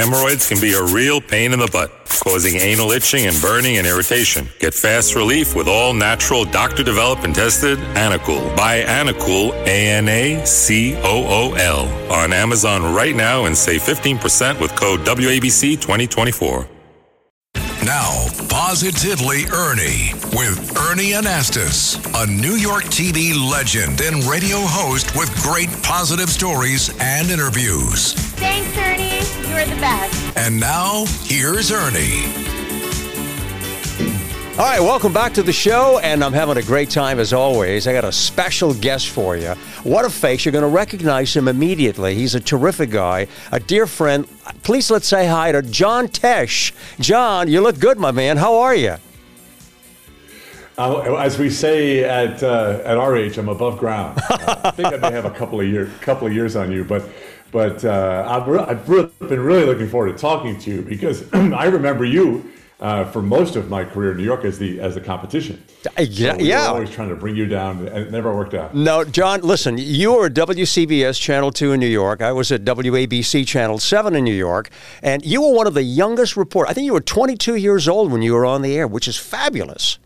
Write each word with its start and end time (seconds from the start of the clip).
Hemorrhoids 0.00 0.48
can 0.48 0.58
be 0.62 0.72
a 0.72 0.82
real 0.82 1.20
pain 1.20 1.52
in 1.52 1.58
the 1.58 1.66
butt, 1.66 1.92
causing 2.24 2.56
anal 2.56 2.90
itching 2.90 3.26
and 3.26 3.38
burning 3.42 3.76
and 3.76 3.86
irritation. 3.86 4.48
Get 4.58 4.72
fast 4.72 5.14
relief 5.14 5.54
with 5.54 5.68
all 5.68 5.92
natural, 5.92 6.46
doctor 6.46 6.82
developed 6.82 7.24
and 7.24 7.34
tested 7.34 7.78
Anacool. 7.94 8.56
Buy 8.56 8.80
Anacool, 8.80 9.52
A 9.66 9.88
N 9.90 10.08
A 10.08 10.42
C 10.46 10.96
O 10.96 11.02
O 11.04 11.52
L, 11.52 11.86
on 12.10 12.32
Amazon 12.32 12.94
right 12.94 13.14
now 13.14 13.44
and 13.44 13.54
save 13.54 13.82
15% 13.82 14.58
with 14.58 14.74
code 14.74 15.00
WABC 15.00 15.78
2024. 15.78 16.66
Now, 17.84 18.26
Positively 18.48 19.44
Ernie 19.52 20.12
with 20.32 20.78
Ernie 20.78 21.12
Anastos, 21.12 21.98
a 22.22 22.26
New 22.26 22.54
York 22.54 22.84
TV 22.84 23.34
legend 23.50 24.00
and 24.00 24.24
radio 24.24 24.60
host 24.60 25.14
with 25.14 25.30
great 25.42 25.68
positive 25.82 26.30
stories 26.30 26.90
and 27.00 27.30
interviews. 27.30 28.14
Thanks, 28.14 28.78
Ernie. 28.78 28.99
You're 29.60 29.74
the 29.74 29.80
best. 29.82 30.38
And 30.38 30.58
now, 30.58 31.04
here's 31.24 31.70
Ernie. 31.70 32.24
All 34.52 34.64
right, 34.64 34.80
welcome 34.80 35.12
back 35.12 35.34
to 35.34 35.42
the 35.42 35.52
show, 35.52 35.98
and 35.98 36.24
I'm 36.24 36.32
having 36.32 36.56
a 36.56 36.62
great 36.62 36.88
time 36.88 37.18
as 37.18 37.34
always. 37.34 37.86
I 37.86 37.92
got 37.92 38.06
a 38.06 38.12
special 38.12 38.72
guest 38.72 39.10
for 39.10 39.36
you. 39.36 39.50
What 39.82 40.06
a 40.06 40.10
face. 40.10 40.46
You're 40.46 40.52
going 40.52 40.62
to 40.62 40.68
recognize 40.68 41.36
him 41.36 41.46
immediately. 41.46 42.14
He's 42.14 42.34
a 42.34 42.40
terrific 42.40 42.88
guy, 42.88 43.26
a 43.52 43.60
dear 43.60 43.86
friend. 43.86 44.26
Please 44.62 44.90
let's 44.90 45.06
say 45.06 45.26
hi 45.26 45.52
to 45.52 45.60
John 45.60 46.08
Tesh. 46.08 46.72
John, 46.98 47.46
you 47.46 47.60
look 47.60 47.78
good, 47.78 47.98
my 47.98 48.12
man. 48.12 48.38
How 48.38 48.60
are 48.60 48.74
you? 48.74 48.96
Uh, 50.80 51.16
as 51.16 51.38
we 51.38 51.50
say 51.50 52.04
at 52.04 52.42
uh, 52.42 52.80
at 52.86 52.96
our 52.96 53.14
age, 53.14 53.36
I'm 53.36 53.50
above 53.50 53.78
ground. 53.78 54.18
Uh, 54.40 54.60
I 54.64 54.70
think 54.70 54.88
I 54.88 54.96
may 54.96 55.12
have 55.12 55.26
a 55.26 55.30
couple 55.30 55.60
of 55.60 55.66
years 55.66 55.92
couple 56.00 56.26
of 56.26 56.32
years 56.32 56.56
on 56.56 56.72
you, 56.72 56.82
but 56.82 57.02
but 57.52 57.84
uh, 57.84 58.24
I've, 58.26 58.48
re- 58.48 58.60
I've 58.60 58.88
re- 58.88 59.10
been 59.20 59.40
really 59.40 59.66
looking 59.66 59.88
forward 59.88 60.12
to 60.12 60.18
talking 60.18 60.58
to 60.60 60.70
you 60.70 60.82
because 60.82 61.30
I 61.32 61.66
remember 61.66 62.06
you 62.06 62.50
uh, 62.80 63.04
for 63.04 63.20
most 63.20 63.56
of 63.56 63.68
my 63.68 63.84
career 63.84 64.12
in 64.12 64.16
New 64.16 64.24
York 64.24 64.44
as 64.44 64.58
the 64.58 64.80
as 64.80 64.94
the 64.94 65.00
competition. 65.02 65.62
Uh, 65.86 66.02
yeah, 66.02 66.32
so 66.32 66.38
we 66.38 66.44
yeah. 66.44 66.66
always 66.66 66.90
trying 66.90 67.10
to 67.10 67.16
bring 67.16 67.36
you 67.36 67.44
down, 67.44 67.86
and 67.86 67.98
it 67.98 68.10
never 68.10 68.34
worked 68.34 68.54
out. 68.54 68.74
No, 68.74 69.04
John, 69.04 69.42
listen, 69.42 69.76
you 69.76 70.14
were 70.14 70.26
at 70.26 70.34
WCBS 70.34 71.20
Channel 71.20 71.52
2 71.52 71.72
in 71.72 71.80
New 71.80 71.86
York. 71.86 72.22
I 72.22 72.32
was 72.32 72.50
at 72.50 72.64
WABC 72.64 73.46
Channel 73.46 73.78
7 73.78 74.16
in 74.16 74.24
New 74.24 74.32
York. 74.34 74.70
And 75.02 75.24
you 75.24 75.42
were 75.42 75.52
one 75.52 75.66
of 75.66 75.74
the 75.74 75.82
youngest 75.82 76.38
reporters. 76.38 76.70
I 76.70 76.74
think 76.74 76.86
you 76.86 76.94
were 76.94 77.00
22 77.00 77.56
years 77.56 77.86
old 77.86 78.10
when 78.10 78.22
you 78.22 78.32
were 78.32 78.46
on 78.46 78.62
the 78.62 78.76
air, 78.76 78.86
which 78.86 79.06
is 79.06 79.18
fabulous. 79.18 79.98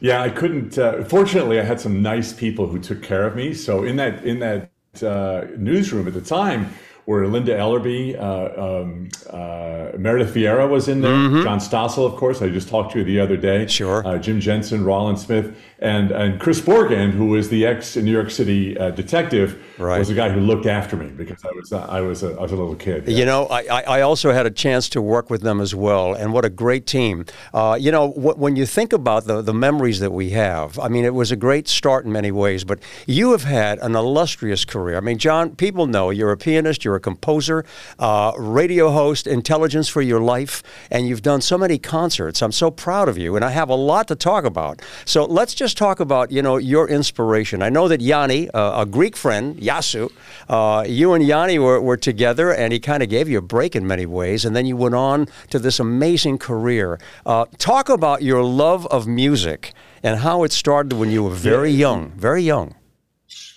Yeah, 0.00 0.22
I 0.22 0.30
couldn't. 0.30 0.78
Uh, 0.78 1.04
fortunately, 1.04 1.58
I 1.58 1.62
had 1.62 1.80
some 1.80 2.02
nice 2.02 2.32
people 2.32 2.66
who 2.66 2.78
took 2.78 3.02
care 3.02 3.26
of 3.26 3.34
me. 3.34 3.54
So 3.54 3.84
in 3.84 3.96
that 3.96 4.24
in 4.24 4.40
that 4.40 4.70
uh, 5.02 5.46
newsroom 5.56 6.06
at 6.06 6.14
the 6.14 6.20
time, 6.20 6.72
where 7.06 7.26
Linda 7.28 7.56
Ellerbee, 7.56 8.18
uh, 8.18 8.80
um, 8.82 9.08
uh, 9.30 9.96
Meredith 9.96 10.34
Vieira 10.34 10.68
was 10.68 10.88
in 10.88 11.00
there, 11.00 11.12
mm-hmm. 11.12 11.44
John 11.44 11.60
Stossel, 11.60 12.04
of 12.04 12.16
course, 12.16 12.42
I 12.42 12.48
just 12.48 12.68
talked 12.68 12.92
to 12.92 12.98
you 12.98 13.04
the 13.04 13.20
other 13.20 13.36
day. 13.36 13.68
Sure. 13.68 14.04
Uh, 14.04 14.18
Jim 14.18 14.40
Jensen, 14.40 14.84
Roland 14.84 15.18
Smith, 15.18 15.56
and 15.78 16.10
and 16.10 16.40
Chris 16.40 16.60
Borgen, 16.60 17.12
who 17.12 17.26
was 17.26 17.48
the 17.48 17.64
ex 17.64 17.96
New 17.96 18.10
York 18.10 18.30
City 18.30 18.76
uh, 18.76 18.90
detective, 18.90 19.62
right. 19.78 19.98
was 19.98 20.08
the 20.08 20.14
guy 20.14 20.30
who 20.30 20.40
looked 20.40 20.66
after 20.66 20.96
me 20.96 21.06
because 21.06 21.44
I 21.44 21.52
was 21.52 21.72
I 21.72 22.00
was 22.00 22.22
a, 22.24 22.34
I 22.34 22.42
was 22.42 22.52
a 22.52 22.56
little 22.56 22.74
kid. 22.74 23.06
Yeah. 23.06 23.18
You 23.18 23.24
know, 23.24 23.46
I, 23.46 23.82
I 23.82 24.00
also 24.00 24.32
had 24.32 24.46
a 24.46 24.50
chance 24.50 24.88
to 24.90 25.02
work 25.02 25.30
with 25.30 25.42
them 25.42 25.60
as 25.60 25.74
well, 25.74 26.14
and 26.14 26.32
what 26.32 26.44
a 26.44 26.50
great 26.50 26.86
team. 26.86 27.24
Uh, 27.54 27.76
you 27.80 27.92
know, 27.92 28.10
wh- 28.10 28.38
when 28.38 28.56
you 28.56 28.66
think 28.66 28.92
about 28.92 29.26
the 29.26 29.42
the 29.42 29.54
memories 29.54 30.00
that 30.00 30.12
we 30.12 30.30
have, 30.30 30.76
I 30.80 30.88
mean, 30.88 31.04
it 31.04 31.14
was 31.14 31.30
a 31.30 31.36
great 31.36 31.68
start 31.68 32.04
in 32.04 32.10
many 32.10 32.32
ways. 32.32 32.64
But 32.64 32.80
you 33.06 33.30
have 33.30 33.44
had 33.44 33.78
an 33.78 33.94
illustrious 33.94 34.64
career. 34.64 34.96
I 34.96 35.00
mean, 35.00 35.18
John, 35.18 35.54
people 35.54 35.86
know 35.86 36.10
you're 36.10 36.32
a 36.32 36.36
pianist, 36.36 36.84
you're 36.84 36.95
a 36.96 37.00
composer, 37.00 37.64
uh, 37.98 38.32
radio 38.36 38.90
host, 38.90 39.26
intelligence 39.26 39.88
for 39.88 40.02
your 40.02 40.20
life, 40.20 40.62
and 40.90 41.06
you've 41.06 41.22
done 41.22 41.40
so 41.40 41.56
many 41.56 41.78
concerts. 41.78 42.42
I'm 42.42 42.52
so 42.52 42.70
proud 42.70 43.08
of 43.08 43.16
you, 43.16 43.36
and 43.36 43.44
I 43.44 43.50
have 43.50 43.68
a 43.68 43.74
lot 43.74 44.08
to 44.08 44.14
talk 44.16 44.44
about. 44.44 44.82
So 45.04 45.24
let's 45.24 45.54
just 45.54 45.76
talk 45.78 46.00
about 46.00 46.30
you 46.30 46.42
know 46.42 46.56
your 46.56 46.88
inspiration. 46.88 47.62
I 47.62 47.68
know 47.68 47.88
that 47.88 48.00
Yanni, 48.00 48.50
uh, 48.50 48.82
a 48.82 48.86
Greek 48.86 49.16
friend, 49.16 49.56
Yasu, 49.56 50.10
uh, 50.48 50.84
you 50.86 51.12
and 51.12 51.24
Yanni 51.24 51.58
were, 51.58 51.80
were 51.80 51.96
together, 51.96 52.52
and 52.52 52.72
he 52.72 52.80
kind 52.80 53.02
of 53.02 53.08
gave 53.08 53.28
you 53.28 53.38
a 53.38 53.42
break 53.42 53.76
in 53.76 53.86
many 53.86 54.06
ways, 54.06 54.44
and 54.44 54.54
then 54.54 54.66
you 54.66 54.76
went 54.76 54.94
on 54.94 55.26
to 55.50 55.58
this 55.58 55.78
amazing 55.80 56.38
career. 56.38 56.98
Uh, 57.24 57.46
talk 57.58 57.88
about 57.88 58.22
your 58.22 58.42
love 58.42 58.86
of 58.86 59.06
music 59.06 59.72
and 60.02 60.20
how 60.20 60.44
it 60.44 60.52
started 60.52 60.92
when 60.92 61.10
you 61.10 61.24
were 61.24 61.30
very 61.30 61.70
young, 61.70 62.10
very 62.12 62.42
young. 62.42 62.74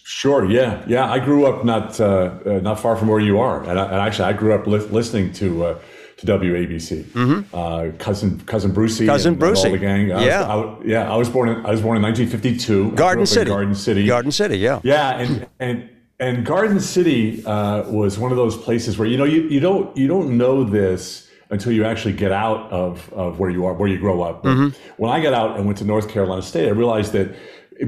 Sure. 0.09 0.43
Yeah. 0.49 0.83
Yeah. 0.87 1.07
I 1.07 1.19
grew 1.19 1.45
up 1.45 1.63
not 1.63 1.99
uh, 1.99 2.31
uh, 2.43 2.59
not 2.63 2.79
far 2.79 2.95
from 2.95 3.09
where 3.09 3.19
you 3.19 3.39
are, 3.39 3.61
and, 3.69 3.79
I, 3.79 3.85
and 3.85 3.95
actually, 4.01 4.25
I 4.25 4.33
grew 4.33 4.55
up 4.55 4.65
li- 4.65 4.79
listening 4.79 5.31
to 5.33 5.65
uh, 5.65 5.79
to 6.17 6.25
WABC. 6.25 7.03
Mm-hmm. 7.03 7.55
Uh, 7.55 7.91
cousin 7.99 8.39
cousin 8.41 8.71
Brucie, 8.71 9.05
cousin 9.05 9.33
and, 9.33 9.41
Brucie, 9.41 9.65
and 9.65 9.65
all 9.65 9.71
the 9.71 9.77
gang. 9.77 10.11
I 10.11 10.25
yeah, 10.25 10.55
was, 10.55 10.81
I, 10.81 10.87
yeah. 10.87 11.13
I 11.13 11.15
was 11.15 11.29
born 11.29 11.49
in 11.49 11.63
I 11.63 11.69
was 11.69 11.81
born 11.81 11.95
in 11.95 12.01
1952. 12.01 12.93
Garden 12.95 13.27
City, 13.27 13.51
Garden 13.51 13.75
City, 13.75 14.07
Garden 14.07 14.31
City. 14.31 14.57
Yeah, 14.57 14.79
yeah, 14.83 15.19
and 15.19 15.47
and 15.59 15.87
and 16.19 16.43
Garden 16.43 16.79
City 16.79 17.45
uh, 17.45 17.83
was 17.91 18.17
one 18.17 18.31
of 18.31 18.37
those 18.37 18.57
places 18.57 18.97
where 18.97 19.07
you 19.07 19.15
know 19.15 19.25
you, 19.25 19.43
you 19.43 19.59
don't 19.59 19.95
you 19.95 20.07
don't 20.07 20.35
know 20.35 20.63
this 20.63 21.29
until 21.51 21.71
you 21.71 21.85
actually 21.85 22.13
get 22.13 22.31
out 22.31 22.71
of, 22.71 23.13
of 23.13 23.39
where 23.39 23.51
you 23.51 23.63
are 23.67 23.75
where 23.75 23.87
you 23.87 23.99
grow 23.99 24.23
up. 24.23 24.43
Mm-hmm. 24.43 24.69
When 24.97 25.11
I 25.11 25.21
got 25.21 25.35
out 25.35 25.57
and 25.57 25.67
went 25.67 25.77
to 25.77 25.85
North 25.85 26.09
Carolina 26.09 26.41
State, 26.41 26.67
I 26.67 26.71
realized 26.71 27.13
that 27.13 27.35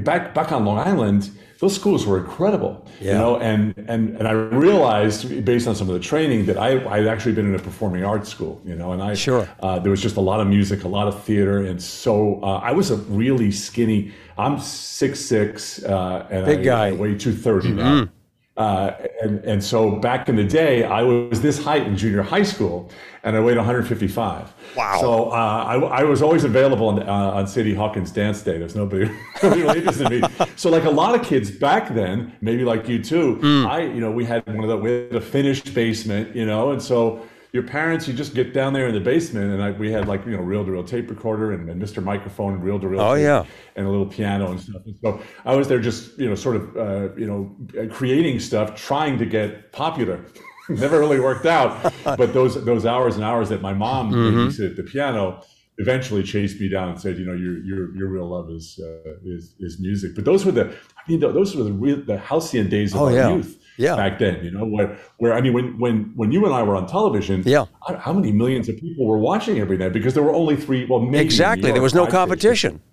back 0.04 0.34
back 0.34 0.52
on 0.52 0.64
Long 0.64 0.78
Island 0.78 1.28
those 1.62 1.76
schools 1.76 2.04
were 2.04 2.18
incredible. 2.18 2.84
Yeah. 3.00 3.12
You 3.12 3.18
know, 3.18 3.36
and 3.36 3.72
and 3.86 4.16
and 4.16 4.26
I 4.26 4.32
realized 4.32 5.44
based 5.44 5.68
on 5.68 5.76
some 5.76 5.88
of 5.88 5.94
the 5.94 6.00
training 6.00 6.46
that 6.46 6.58
I 6.58 6.70
I'd 6.92 7.06
actually 7.06 7.34
been 7.34 7.46
in 7.46 7.54
a 7.54 7.58
performing 7.60 8.04
arts 8.04 8.28
school. 8.28 8.60
You 8.64 8.74
know, 8.74 8.90
and 8.90 9.00
I 9.00 9.14
sure 9.14 9.48
uh, 9.60 9.78
there 9.78 9.92
was 9.92 10.02
just 10.02 10.16
a 10.16 10.20
lot 10.20 10.40
of 10.40 10.48
music, 10.48 10.82
a 10.82 10.88
lot 10.88 11.06
of 11.06 11.22
theater, 11.22 11.58
and 11.58 11.80
so 11.80 12.42
uh, 12.42 12.58
I 12.58 12.72
was 12.72 12.90
a 12.90 12.96
really 12.96 13.52
skinny. 13.52 14.10
I'm 14.36 14.58
six 14.58 15.20
six, 15.20 15.84
uh, 15.84 16.26
and 16.32 16.44
big 16.44 16.60
I, 16.60 16.64
guy, 16.64 16.86
I 16.88 16.92
weigh 16.92 17.14
two 17.16 17.32
thirty 17.32 17.68
mm-hmm. 17.68 17.78
now. 17.78 18.08
Uh, 18.56 18.92
and 19.22 19.42
and 19.46 19.64
so 19.64 19.96
back 19.96 20.28
in 20.28 20.36
the 20.36 20.44
day, 20.44 20.84
I 20.84 21.02
was 21.02 21.40
this 21.40 21.62
height 21.62 21.86
in 21.86 21.96
junior 21.96 22.22
high 22.22 22.42
school, 22.42 22.90
and 23.22 23.34
I 23.34 23.40
weighed 23.40 23.56
155. 23.56 24.52
Wow! 24.76 25.00
So 25.00 25.30
uh, 25.30 25.34
I, 25.34 25.76
I 25.76 26.02
was 26.02 26.20
always 26.20 26.44
available 26.44 26.88
on, 26.88 27.02
uh, 27.02 27.12
on 27.12 27.46
Sadie 27.46 27.74
Hawkins 27.74 28.10
Dance 28.10 28.42
Day. 28.42 28.58
There's 28.58 28.76
nobody, 28.76 29.10
nobody 29.42 29.62
really 29.62 29.78
interested 29.78 30.12
in 30.12 30.20
me. 30.20 30.28
So 30.56 30.68
like 30.68 30.84
a 30.84 30.90
lot 30.90 31.14
of 31.18 31.24
kids 31.24 31.50
back 31.50 31.94
then, 31.94 32.36
maybe 32.42 32.62
like 32.62 32.86
you 32.88 33.02
too, 33.02 33.36
mm. 33.36 33.66
I 33.66 33.84
you 33.84 34.00
know 34.00 34.10
we 34.10 34.26
had 34.26 34.46
one 34.46 34.60
of 34.60 34.68
the 34.68 34.76
we 34.76 34.90
had 34.90 35.14
a 35.14 35.20
finished 35.20 35.72
basement, 35.72 36.36
you 36.36 36.44
know, 36.44 36.72
and 36.72 36.82
so 36.82 37.26
your 37.52 37.62
parents, 37.62 38.08
you 38.08 38.14
just 38.14 38.34
get 38.34 38.54
down 38.54 38.72
there 38.72 38.88
in 38.88 38.94
the 38.94 39.00
basement, 39.00 39.52
and 39.52 39.62
I, 39.62 39.72
we 39.72 39.92
had 39.92 40.08
like 40.08 40.24
you 40.24 40.32
know 40.32 40.42
reel 40.42 40.64
to 40.64 40.70
reel 40.70 40.82
tape 40.82 41.10
recorder 41.10 41.52
and, 41.52 41.68
and 41.68 41.80
Mr. 41.80 42.02
Microphone 42.02 42.54
and 42.54 42.64
reel 42.64 42.80
to 42.80 42.88
reel. 42.88 43.00
Oh 43.00 43.14
yeah, 43.14 43.44
and 43.76 43.86
a 43.86 43.90
little 43.90 44.06
piano 44.06 44.50
and 44.50 44.60
stuff. 44.60 44.82
And 44.86 44.96
so 45.02 45.20
I 45.44 45.54
was 45.54 45.68
there 45.68 45.78
just 45.78 46.18
you 46.18 46.28
know 46.28 46.34
sort 46.34 46.56
of 46.56 46.76
uh, 46.76 47.14
you 47.14 47.26
know 47.26 47.88
creating 47.90 48.40
stuff, 48.40 48.74
trying 48.74 49.18
to 49.18 49.26
get 49.26 49.70
popular. 49.72 50.24
Never 50.68 50.98
really 50.98 51.20
worked 51.20 51.44
out, 51.44 51.92
but 52.04 52.32
those 52.32 52.64
those 52.64 52.86
hours 52.86 53.16
and 53.16 53.24
hours 53.24 53.50
that 53.50 53.60
my 53.60 53.74
mom 53.74 54.12
mm-hmm. 54.12 54.64
at 54.64 54.76
the 54.76 54.82
piano 54.82 55.42
eventually 55.78 56.22
chased 56.22 56.60
me 56.60 56.68
down 56.68 56.90
and 56.90 57.00
said, 57.00 57.18
you 57.18 57.24
know, 57.24 57.34
your 57.34 57.58
your 57.64 57.96
your 57.96 58.08
real 58.08 58.28
love 58.28 58.50
is 58.50 58.80
uh, 58.82 59.14
is 59.24 59.54
is 59.60 59.80
music. 59.80 60.14
But 60.14 60.24
those 60.24 60.44
were 60.44 60.52
the 60.52 60.66
I 60.70 61.10
mean 61.10 61.20
those 61.20 61.56
were 61.56 61.64
the 61.64 61.72
real 61.72 62.02
the 62.04 62.18
halcyon 62.18 62.68
days 62.68 62.94
of 62.94 63.00
oh, 63.00 63.06
our 63.06 63.12
yeah. 63.12 63.34
youth 63.34 63.58
yeah. 63.78 63.96
back 63.96 64.18
then, 64.18 64.44
you 64.44 64.50
know, 64.50 64.64
where, 64.64 64.98
where 65.18 65.34
I 65.34 65.40
mean, 65.40 65.52
when, 65.52 65.78
when, 65.78 66.12
when 66.14 66.32
you 66.32 66.44
and 66.44 66.54
I 66.54 66.62
were 66.62 66.76
on 66.76 66.86
television, 66.86 67.42
yeah. 67.44 67.66
how 67.98 68.12
many 68.12 68.32
millions 68.32 68.68
of 68.68 68.76
people 68.76 69.06
were 69.06 69.18
watching 69.18 69.58
every 69.58 69.76
night? 69.76 69.92
Because 69.92 70.14
there 70.14 70.22
were 70.22 70.34
only 70.34 70.56
three, 70.56 70.86
well, 70.86 71.00
maybe 71.00 71.24
exactly. 71.24 71.72
There 71.72 71.82
was 71.82 71.94
no 71.94 72.06
competition. 72.06 72.70
Stations. 72.72 72.88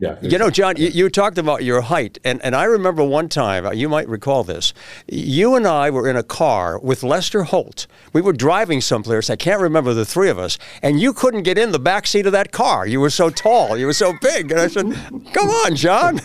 Yeah, 0.00 0.16
you 0.20 0.38
know, 0.38 0.50
John, 0.50 0.76
you, 0.76 0.88
you, 0.88 1.08
talked 1.08 1.38
about 1.38 1.62
your 1.62 1.80
height, 1.80 2.18
and, 2.24 2.42
and 2.42 2.56
I 2.56 2.64
remember 2.64 3.04
one 3.04 3.28
time, 3.28 3.64
uh, 3.64 3.70
you 3.70 3.88
might 3.88 4.08
recall 4.08 4.42
this. 4.42 4.74
You 5.06 5.54
and 5.54 5.68
I 5.68 5.88
were 5.90 6.08
in 6.08 6.16
a 6.16 6.24
car 6.24 6.80
with 6.80 7.04
Lester 7.04 7.44
Holt. 7.44 7.86
We 8.12 8.20
were 8.20 8.32
driving 8.32 8.80
someplace, 8.80 9.30
I 9.30 9.36
can't 9.36 9.60
remember 9.60 9.94
the 9.94 10.04
three 10.04 10.28
of 10.28 10.36
us, 10.36 10.58
and 10.82 10.98
you 10.98 11.12
couldn't 11.12 11.44
get 11.44 11.58
in 11.58 11.70
the 11.70 11.78
back 11.78 12.08
seat 12.08 12.26
of 12.26 12.32
that 12.32 12.50
car. 12.50 12.88
You 12.88 12.98
were 12.98 13.08
so 13.08 13.30
tall, 13.30 13.76
you 13.76 13.86
were 13.86 13.92
so 13.92 14.12
big. 14.20 14.50
And 14.50 14.60
I 14.60 14.66
said, 14.66 14.92
Come 15.32 15.48
on, 15.48 15.76
John, 15.76 16.20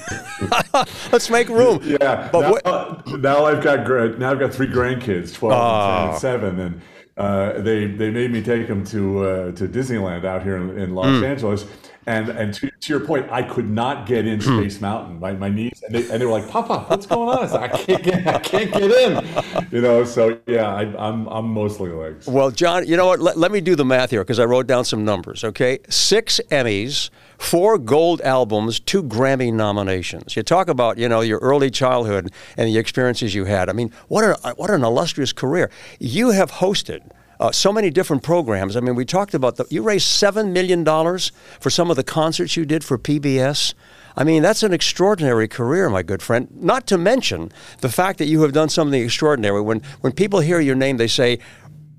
let's 1.11 1.29
make 1.29 1.47
room. 1.47 1.79
Yeah, 1.83 2.27
but 2.31 2.65
now, 2.65 3.03
now, 3.17 3.45
I've 3.45 3.63
got 3.63 4.17
now 4.17 4.31
I've 4.31 4.39
got 4.39 4.51
three 4.51 4.67
grandkids, 4.67 5.35
12 5.35 6.11
and, 6.11 6.19
10 6.19 6.33
and 6.33 6.57
7, 6.57 6.59
and 6.59 6.81
uh, 7.17 7.61
they, 7.61 7.85
they 7.85 8.09
made 8.09 8.31
me 8.31 8.41
take 8.41 8.67
them 8.67 8.83
to, 8.85 9.23
uh, 9.23 9.51
to 9.51 9.67
Disneyland 9.67 10.25
out 10.25 10.41
here 10.41 10.57
in, 10.57 10.75
in 10.79 10.95
Los 10.95 11.05
mm. 11.05 11.23
Angeles 11.23 11.65
And 12.09 12.29
and 12.29 12.51
to, 12.55 12.71
to 12.71 12.91
your 12.91 13.01
point, 13.01 13.31
I 13.31 13.43
could 13.43 13.69
not 13.69 14.07
get 14.07 14.25
in 14.25 14.41
hmm. 14.41 14.57
Space 14.57 14.81
Mountain. 14.81 15.19
My, 15.19 15.33
my 15.33 15.47
knees 15.47 15.83
and 15.85 15.93
they, 15.93 16.09
and 16.09 16.19
they 16.19 16.25
were 16.25 16.31
like, 16.31 16.49
Papa, 16.49 16.85
what's 16.87 17.05
going 17.05 17.29
on? 17.29 17.43
I, 17.43 17.47
said, 17.47 17.61
I 17.61 17.67
can't 17.67 18.03
get 18.03 18.27
I 18.27 18.39
can't 18.39 18.71
get 18.71 18.91
in. 18.91 19.67
You 19.69 19.81
know, 19.81 20.03
so 20.03 20.39
yeah, 20.47 20.73
I, 20.73 20.81
I'm 20.97 21.27
I'm 21.27 21.45
mostly 21.45 21.91
legs. 21.91 22.25
Well, 22.25 22.49
John, 22.49 22.87
you 22.87 22.97
know 22.97 23.05
what? 23.05 23.19
Let, 23.19 23.37
let 23.37 23.51
me 23.51 23.61
do 23.61 23.75
the 23.75 23.85
math 23.85 24.09
here 24.09 24.23
because 24.23 24.39
I 24.39 24.45
wrote 24.45 24.65
down 24.65 24.85
some 24.85 25.05
numbers. 25.05 25.43
Okay, 25.43 25.77
six 25.87 26.41
Emmys, 26.49 27.11
four 27.37 27.77
gold 27.77 28.21
albums, 28.21 28.79
two 28.79 29.03
Grammy 29.03 29.53
nominations. 29.53 30.35
You 30.35 30.41
talk 30.41 30.67
about 30.67 30.97
you 30.97 31.07
know 31.07 31.21
your 31.21 31.37
early 31.39 31.69
childhood 31.69 32.31
and 32.57 32.67
the 32.67 32.79
experiences 32.79 33.35
you 33.35 33.45
had. 33.45 33.69
I 33.69 33.73
mean, 33.73 33.93
what 34.07 34.23
a 34.23 34.55
what 34.55 34.71
an 34.71 34.83
illustrious 34.83 35.31
career. 35.31 35.69
You 35.99 36.31
have 36.31 36.53
hosted. 36.53 37.11
Uh, 37.39 37.51
so 37.51 37.71
many 37.71 37.89
different 37.89 38.21
programs. 38.21 38.75
I 38.75 38.81
mean, 38.81 38.95
we 38.95 39.05
talked 39.05 39.33
about 39.33 39.55
the. 39.55 39.65
You 39.69 39.81
raised 39.81 40.07
seven 40.07 40.51
million 40.51 40.83
dollars 40.83 41.31
for 41.59 41.69
some 41.69 41.89
of 41.89 41.95
the 41.95 42.03
concerts 42.03 42.57
you 42.57 42.65
did 42.65 42.83
for 42.83 42.97
PBS. 42.97 43.73
I 44.17 44.25
mean, 44.25 44.41
that's 44.41 44.63
an 44.63 44.73
extraordinary 44.73 45.47
career, 45.47 45.89
my 45.89 46.03
good 46.03 46.21
friend. 46.21 46.49
Not 46.51 46.85
to 46.87 46.97
mention 46.97 47.51
the 47.79 47.87
fact 47.87 48.19
that 48.19 48.25
you 48.25 48.41
have 48.41 48.51
done 48.51 48.67
something 48.67 49.01
extraordinary. 49.01 49.61
When 49.61 49.81
when 50.01 50.11
people 50.11 50.41
hear 50.41 50.59
your 50.59 50.75
name, 50.75 50.97
they 50.97 51.07
say, 51.07 51.39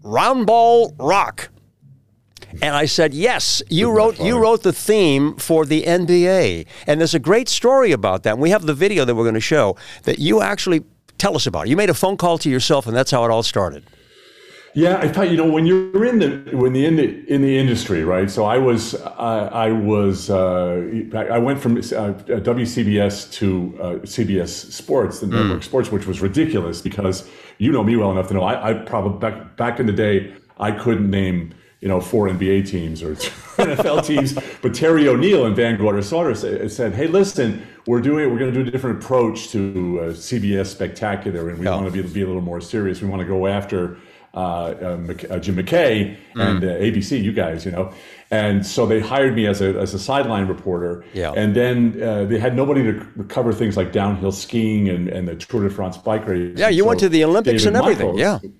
"Round 0.02 0.46
Ball 0.46 0.94
Rock." 0.98 1.48
And 2.60 2.76
I 2.76 2.84
said, 2.84 3.14
"Yes, 3.14 3.62
you 3.70 3.90
wrote 3.90 4.20
you 4.20 4.36
wrote 4.38 4.62
the 4.62 4.74
theme 4.74 5.36
for 5.36 5.64
the 5.64 5.84
NBA." 5.84 6.66
And 6.86 7.00
there's 7.00 7.14
a 7.14 7.18
great 7.18 7.48
story 7.48 7.92
about 7.92 8.24
that. 8.24 8.32
And 8.32 8.42
we 8.42 8.50
have 8.50 8.66
the 8.66 8.74
video 8.74 9.06
that 9.06 9.14
we're 9.14 9.24
going 9.24 9.34
to 9.34 9.40
show 9.40 9.76
that 10.02 10.18
you 10.18 10.42
actually 10.42 10.84
tell 11.16 11.34
us 11.34 11.46
about. 11.46 11.68
You 11.68 11.76
made 11.76 11.88
a 11.88 11.94
phone 11.94 12.18
call 12.18 12.36
to 12.38 12.50
yourself, 12.50 12.86
and 12.86 12.94
that's 12.94 13.10
how 13.10 13.24
it 13.24 13.30
all 13.30 13.42
started. 13.42 13.84
Yeah, 14.72 14.98
I 14.98 15.08
thought 15.08 15.30
you 15.30 15.36
know 15.36 15.50
when 15.50 15.66
you're 15.66 16.04
in 16.04 16.20
the 16.20 16.56
when 16.56 16.72
the 16.72 16.84
in 16.86 16.94
the 16.94 17.28
in 17.32 17.42
the 17.42 17.58
industry, 17.58 18.04
right? 18.04 18.30
So 18.30 18.44
I 18.44 18.56
was 18.56 18.94
I, 19.02 19.68
I 19.68 19.72
was 19.72 20.30
uh, 20.30 20.80
I 21.12 21.38
went 21.38 21.58
from 21.58 21.76
uh, 21.76 21.80
WCBS 21.80 23.32
to 23.32 23.78
uh, 23.80 23.84
CBS 24.04 24.70
Sports, 24.70 25.18
the 25.20 25.26
network 25.26 25.64
sports, 25.64 25.90
which 25.90 26.06
was 26.06 26.20
ridiculous 26.20 26.80
because 26.80 27.28
you 27.58 27.72
know 27.72 27.82
me 27.82 27.96
well 27.96 28.12
enough 28.12 28.28
to 28.28 28.34
know 28.34 28.42
I, 28.44 28.70
I 28.70 28.74
probably 28.74 29.18
back 29.18 29.56
back 29.56 29.80
in 29.80 29.86
the 29.86 29.92
day 29.92 30.32
I 30.58 30.70
couldn't 30.70 31.10
name 31.10 31.52
you 31.80 31.88
know 31.88 32.00
four 32.00 32.28
NBA 32.28 32.68
teams 32.68 33.02
or 33.02 33.14
NFL 33.60 34.06
teams, 34.10 34.38
but 34.62 34.72
Terry 34.72 35.08
O'Neill 35.08 35.46
and 35.46 35.56
Van 35.56 35.78
Gordon 35.78 36.02
Sauter 36.04 36.34
said, 36.68 36.94
"Hey, 36.94 37.08
listen, 37.08 37.66
we're 37.88 38.00
doing 38.00 38.30
we're 38.32 38.38
going 38.38 38.54
to 38.54 38.62
do 38.62 38.68
a 38.68 38.70
different 38.70 39.02
approach 39.02 39.48
to 39.50 39.98
uh, 40.00 40.04
CBS 40.12 40.66
Spectacular, 40.66 41.48
and 41.48 41.58
we 41.58 41.66
Yeah. 41.66 41.74
want 41.74 41.92
to 41.92 42.02
be, 42.02 42.08
be 42.08 42.22
a 42.22 42.26
little 42.26 42.40
more 42.40 42.60
serious. 42.60 43.02
We 43.02 43.08
want 43.08 43.20
to 43.20 43.26
go 43.28 43.48
after." 43.48 43.96
Uh, 44.32 44.38
uh, 44.38 45.14
uh, 45.30 45.38
Jim 45.40 45.56
McKay 45.56 46.16
and 46.36 46.62
uh, 46.62 46.68
ABC, 46.68 47.20
you 47.20 47.32
guys, 47.32 47.64
you 47.66 47.72
know, 47.72 47.92
and 48.30 48.64
so 48.64 48.86
they 48.86 49.00
hired 49.00 49.34
me 49.34 49.48
as 49.48 49.60
a 49.60 49.76
as 49.80 49.92
a 49.92 49.98
sideline 49.98 50.46
reporter. 50.46 51.04
Yeah. 51.14 51.32
And 51.32 51.56
then 51.56 52.00
uh, 52.00 52.26
they 52.26 52.38
had 52.38 52.54
nobody 52.54 52.82
to 52.84 52.94
cover 53.28 53.52
things 53.52 53.76
like 53.76 53.90
downhill 53.90 54.30
skiing 54.30 54.88
and, 54.88 55.08
and 55.08 55.26
the 55.26 55.34
Tour 55.34 55.64
de 55.68 55.70
France 55.74 55.96
bike 55.98 56.28
race. 56.28 56.56
Yeah, 56.56 56.68
you 56.68 56.84
went 56.84 57.00
to 57.00 57.08
the 57.08 57.24
Olympics 57.24 57.64
David 57.64 57.76
and 57.76 57.76
everything. 57.84 58.12
Michaels- 58.14 58.42
Yeah. 58.44 58.50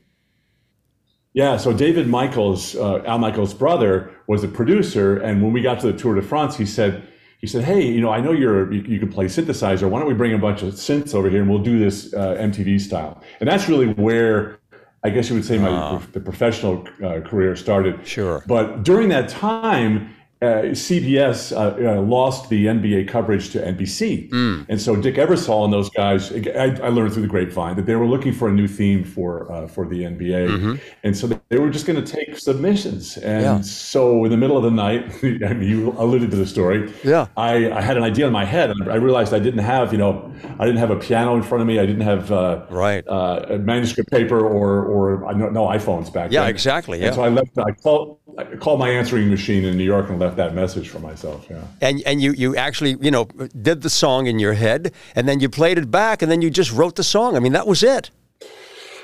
yeah, 1.32 1.56
so 1.56 1.72
David 1.72 2.08
Michaels, 2.08 2.74
uh, 2.74 3.02
Al 3.06 3.18
Michaels' 3.18 3.54
brother, 3.54 4.10
was 4.26 4.42
a 4.42 4.48
producer, 4.48 5.18
and 5.18 5.40
when 5.42 5.52
we 5.52 5.60
got 5.62 5.78
to 5.80 5.92
the 5.92 5.96
Tour 5.96 6.16
de 6.16 6.22
France, 6.22 6.56
he 6.56 6.66
said, 6.66 7.06
he 7.40 7.46
said, 7.46 7.62
"Hey, 7.64 7.86
you 7.86 8.00
know, 8.00 8.10
I 8.10 8.20
know 8.20 8.32
you're 8.32 8.72
you, 8.72 8.82
you 8.82 8.98
can 8.98 9.08
play 9.10 9.26
synthesizer. 9.26 9.88
Why 9.88 10.00
don't 10.00 10.08
we 10.08 10.14
bring 10.14 10.34
a 10.34 10.38
bunch 10.38 10.62
of 10.62 10.74
synths 10.74 11.14
over 11.14 11.30
here 11.30 11.40
and 11.42 11.48
we'll 11.48 11.62
do 11.62 11.78
this 11.78 12.12
uh, 12.12 12.36
MTV 12.38 12.80
style?" 12.80 13.22
And 13.38 13.48
that's 13.48 13.68
really 13.68 13.86
where 13.94 14.58
I 15.02 15.10
guess 15.10 15.30
you 15.30 15.34
would 15.34 15.44
say 15.44 15.56
my 15.56 15.98
the 16.12 16.20
professional 16.20 16.86
uh, 17.02 17.20
career 17.20 17.56
started. 17.56 18.06
Sure. 18.06 18.42
But 18.46 18.82
during 18.82 19.08
that 19.08 19.28
time, 19.28 20.14
uh, 20.42 20.72
CBS 20.72 21.52
uh, 21.52 21.98
uh, 21.98 22.00
lost 22.00 22.48
the 22.48 22.66
NBA 22.66 23.08
coverage 23.08 23.50
to 23.50 23.58
NBC, 23.60 24.32
and 24.68 24.80
so 24.80 24.96
Dick 24.96 25.16
Ebersol 25.16 25.64
and 25.64 25.72
those 25.72 25.90
guys. 25.90 26.32
I, 26.32 26.76
I 26.82 26.88
learned 26.88 27.12
through 27.12 27.22
the 27.22 27.28
grapevine 27.28 27.76
that 27.76 27.84
they 27.86 27.94
were 27.96 28.06
looking 28.06 28.32
for 28.32 28.48
a 28.48 28.52
new 28.52 28.66
theme 28.66 29.04
for 29.04 29.50
uh, 29.52 29.66
for 29.68 29.86
the 29.86 30.02
NBA, 30.04 30.80
and 31.04 31.16
so 31.16 31.26
they 31.50 31.58
were 31.58 31.68
just 31.70 31.84
going 31.86 32.02
to 32.02 32.12
take 32.16 32.38
submissions. 32.38 33.16
And 33.18 33.42
Yeah. 33.42 33.60
so 33.60 34.24
in 34.24 34.30
the 34.30 34.36
middle 34.36 34.56
of 34.56 34.62
the 34.62 34.70
night, 34.70 35.12
I 35.22 35.52
mean, 35.52 35.68
you 35.68 35.92
alluded 35.98 36.30
to 36.30 36.36
the 36.36 36.46
story. 36.46 36.90
Yeah. 37.04 37.26
I, 37.36 37.70
I 37.72 37.80
had 37.82 37.96
an 37.96 38.02
idea 38.02 38.26
in 38.26 38.32
my 38.32 38.44
head, 38.46 38.70
and 38.70 38.90
I 38.90 38.94
realized 38.96 39.34
I 39.34 39.40
didn't 39.40 39.64
have, 39.64 39.92
you 39.92 39.98
know, 39.98 40.32
I 40.58 40.64
didn't 40.64 40.78
have 40.78 40.90
a 40.90 40.96
piano 40.96 41.34
in 41.36 41.42
front 41.42 41.60
of 41.60 41.68
me. 41.68 41.78
I 41.78 41.84
didn't 41.86 42.02
have 42.02 42.32
uh, 42.32 42.64
Right. 42.70 43.06
uh, 43.08 43.44
a 43.50 43.58
manuscript 43.58 44.10
paper 44.10 44.40
or 44.40 44.84
or 44.86 45.34
know 45.34 45.50
no 45.50 45.66
iPhones 45.66 46.10
back 46.12 46.32
Yeah, 46.32 46.42
then. 46.42 46.50
exactly, 46.50 47.00
yeah. 47.00 47.06
And 47.08 47.14
so 47.16 47.22
I 47.22 47.28
left. 47.28 47.58
I 47.58 47.72
called. 47.72 48.19
I 48.38 48.56
called 48.56 48.78
my 48.78 48.88
answering 48.90 49.28
machine 49.30 49.64
in 49.64 49.76
New 49.76 49.84
York 49.84 50.08
and 50.08 50.18
left 50.18 50.36
that 50.36 50.54
message 50.54 50.88
for 50.88 50.98
myself. 50.98 51.46
Yeah. 51.50 51.62
And 51.80 52.02
and 52.06 52.20
you 52.20 52.32
you 52.32 52.56
actually 52.56 52.96
you 53.00 53.10
know 53.10 53.24
did 53.60 53.82
the 53.82 53.90
song 53.90 54.26
in 54.26 54.38
your 54.38 54.54
head, 54.54 54.92
and 55.14 55.28
then 55.28 55.40
you 55.40 55.48
played 55.48 55.78
it 55.78 55.90
back, 55.90 56.22
and 56.22 56.30
then 56.30 56.42
you 56.42 56.50
just 56.50 56.72
wrote 56.72 56.96
the 56.96 57.04
song. 57.04 57.36
I 57.36 57.40
mean, 57.40 57.52
that 57.52 57.66
was 57.66 57.82
it. 57.82 58.10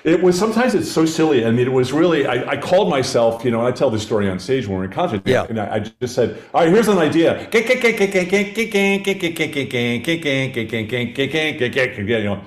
It 0.04 0.22
was 0.22 0.38
sometimes 0.38 0.74
it's 0.76 0.90
so 0.90 1.04
silly. 1.04 1.44
I 1.44 1.50
mean, 1.50 1.66
it 1.66 1.72
was 1.72 1.92
really. 1.92 2.26
I, 2.26 2.52
I 2.52 2.56
called 2.56 2.88
myself, 2.88 3.44
you 3.44 3.50
know, 3.50 3.66
I 3.66 3.72
tell 3.72 3.90
this 3.90 4.04
story 4.04 4.30
on 4.30 4.38
stage 4.38 4.68
when 4.68 4.78
we're 4.78 4.84
in 4.84 4.92
concert. 4.92 5.22
Yeah. 5.26 5.46
And 5.48 5.58
I, 5.58 5.74
I 5.74 5.78
just 5.80 6.14
said, 6.14 6.40
"All 6.54 6.60
right, 6.62 6.70
here's 6.72 6.86
an 6.86 6.98
idea." 6.98 7.48
You 12.18 12.24
know, 12.24 12.40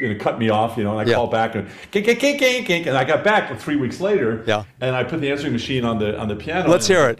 and 0.00 0.12
know, 0.18 0.18
cut 0.22 0.38
me 0.38 0.48
off, 0.48 0.76
you 0.76 0.84
know, 0.84 0.98
and 0.98 1.00
I 1.00 1.10
Yeah. 1.10 1.16
called 1.16 1.30
back 1.30 1.54
and 1.54 1.68
kink, 1.90 2.06
kink, 2.06 2.18
kink, 2.18 2.38
kink, 2.38 2.66
kink, 2.66 2.86
and 2.86 2.96
I 2.96 3.04
got 3.04 3.24
back 3.24 3.58
three 3.58 3.76
weeks 3.76 4.00
later. 4.00 4.42
Yeah. 4.46 4.64
And 4.80 4.94
I 4.94 5.04
put 5.04 5.20
the 5.20 5.30
answering 5.30 5.52
machine 5.52 5.84
on 5.84 5.98
the 5.98 6.18
on 6.18 6.28
the 6.28 6.36
piano. 6.36 6.68
Let's 6.68 6.86
hear 6.86 7.08
it. 7.08 7.18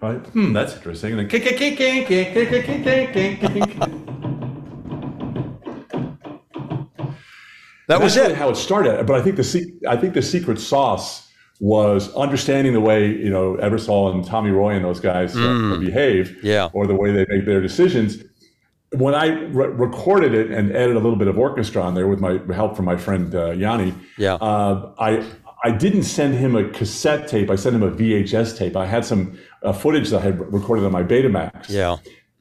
Right. 0.00 0.18
Hmm, 0.18 0.52
that's 0.52 0.74
interesting. 0.74 1.12
And 1.18 1.20
then 1.20 1.28
That 7.88 8.00
was 8.00 8.14
That's 8.14 8.22
really 8.24 8.32
it. 8.34 8.38
how 8.38 8.48
it 8.50 8.56
started. 8.56 9.06
But 9.06 9.16
I 9.16 9.22
think 9.22 9.36
the 9.36 9.72
I 9.88 9.96
think 9.96 10.14
the 10.14 10.22
secret 10.22 10.58
sauce 10.58 11.28
was 11.72 12.12
understanding 12.16 12.72
the 12.72 12.80
way 12.80 13.06
you 13.06 13.30
know 13.30 13.54
Ebersol 13.62 14.12
and 14.12 14.24
Tommy 14.26 14.50
Roy 14.50 14.74
and 14.74 14.84
those 14.84 14.98
guys 14.98 15.36
uh, 15.36 15.76
behave, 15.80 16.24
Mm. 16.30 16.42
Yeah. 16.42 16.68
or 16.72 16.88
the 16.88 16.94
way 16.96 17.12
they 17.12 17.24
make 17.28 17.44
their 17.46 17.60
decisions. 17.60 18.18
When 18.90 19.14
I 19.14 19.26
re- 19.28 19.68
recorded 19.68 20.34
it 20.34 20.50
and 20.50 20.74
added 20.76 20.96
a 20.96 20.98
little 20.98 21.16
bit 21.16 21.28
of 21.28 21.38
orchestra 21.38 21.80
on 21.80 21.94
there 21.94 22.08
with 22.08 22.18
my 22.20 22.40
help 22.52 22.74
from 22.76 22.84
my 22.84 22.96
friend 22.96 23.32
uh, 23.34 23.52
Yanni, 23.52 23.94
Yeah. 24.18 24.34
uh, 24.34 24.92
I 24.98 25.24
I 25.64 25.70
didn't 25.70 26.02
send 26.02 26.34
him 26.34 26.56
a 26.56 26.64
cassette 26.68 27.28
tape. 27.28 27.48
I 27.48 27.54
sent 27.54 27.76
him 27.76 27.84
a 27.84 27.90
VHS 27.92 28.58
tape. 28.58 28.76
I 28.76 28.84
had 28.86 29.04
some 29.04 29.38
uh, 29.62 29.72
footage 29.72 30.10
that 30.10 30.18
I 30.18 30.24
had 30.24 30.52
recorded 30.52 30.84
on 30.84 30.90
my 30.90 31.04
Betamax. 31.04 31.70
Yeah. 31.70 31.98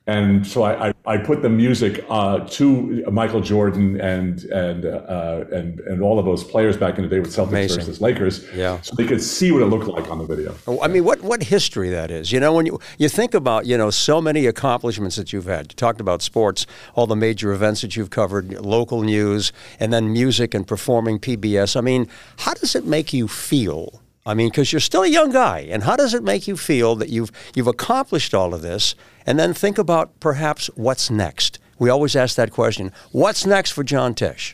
And 0.07 0.45
so 0.45 0.63
I, 0.63 0.89
I, 0.89 0.93
I 1.05 1.17
put 1.17 1.43
the 1.43 1.49
music 1.49 2.03
uh, 2.09 2.39
to 2.39 3.05
Michael 3.11 3.39
Jordan 3.39 4.01
and 4.01 4.43
and 4.45 4.83
uh, 4.85 5.45
and 5.51 5.79
and 5.81 6.01
all 6.01 6.17
of 6.17 6.25
those 6.25 6.43
players 6.43 6.75
back 6.75 6.97
in 6.97 7.03
the 7.03 7.09
day 7.09 7.19
with 7.19 7.29
Celtics 7.29 7.49
Amazing. 7.49 7.77
versus 7.81 8.01
Lakers, 8.01 8.45
Yeah. 8.53 8.81
so 8.81 8.95
they 8.95 9.05
could 9.05 9.21
see 9.21 9.51
what 9.51 9.61
it 9.61 9.67
looked 9.67 9.87
like 9.87 10.09
on 10.09 10.17
the 10.17 10.25
video. 10.25 10.55
I 10.81 10.87
mean, 10.87 11.03
what 11.03 11.21
what 11.21 11.43
history 11.43 11.89
that 11.91 12.09
is. 12.09 12.31
You 12.31 12.39
know, 12.39 12.51
when 12.53 12.65
you 12.65 12.79
you 12.97 13.09
think 13.09 13.35
about 13.35 13.67
you 13.67 13.77
know 13.77 13.91
so 13.91 14.19
many 14.19 14.47
accomplishments 14.47 15.17
that 15.17 15.31
you've 15.31 15.45
had. 15.45 15.71
You 15.71 15.75
talked 15.75 16.01
about 16.01 16.23
sports, 16.23 16.65
all 16.95 17.05
the 17.05 17.15
major 17.15 17.53
events 17.53 17.81
that 17.81 17.95
you've 17.95 18.09
covered, 18.09 18.51
local 18.59 19.03
news, 19.03 19.53
and 19.79 19.93
then 19.93 20.11
music 20.11 20.55
and 20.55 20.65
performing 20.67 21.19
PBS. 21.19 21.75
I 21.77 21.81
mean, 21.81 22.07
how 22.39 22.55
does 22.55 22.75
it 22.75 22.85
make 22.87 23.13
you 23.13 23.27
feel? 23.27 24.01
I 24.25 24.33
mean, 24.35 24.49
because 24.49 24.71
you're 24.71 24.79
still 24.79 25.03
a 25.03 25.07
young 25.07 25.31
guy, 25.31 25.67
and 25.69 25.83
how 25.83 25.95
does 25.95 26.13
it 26.13 26.23
make 26.23 26.47
you 26.47 26.55
feel 26.55 26.95
that 26.97 27.09
you've 27.09 27.31
you've 27.55 27.67
accomplished 27.67 28.33
all 28.33 28.53
of 28.53 28.61
this, 28.61 28.93
and 29.25 29.39
then 29.39 29.53
think 29.53 29.77
about 29.77 30.19
perhaps 30.19 30.67
what's 30.75 31.09
next? 31.09 31.57
We 31.79 31.89
always 31.89 32.15
ask 32.15 32.35
that 32.35 32.51
question: 32.51 32.91
What's 33.11 33.45
next 33.45 33.71
for 33.71 33.83
John 33.83 34.13
Tesh? 34.13 34.53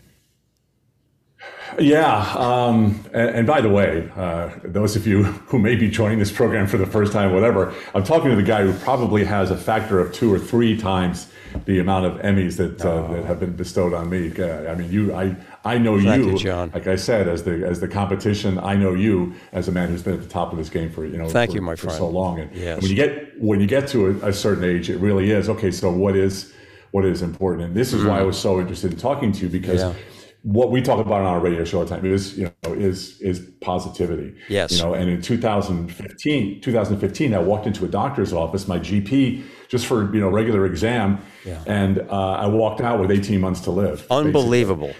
Yeah, 1.80 2.34
um, 2.38 3.04
and, 3.14 3.30
and 3.30 3.48
by 3.48 3.60
the 3.60 3.70
way, 3.70 4.10
uh, 4.16 4.52
those 4.64 4.96
of 4.96 5.06
you 5.06 5.24
who 5.48 5.60
may 5.60 5.76
be 5.76 5.90
joining 5.90 6.18
this 6.18 6.32
program 6.32 6.66
for 6.66 6.78
the 6.78 6.86
first 6.86 7.12
time, 7.12 7.34
whatever, 7.34 7.74
I'm 7.94 8.06
talking 8.06 8.30
to 8.30 8.38
the 8.38 8.44
guy 8.44 8.64
who 8.64 8.74
probably 8.80 9.26
has 9.26 9.52
a 9.52 9.58
factor 9.58 10.00
of 10.00 10.14
two 10.14 10.34
or 10.34 10.40
three 10.40 10.78
times 10.78 11.28
the 11.66 11.80
amount 11.80 12.06
of 12.06 12.14
Emmys 12.22 12.58
that 12.58 12.84
uh, 12.86 13.12
that 13.14 13.26
have 13.26 13.40
been 13.40 13.56
bestowed 13.56 13.94
on 13.94 14.10
me. 14.10 14.32
Uh, 14.38 14.72
I 14.72 14.76
mean, 14.76 14.92
you, 14.92 15.14
I, 15.14 15.36
I 15.66 15.78
know 15.78 16.02
Thank 16.02 16.26
you, 16.26 16.38
John. 16.38 16.72
like 16.74 16.88
I 16.88 16.96
said, 16.96 17.28
as 17.28 17.44
the 17.44 17.66
as 17.66 17.80
the 17.80 17.88
competition. 17.88 18.58
I 18.60 18.76
know 18.76 18.94
you 18.94 19.34
as 19.52 19.68
a 19.68 19.72
man 19.72 19.90
who's 19.90 20.04
been 20.04 20.14
at 20.14 20.22
the 20.22 20.30
top 20.30 20.52
of 20.52 20.58
this 20.58 20.70
game 20.70 20.92
for 20.92 21.06
you 21.06 21.18
know, 21.18 21.30
Thank 21.30 21.52
for, 21.52 21.56
you, 21.56 21.62
my 21.62 21.76
for 21.76 21.90
so 21.90 22.08
long. 22.08 22.40
And 22.40 22.56
Yes. 22.56 22.82
when 22.82 22.90
you 22.90 22.96
get 22.96 23.42
when 23.42 23.60
you 23.60 23.68
get 23.68 23.88
to 23.90 24.08
a, 24.08 24.30
a 24.30 24.34
certain 24.34 24.64
age, 24.64 24.90
it 24.90 24.98
really 24.98 25.32
is 25.32 25.50
okay. 25.50 25.72
So 25.72 25.92
what 25.92 26.16
is 26.16 26.54
what 26.92 27.06
is 27.06 27.22
important? 27.22 27.68
And 27.68 27.76
this 27.76 27.94
is 27.94 28.04
why 28.04 28.20
I 28.20 28.24
was 28.24 28.38
so 28.40 28.60
interested 28.60 28.94
in 28.94 29.00
talking 29.00 29.32
to 29.34 29.42
you 29.42 29.50
because 29.50 29.82
Mm-hmm. 29.82 29.98
Yeah. 29.98 30.17
What 30.48 30.72
we 30.72 30.82
talk 30.82 31.06
about 31.06 31.20
on 31.20 31.26
our 31.26 31.42
radio 31.42 31.66
show 31.66 31.80
all 31.80 31.84
the 31.86 31.94
time 31.94 32.06
is 32.06 32.38
you 32.38 32.50
know 32.64 32.74
is 32.74 33.20
is 33.20 33.40
positivity 33.60 34.34
Yes. 34.48 34.72
you 34.72 34.78
know 34.82 34.94
and 34.94 35.10
in 35.10 35.22
2015 35.22 36.62
2015 36.62 37.34
i 37.34 37.40
walked 37.40 37.68
into 37.68 37.84
a 37.84 37.88
doctor's 37.90 38.32
office 38.32 38.66
my 38.66 38.80
gp 38.80 39.44
just 39.68 39.86
for 39.86 39.98
you 40.16 40.22
know 40.22 40.30
regular 40.30 40.66
exam 40.66 41.20
Yeah. 41.44 41.62
and 41.68 42.00
uh, 42.00 42.46
i 42.46 42.48
walked 42.48 42.80
out 42.80 42.98
with 43.02 43.12
18 43.12 43.42
months 43.42 43.60
to 43.62 43.72
live. 43.72 44.08
Unbelievable. 44.10 44.94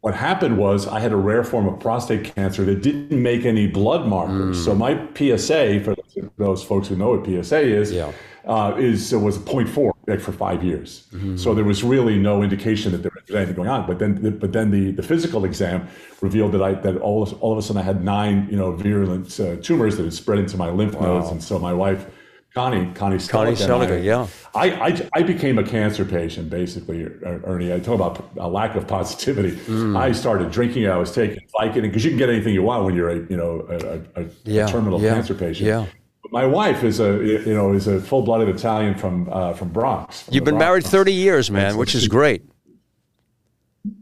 what 0.00 0.14
happened 0.14 0.58
was 0.58 0.86
I 0.86 0.98
had 1.00 1.12
a 1.12 1.16
rare 1.16 1.44
form 1.44 1.66
of 1.68 1.78
prostate 1.80 2.34
cancer 2.34 2.64
that 2.64 2.82
didn't 2.82 3.20
make 3.30 3.44
any 3.44 3.66
blood 3.66 4.06
markers. 4.06 4.56
Mm. 4.58 4.64
So 4.64 4.74
my 4.74 4.92
PSA, 5.18 5.80
for 5.84 5.94
those 6.38 6.62
folks 6.70 6.86
who 6.88 6.94
know 6.96 7.10
what 7.16 7.24
PSA 7.26 7.60
is, 7.60 7.92
yeah. 7.92 8.12
uh, 8.46 8.74
is 8.78 9.12
was 9.14 9.38
0.4 9.38 9.92
like 10.08 10.20
for 10.20 10.32
five 10.32 10.64
years. 10.64 11.06
Mm-hmm. 11.12 11.36
So 11.36 11.54
there 11.54 11.64
was 11.64 11.84
really 11.84 12.18
no 12.18 12.42
indication 12.42 12.92
that 12.92 13.02
there 13.02 13.12
was 13.14 13.34
anything 13.34 13.54
going 13.54 13.68
on. 13.68 13.86
But 13.86 13.98
then, 13.98 14.38
but 14.38 14.52
then 14.52 14.70
the, 14.70 14.92
the 14.92 15.02
physical 15.02 15.44
exam 15.44 15.86
revealed 16.20 16.52
that 16.52 16.62
I 16.62 16.72
that 16.74 16.96
all 16.96 17.22
of, 17.22 17.40
all 17.42 17.52
of 17.52 17.58
a 17.58 17.62
sudden 17.62 17.80
I 17.80 17.84
had 17.84 18.02
nine 18.02 18.48
you 18.50 18.56
know 18.56 18.72
virulent 18.72 19.38
uh, 19.38 19.56
tumors 19.56 19.96
that 19.98 20.04
had 20.04 20.14
spread 20.14 20.38
into 20.38 20.56
my 20.56 20.70
lymph 20.70 20.94
wow. 20.94 21.18
nodes, 21.18 21.30
and 21.30 21.42
so 21.42 21.58
my 21.58 21.72
wife 21.72 22.06
Connie, 22.54 22.90
Connie 22.94 23.18
Connie 23.18 23.52
Sellecca, 23.52 24.02
yeah. 24.02 24.26
I, 24.54 24.70
I, 24.70 25.08
I, 25.12 25.22
became 25.22 25.58
a 25.58 25.62
cancer 25.62 26.04
patient, 26.04 26.48
basically, 26.48 27.04
Ernie. 27.22 27.72
I 27.72 27.78
talk 27.78 27.94
about 27.94 28.30
a 28.38 28.48
lack 28.48 28.74
of 28.74 28.86
positivity. 28.88 29.52
Mm. 29.52 29.96
I 29.96 30.12
started 30.12 30.50
drinking. 30.50 30.88
I 30.88 30.96
was 30.96 31.12
taking 31.12 31.46
Vicodin 31.54 31.82
because 31.82 32.04
you 32.04 32.10
can 32.10 32.18
get 32.18 32.30
anything 32.30 32.54
you 32.54 32.62
want 32.62 32.84
when 32.84 32.96
you're 32.96 33.10
a 33.10 33.16
you 33.16 33.36
know 33.36 33.66
a, 33.68 34.22
a, 34.22 34.26
yeah, 34.44 34.66
a 34.66 34.68
terminal 34.68 35.00
yeah, 35.00 35.14
cancer 35.14 35.34
patient. 35.34 35.68
Yeah. 35.68 35.86
My 36.30 36.44
wife 36.44 36.84
is 36.84 37.00
a 37.00 37.12
you 37.16 37.54
know 37.54 37.72
is 37.72 37.86
a 37.86 38.00
full 38.00 38.22
blooded 38.22 38.48
Italian 38.48 38.94
from 38.94 39.28
uh, 39.30 39.54
from 39.54 39.68
Bronx. 39.68 40.22
From 40.22 40.34
You've 40.34 40.44
been 40.44 40.54
Bronx. 40.54 40.66
married 40.66 40.84
thirty 40.84 41.12
years, 41.12 41.50
man, 41.50 41.76
which 41.76 41.94
is 41.94 42.08
great. 42.08 42.42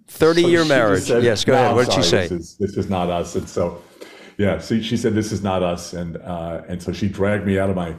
Thirty 0.09 0.43
so 0.43 0.49
year 0.49 0.65
marriage. 0.65 1.05
Said, 1.05 1.23
yes, 1.23 1.45
go 1.45 1.53
no, 1.53 1.59
ahead. 1.59 1.77
What 1.77 1.87
did 1.87 1.95
she 1.95 2.03
say? 2.03 2.29
This 2.29 2.33
is, 2.33 2.57
this 2.59 2.77
is 2.77 2.91
not 2.91 3.11
us, 3.11 3.37
and 3.37 3.49
so 3.49 3.83
yeah. 4.39 4.59
So 4.59 4.81
she 4.81 4.97
said 4.97 5.15
this 5.15 5.31
is 5.31 5.43
not 5.43 5.63
us, 5.63 5.93
and 5.93 6.17
uh, 6.19 6.63
and 6.69 6.83
so 6.83 6.93
she 6.93 7.09
dragged 7.09 7.47
me 7.47 7.59
out 7.59 7.71
of 7.71 7.77
my 7.77 7.95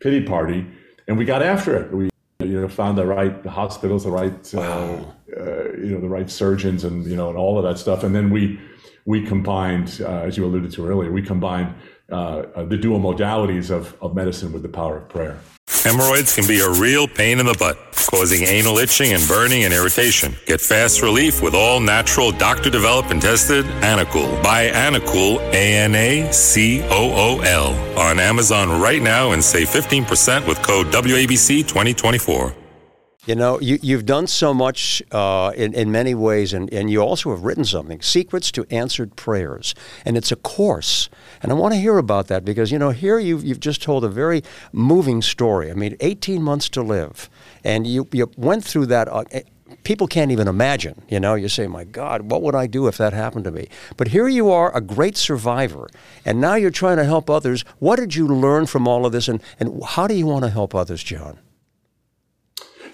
pity 0.00 0.22
party, 0.22 0.66
and 1.08 1.18
we 1.18 1.24
got 1.24 1.42
after 1.42 1.76
it. 1.76 1.92
We 1.92 2.10
you 2.40 2.60
know 2.60 2.68
found 2.68 2.98
the 2.98 3.06
right 3.06 3.44
hospitals, 3.46 4.04
the 4.04 4.10
right 4.10 4.54
uh, 4.54 4.58
wow. 4.58 4.94
uh, 4.94 5.04
you 5.36 5.90
know 5.92 6.00
the 6.00 6.08
right 6.08 6.30
surgeons, 6.30 6.84
and 6.84 7.04
you 7.06 7.16
know 7.16 7.28
and 7.28 7.38
all 7.38 7.58
of 7.58 7.64
that 7.64 7.78
stuff. 7.78 8.04
And 8.04 8.14
then 8.14 8.30
we 8.30 8.60
we 9.04 9.24
combined, 9.26 10.00
uh, 10.02 10.20
as 10.20 10.36
you 10.36 10.44
alluded 10.44 10.72
to 10.72 10.86
earlier, 10.86 11.10
we 11.10 11.22
combined 11.22 11.74
uh, 12.10 12.44
uh, 12.54 12.64
the 12.64 12.76
dual 12.76 13.00
modalities 13.00 13.70
of, 13.70 13.96
of 14.00 14.14
medicine 14.14 14.52
with 14.52 14.62
the 14.62 14.68
power 14.68 14.98
of 14.98 15.08
prayer. 15.08 15.38
Hemorrhoids 15.82 16.34
can 16.34 16.46
be 16.46 16.60
a 16.60 16.70
real 16.70 17.08
pain 17.08 17.40
in 17.40 17.46
the 17.46 17.54
butt, 17.54 17.76
causing 18.10 18.42
anal 18.42 18.78
itching 18.78 19.12
and 19.12 19.26
burning 19.26 19.64
and 19.64 19.72
irritation. 19.72 20.34
Get 20.46 20.60
fast 20.60 21.02
relief 21.02 21.42
with 21.42 21.54
all 21.54 21.80
natural, 21.80 22.30
doctor 22.30 22.70
developed 22.70 23.10
and 23.10 23.20
tested 23.20 23.64
Anacool. 23.82 24.42
Buy 24.42 24.68
Anacool, 24.68 25.38
A 25.52 25.74
N 25.78 25.94
A 25.94 26.30
C 26.30 26.82
O 26.82 26.88
O 26.90 27.40
L, 27.40 27.98
on 27.98 28.20
Amazon 28.20 28.80
right 28.80 29.02
now 29.02 29.32
and 29.32 29.42
save 29.42 29.68
15% 29.68 30.46
with 30.46 30.62
code 30.62 30.88
WABC 30.88 31.66
2024. 31.66 32.54
You 33.24 33.36
know, 33.36 33.60
you, 33.60 33.78
you've 33.82 34.04
done 34.04 34.26
so 34.26 34.52
much 34.52 35.00
uh, 35.12 35.52
in, 35.54 35.74
in 35.74 35.92
many 35.92 36.12
ways, 36.12 36.52
and, 36.52 36.72
and 36.74 36.90
you 36.90 36.98
also 36.98 37.30
have 37.30 37.44
written 37.44 37.64
something 37.64 38.02
Secrets 38.02 38.50
to 38.50 38.66
Answered 38.68 39.14
Prayers. 39.14 39.76
And 40.04 40.16
it's 40.16 40.32
a 40.32 40.36
course. 40.36 41.08
And 41.40 41.52
I 41.52 41.54
want 41.54 41.72
to 41.72 41.78
hear 41.78 41.98
about 41.98 42.26
that 42.26 42.44
because, 42.44 42.72
you 42.72 42.80
know, 42.80 42.90
here 42.90 43.20
you've, 43.20 43.44
you've 43.44 43.60
just 43.60 43.80
told 43.80 44.04
a 44.04 44.08
very 44.08 44.42
moving 44.72 45.22
story. 45.22 45.70
I 45.70 45.74
mean, 45.74 45.96
18 46.00 46.42
months 46.42 46.68
to 46.70 46.82
live. 46.82 47.30
And 47.62 47.86
you, 47.86 48.08
you 48.10 48.28
went 48.36 48.64
through 48.64 48.86
that. 48.86 49.06
Uh, 49.06 49.22
eh, 49.30 49.42
people 49.84 50.08
can't 50.08 50.32
even 50.32 50.48
imagine. 50.48 51.00
You 51.08 51.20
know, 51.20 51.36
you 51.36 51.48
say, 51.48 51.68
my 51.68 51.84
God, 51.84 52.22
what 52.22 52.42
would 52.42 52.56
I 52.56 52.66
do 52.66 52.88
if 52.88 52.96
that 52.96 53.12
happened 53.12 53.44
to 53.44 53.52
me? 53.52 53.68
But 53.96 54.08
here 54.08 54.26
you 54.26 54.50
are, 54.50 54.76
a 54.76 54.80
great 54.80 55.16
survivor, 55.16 55.88
and 56.24 56.40
now 56.40 56.56
you're 56.56 56.72
trying 56.72 56.96
to 56.96 57.04
help 57.04 57.30
others. 57.30 57.64
What 57.78 58.00
did 58.00 58.16
you 58.16 58.26
learn 58.26 58.66
from 58.66 58.88
all 58.88 59.06
of 59.06 59.12
this, 59.12 59.28
and, 59.28 59.40
and 59.60 59.80
how 59.84 60.08
do 60.08 60.14
you 60.14 60.26
want 60.26 60.42
to 60.42 60.50
help 60.50 60.74
others, 60.74 61.04
John? 61.04 61.38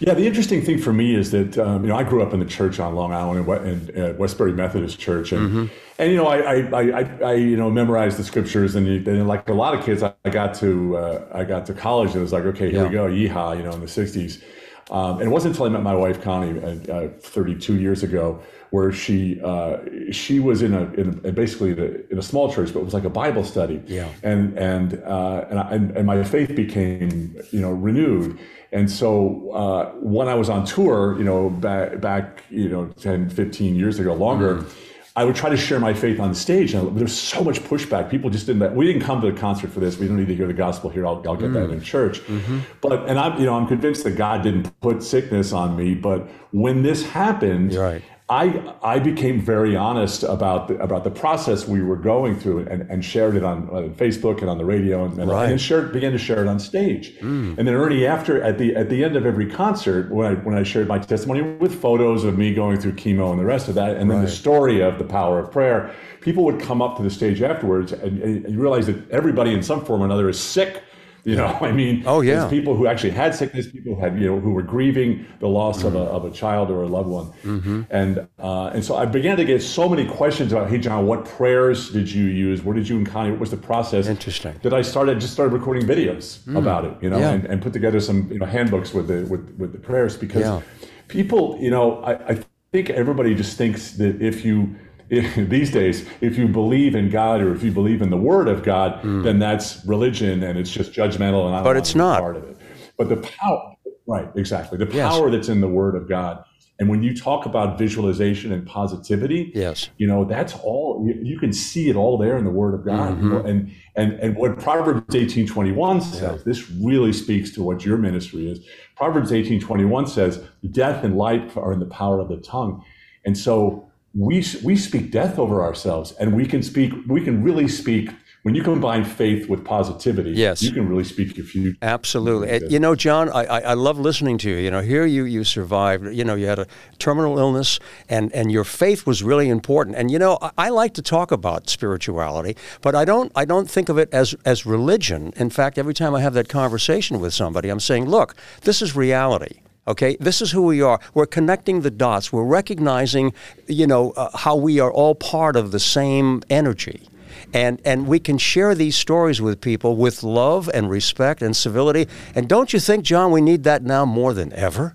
Yeah, 0.01 0.15
the 0.15 0.27
interesting 0.27 0.63
thing 0.63 0.79
for 0.79 0.93
me 0.93 1.15
is 1.17 1.33
that 1.33 1.59
um, 1.59 1.83
you 1.83 1.89
know 1.89 1.97
I 1.97 2.05
grew 2.05 2.23
up 2.23 2.33
in 2.33 2.39
the 2.39 2.47
church 2.47 2.79
on 2.79 2.95
Long 2.95 3.13
Island 3.13 3.49
in 3.67 4.01
uh, 4.01 4.15
Westbury 4.15 4.53
Methodist 4.53 4.99
Church, 4.99 5.33
and 5.33 5.49
mm-hmm. 5.49 5.67
and 5.99 6.13
you 6.13 6.17
know 6.17 6.27
I, 6.27 6.39
I, 6.39 7.01
I, 7.01 7.19
I, 7.25 7.33
you 7.35 7.57
know 7.57 7.69
memorized 7.69 8.17
the 8.17 8.25
scriptures, 8.25 8.77
and, 8.77 8.87
and 8.87 9.27
like 9.27 9.49
a 9.49 9.55
lot 9.55 9.75
of 9.75 9.85
kids, 9.85 10.03
I, 10.05 10.13
got 10.31 10.55
to 10.55 10.97
uh, 10.97 11.27
I 11.33 11.45
got 11.45 11.67
to 11.67 11.75
college, 11.75 12.11
and 12.11 12.19
it 12.19 12.23
was 12.23 12.33
like 12.33 12.45
okay, 12.45 12.71
here 12.71 12.83
yeah. 12.83 12.89
we 12.89 12.93
go, 12.93 13.09
yeehaw, 13.09 13.57
you 13.57 13.65
know, 13.65 13.73
in 13.73 13.81
the 13.81 13.87
'60s. 13.87 14.43
Um, 14.91 15.19
and 15.19 15.29
it 15.29 15.31
wasn't 15.31 15.55
until 15.55 15.67
I 15.67 15.69
met 15.69 15.83
my 15.83 15.95
wife 15.95 16.23
Connie 16.23 16.59
uh, 16.61 16.93
uh 16.93 17.09
32 17.21 17.79
years 17.79 18.03
ago 18.03 18.41
where 18.71 18.93
she 18.93 19.41
uh, 19.43 19.79
she 20.11 20.41
was 20.41 20.63
in 20.63 20.75
a, 20.75 20.85
in 20.93 21.21
a 21.25 21.33
basically 21.33 21.73
in 22.11 22.19
a 22.19 22.23
small 22.23 22.53
church, 22.53 22.73
but 22.73 22.81
it 22.81 22.85
was 22.85 22.95
like 22.95 23.05
a 23.05 23.11
Bible 23.11 23.45
study. 23.45 23.83
Yeah. 23.87 24.09
And 24.23 24.59
and 24.59 25.03
uh, 25.05 25.47
and, 25.51 25.59
I, 25.59 25.71
and, 25.99 26.07
my 26.07 26.23
faith 26.23 26.55
became 26.55 27.41
you 27.51 27.61
know 27.61 27.71
renewed. 27.71 28.39
And 28.71 28.91
so 28.91 29.51
uh, 29.53 29.93
when 29.95 30.29
I 30.29 30.35
was 30.35 30.51
on 30.51 30.67
tour, 30.67 31.17
you 31.17 31.25
know, 31.25 31.49
back, 31.49 32.01
back, 32.01 32.45
you 32.51 32.69
know, 32.69 32.89
10, 33.01 33.31
15 33.31 33.75
years 33.75 33.99
ago, 33.99 34.13
longer, 34.13 34.57
mm. 34.57 34.88
I 35.19 35.25
would 35.25 35.35
try 35.35 35.51
to 35.51 35.57
share 35.57 35.81
my 35.81 35.93
faith 35.93 36.21
on 36.21 36.33
stage. 36.33 36.75
And 36.75 36.97
there's 36.97 37.13
so 37.13 37.43
much 37.43 37.59
pushback. 37.65 38.09
People 38.09 38.31
just 38.31 38.47
didn't, 38.47 38.73
we 38.77 38.87
didn't 38.87 39.03
come 39.03 39.21
to 39.21 39.33
the 39.33 39.37
concert 39.37 39.73
for 39.73 39.81
this. 39.81 39.99
We 39.99 40.07
don't 40.07 40.17
need 40.17 40.29
to 40.29 40.35
hear 40.37 40.47
the 40.47 40.53
gospel 40.53 40.91
here. 40.91 41.05
I'll, 41.05 41.21
I'll 41.27 41.35
get 41.35 41.51
mm. 41.51 41.55
that 41.55 41.71
in 41.71 41.81
church. 41.81 42.21
Mm-hmm. 42.21 42.61
But, 42.81 43.09
and 43.09 43.19
I'm, 43.19 43.37
you 43.41 43.47
know, 43.47 43.55
I'm 43.55 43.67
convinced 43.67 44.05
that 44.05 44.13
God 44.13 44.45
didn't 44.45 44.81
put 44.81 45.03
sickness 45.03 45.53
on 45.53 45.75
me. 45.75 45.97
But 45.97 46.29
when 46.53 46.85
this 46.85 47.05
happened, 47.05 47.75
right. 47.75 48.01
I 48.31 48.75
I 48.83 48.99
became 48.99 49.41
very 49.41 49.75
honest 49.75 50.23
about 50.23 50.69
the, 50.69 50.79
about 50.83 51.03
the 51.03 51.11
process 51.11 51.67
we 51.67 51.83
were 51.83 51.97
going 51.97 52.39
through 52.39 52.67
and, 52.67 52.83
and 52.91 53.03
shared 53.03 53.37
it 53.37 53.43
on, 53.43 53.71
on 53.71 53.95
Facebook 53.95 54.41
and 54.41 54.51
on 54.51 54.59
the 54.59 54.67
radio 54.67 55.07
and, 55.07 55.19
and, 55.19 55.31
right. 55.31 55.51
and 55.51 55.59
shared, 55.59 55.95
began 55.95 56.13
to 56.13 56.19
share 56.19 56.43
it 56.43 56.47
on 56.47 56.59
stage. 56.59 57.17
Mm. 57.21 57.57
And 57.57 57.67
then 57.67 57.75
Ernie, 57.75 58.05
after 58.07 58.43
at 58.43 58.59
the 58.59 58.77
at 58.77 58.91
the 58.91 59.03
end 59.03 59.17
of 59.17 59.25
every 59.25 59.51
concert, 59.51 60.11
when 60.11 60.27
I 60.31 60.35
when 60.41 60.55
I 60.55 60.63
shared 60.63 60.89
my 60.89 60.99
testimony 60.99 61.41
with 61.57 61.81
photos 61.81 62.25
of 62.25 62.37
me 62.37 62.53
going 62.53 62.79
through 62.79 62.93
chemo 62.93 63.31
and 63.31 63.41
the 63.41 63.47
rest 63.47 63.69
of 63.69 63.75
that, 63.77 63.97
and 63.97 64.11
then 64.11 64.21
the 64.21 64.31
story 64.31 64.83
of 64.83 64.99
the 64.99 65.05
power 65.05 65.39
of 65.39 65.51
prayer, 65.51 65.95
people 66.21 66.45
would 66.45 66.61
come 66.61 66.83
up 66.83 66.99
to 66.99 67.03
the 67.03 67.11
stage 67.11 67.41
afterwards 67.41 67.93
and, 67.93 68.23
and 68.23 68.53
you 68.53 68.61
realize 68.61 68.87
that 68.87 69.11
everybody 69.11 69.55
in 69.55 69.63
some 69.63 69.83
form 69.85 70.03
or 70.03 70.05
another 70.05 70.29
is 70.29 70.39
sick 70.39 70.83
you 71.29 71.37
know, 71.37 71.47
I 71.61 71.73
mean, 71.73 72.05
oh 72.07 72.23
yeah, 72.23 72.49
people 72.49 72.75
who 72.75 72.87
actually 72.87 73.11
had 73.11 73.35
sickness, 73.35 73.71
people 73.71 73.95
who 73.95 74.01
had 74.01 74.19
you 74.19 74.27
know 74.27 74.41
who 74.41 74.53
were 74.53 74.63
grieving 74.63 75.27
the 75.41 75.49
loss 75.49 75.79
mm-hmm. 75.79 75.89
of, 75.89 75.95
a, 75.95 75.99
of 75.99 76.25
a 76.25 76.31
child 76.31 76.71
or 76.71 76.83
a 76.83 76.87
loved 76.87 77.09
one, 77.09 77.27
mm-hmm. 77.43 77.83
and 77.91 78.27
uh, 78.39 78.69
and 78.69 78.83
so 78.83 78.97
I 78.97 79.05
began 79.05 79.37
to 79.37 79.45
get 79.45 79.63
so 79.63 79.91
many 79.91 80.07
questions 80.09 80.53
about, 80.53 80.71
hey 80.71 80.79
John, 80.79 81.07
what 81.07 81.27
prayers 81.27 81.91
did 81.91 82.11
you 82.11 82.25
use? 82.25 82.63
Where 82.63 82.75
did 82.75 82.89
you 82.89 82.97
and 82.97 83.07
Connie? 83.07 83.31
What 83.31 83.41
was 83.41 83.51
the 83.51 83.59
process? 83.59 84.07
Interesting. 84.07 84.59
That 84.63 84.73
I 84.73 84.81
started 84.81 85.21
just 85.21 85.35
started 85.35 85.53
recording 85.53 85.87
videos 85.87 86.39
mm. 86.45 86.57
about 86.57 86.87
it, 86.87 86.95
you 87.03 87.11
know, 87.11 87.19
yeah. 87.19 87.33
and, 87.33 87.45
and 87.45 87.61
put 87.61 87.75
together 87.75 88.01
some 88.01 88.33
you 88.33 88.39
know 88.39 88.47
handbooks 88.47 88.95
with 88.95 89.09
the 89.09 89.27
with 89.27 89.55
with 89.59 89.73
the 89.73 89.79
prayers 89.79 90.17
because 90.17 90.43
yeah. 90.43 90.63
people, 91.09 91.59
you 91.61 91.71
know, 91.71 92.03
I, 92.05 92.13
I 92.33 92.45
think 92.73 92.89
everybody 92.89 93.35
just 93.35 93.59
thinks 93.59 93.93
that 93.93 94.23
if 94.23 94.47
you 94.47 94.75
these 95.37 95.71
days, 95.71 96.07
if 96.21 96.37
you 96.37 96.49
believe 96.49 96.95
in 96.95 97.09
God 97.09 97.41
or 97.41 97.55
if 97.55 97.63
you 97.63 97.73
believe 97.73 98.03
in 98.03 98.11
the 98.11 98.17
Word 98.17 98.47
of 98.47 98.63
God, 98.63 99.03
mm. 99.03 99.25
then 99.25 99.39
that's 99.39 99.85
religion 99.87 100.43
and 100.43 100.59
it's 100.59 100.71
just 100.71 100.93
judgmental 100.93 101.47
and 101.47 101.57
I 101.57 101.63
but 101.63 101.77
it's 101.77 101.95
not 101.95 102.21
part 102.21 102.37
of 102.37 102.45
it. 102.45 102.57
But 102.99 103.09
the 103.09 103.17
power, 103.17 103.75
right? 104.07 104.29
Exactly, 104.37 104.77
the 104.77 104.87
power 104.87 105.29
yes. 105.29 105.37
that's 105.37 105.49
in 105.49 105.61
the 105.61 105.69
Word 105.69 105.95
of 105.95 106.09
God. 106.09 106.45
And 106.81 106.89
when 106.89 107.03
you 107.03 107.17
talk 107.17 107.45
about 107.45 107.77
visualization 107.77 108.53
and 108.53 108.65
positivity, 108.65 109.51
yes, 109.53 109.89
you 109.97 110.07
know 110.07 110.25
that's 110.25 110.55
all 110.55 111.05
you, 111.05 111.19
you 111.23 111.39
can 111.39 111.53
see 111.53 111.91
it 111.91 111.97
all 111.97 112.19
there 112.19 112.37
in 112.37 112.45
the 112.45 112.51
Word 112.51 112.75
of 112.75 112.85
God. 112.85 113.15
Mm-hmm. 113.15 113.25
You 113.25 113.31
know, 113.31 113.41
and 113.41 113.73
and 113.97 114.13
and 114.21 114.37
what 114.37 114.61
Proverbs 114.61 115.15
eighteen 115.15 115.47
twenty 115.47 115.73
one 115.73 116.01
says, 116.01 116.21
yeah. 116.21 116.39
this 116.45 116.71
really 116.71 117.13
speaks 117.13 117.51
to 117.53 117.63
what 117.63 117.85
your 117.85 117.97
ministry 117.97 118.49
is. 118.49 118.61
Proverbs 118.95 119.33
eighteen 119.33 119.59
twenty 119.59 119.87
one 119.87 120.07
says, 120.07 120.45
"Death 120.71 121.03
and 121.03 121.17
life 121.17 121.57
are 121.57 121.73
in 121.73 121.81
the 121.81 121.87
power 121.87 122.21
of 122.21 122.29
the 122.29 122.37
tongue," 122.37 122.85
and 123.25 123.37
so 123.37 123.88
we 124.19 124.45
we 124.65 124.77
speak 124.77 125.11
death 125.11 125.39
over 125.39 125.63
ourselves, 125.63 126.13
and 126.13 126.35
we 126.35 126.47
can 126.47 126.63
speak. 126.63 126.93
We 127.07 127.23
can 127.23 127.43
really 127.43 127.69
speak 127.69 128.11
when 128.43 128.55
you 128.55 128.63
combine 128.63 129.05
faith 129.05 129.49
with 129.49 129.65
positivity, 129.65 130.31
yes. 130.31 130.63
you 130.63 130.71
can 130.73 130.89
really 130.89 131.05
speak 131.05 131.37
your 131.37 131.45
future. 131.45 131.77
Absolutely. 131.83 132.67
You 132.71 132.79
know, 132.79 132.95
John, 132.95 133.29
I, 133.29 133.45
I, 133.45 133.75
love 133.75 133.99
listening 133.99 134.39
to 134.39 134.51
you. 134.51 134.57
You 134.57 134.71
know, 134.71 134.81
here 134.81 135.05
you, 135.05 135.25
you 135.25 135.43
survived. 135.43 136.07
You 136.07 136.25
know, 136.25 136.35
you 136.35 136.47
had 136.47 136.61
a 136.61 136.67
terminal 136.99 137.39
illness, 137.39 137.81
and, 138.09 138.33
and 138.33 138.53
your 138.53 138.65
faith 138.65 139.07
was 139.07 139.23
really 139.23 139.49
important. 139.49 139.97
And, 139.97 140.11
you 140.11 140.19
know, 140.19 140.39
I, 140.41 140.53
I 140.57 140.69
like 140.71 140.95
to 140.95 141.03
talk 141.03 141.33
about 141.33 141.69
spirituality, 141.69 142.57
but 142.81 142.95
I 142.95 143.05
don't, 143.05 143.33
I 143.35 143.45
don't 143.45 143.69
think 143.69 143.89
of 143.89 143.99
it 143.99 144.09
as, 144.13 144.35
as 144.45 144.65
religion. 144.65 145.33
In 145.37 145.51
fact, 145.51 145.77
every 145.77 145.93
time 145.95 146.15
I 146.15 146.21
have 146.21 146.35
that 146.35 146.49
conversation 146.49 147.21
with 147.21 147.35
somebody, 147.35 147.69
I'm 147.69 147.81
saying, 147.81 148.09
look, 148.09 148.35
this 148.63 148.81
is 148.81 148.95
reality. 148.95 149.61
Okay, 149.89 150.19
this 150.21 150.43
is 150.43 150.51
who 150.51 150.63
we 150.63 150.83
are. 150.83 151.01
We're 151.15 151.27
connecting 151.27 151.81
the 151.81 151.91
dots. 151.91 152.31
We're 152.31 152.45
recognizing, 152.45 153.33
you 153.67 153.87
know, 153.87 154.11
uh, 154.11 154.37
how 154.37 154.55
we 154.55 154.79
are 154.81 154.93
all 154.93 155.15
part 155.15 155.57
of 155.57 155.73
the 155.73 155.81
same 155.81 156.43
energy. 156.51 157.09
And, 157.55 157.81
and 157.87 158.07
we 158.07 158.19
can 158.19 158.37
share 158.37 158.75
these 158.75 158.97
stories 158.97 159.41
with 159.41 159.63
people 159.63 159.97
with 159.97 160.23
love 160.23 160.69
and 160.75 160.91
respect 160.91 161.41
and 161.41 161.57
civility. 161.57 162.07
And 162.35 162.49
don't 162.49 162.75
you 162.75 162.81
think, 162.81 163.05
John, 163.05 163.33
we 163.33 163.41
need 163.41 163.65
that 163.65 163.83
now 163.83 164.05
more 164.05 164.35
than 164.35 164.53
ever? 164.53 164.95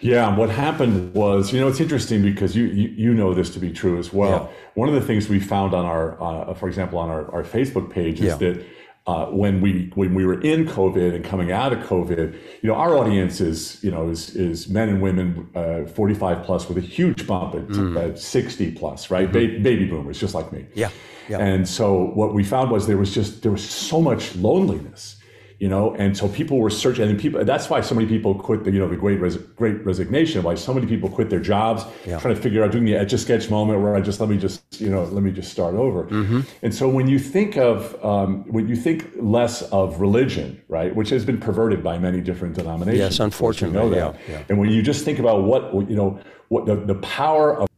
Yeah, 0.00 0.34
what 0.34 0.48
happened 0.48 1.14
was, 1.14 1.52
you 1.52 1.60
know, 1.60 1.68
it's 1.68 1.80
interesting 1.80 2.22
because 2.22 2.56
you 2.56 2.64
you, 2.64 2.88
you 2.88 3.14
know 3.14 3.34
this 3.34 3.50
to 3.50 3.60
be 3.60 3.72
true 3.72 3.98
as 3.98 4.12
well. 4.12 4.30
Yeah. 4.50 4.56
One 4.74 4.88
of 4.88 4.94
the 4.94 5.00
things 5.00 5.28
we 5.28 5.38
found 5.38 5.74
on 5.74 5.84
our, 5.84 6.20
uh, 6.20 6.54
for 6.54 6.68
example, 6.68 6.98
on 6.98 7.08
our, 7.08 7.30
our 7.32 7.44
Facebook 7.44 7.90
page 7.90 8.20
is 8.20 8.26
yeah. 8.26 8.36
that 8.36 8.66
uh, 9.06 9.26
when 9.26 9.60
we 9.60 9.90
when 9.94 10.14
we 10.14 10.24
were 10.24 10.40
in 10.42 10.64
COVID 10.66 11.14
and 11.14 11.24
coming 11.24 11.50
out 11.50 11.72
of 11.72 11.80
COVID, 11.80 12.32
you 12.62 12.68
know, 12.68 12.74
our 12.74 12.96
audience 12.96 13.40
is 13.40 13.82
you 13.82 13.90
know 13.90 14.08
is 14.08 14.36
is 14.36 14.68
men 14.68 14.88
and 14.88 15.02
women 15.02 15.48
uh, 15.54 15.84
45 15.86 16.44
plus 16.44 16.68
with 16.68 16.78
a 16.78 16.82
huge 16.82 17.26
bump 17.26 17.54
at, 17.54 17.66
mm. 17.68 18.10
at 18.10 18.18
60 18.18 18.72
plus, 18.72 19.10
right? 19.10 19.30
Mm-hmm. 19.30 19.56
Ba- 19.56 19.62
baby 19.62 19.86
boomers, 19.86 20.20
just 20.20 20.34
like 20.34 20.52
me. 20.52 20.66
Yeah. 20.74 20.90
yeah. 21.28 21.38
And 21.38 21.68
so 21.68 22.10
what 22.14 22.32
we 22.32 22.44
found 22.44 22.70
was 22.70 22.86
there 22.86 22.96
was 22.96 23.12
just 23.12 23.42
there 23.42 23.52
was 23.52 23.68
so 23.68 24.00
much 24.00 24.36
loneliness 24.36 25.16
you 25.62 25.68
know 25.68 25.94
and 25.94 26.16
so 26.16 26.28
people 26.28 26.58
were 26.58 26.68
searching 26.68 27.08
and 27.08 27.20
people 27.20 27.44
that's 27.44 27.70
why 27.70 27.80
so 27.80 27.94
many 27.94 28.08
people 28.08 28.34
quit 28.34 28.64
the 28.64 28.72
you 28.72 28.80
know 28.80 28.88
the 28.88 28.96
great 28.96 29.20
res, 29.20 29.36
great 29.36 29.86
resignation 29.86 30.42
why 30.42 30.56
so 30.56 30.74
many 30.74 30.88
people 30.88 31.08
quit 31.08 31.30
their 31.30 31.38
jobs 31.38 31.84
yeah. 32.04 32.18
trying 32.18 32.34
to 32.34 32.40
figure 32.40 32.64
out 32.64 32.72
doing 32.72 32.84
the 32.84 32.96
etch 32.96 33.12
a 33.12 33.18
sketch 33.18 33.48
moment 33.48 33.80
where 33.80 33.94
i 33.94 34.00
just 34.00 34.18
let 34.18 34.28
me 34.28 34.36
just 34.36 34.80
you 34.80 34.90
know 34.90 35.04
let 35.04 35.22
me 35.22 35.30
just 35.30 35.52
start 35.52 35.76
over 35.76 36.02
mm-hmm. 36.06 36.40
and 36.62 36.74
so 36.74 36.88
when 36.88 37.06
you 37.06 37.16
think 37.16 37.56
of 37.56 38.04
um, 38.04 38.42
when 38.50 38.66
you 38.66 38.74
think 38.74 39.08
less 39.20 39.62
of 39.70 40.00
religion 40.00 40.60
right 40.66 40.96
which 40.96 41.10
has 41.10 41.24
been 41.24 41.38
perverted 41.38 41.80
by 41.80 41.96
many 41.96 42.20
different 42.20 42.56
denominations 42.56 42.98
yes 42.98 43.20
unfortunately 43.20 43.78
you 43.78 43.84
know 43.84 43.88
that. 43.88 44.20
Yeah, 44.28 44.38
yeah. 44.38 44.44
and 44.48 44.58
when 44.58 44.70
you 44.70 44.82
just 44.82 45.04
think 45.04 45.20
about 45.20 45.44
what 45.44 45.72
you 45.88 45.94
know 45.94 46.18
what 46.48 46.66
the, 46.66 46.74
the 46.74 46.96
power 46.96 47.56
of 47.56 47.68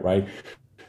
right 0.00 0.28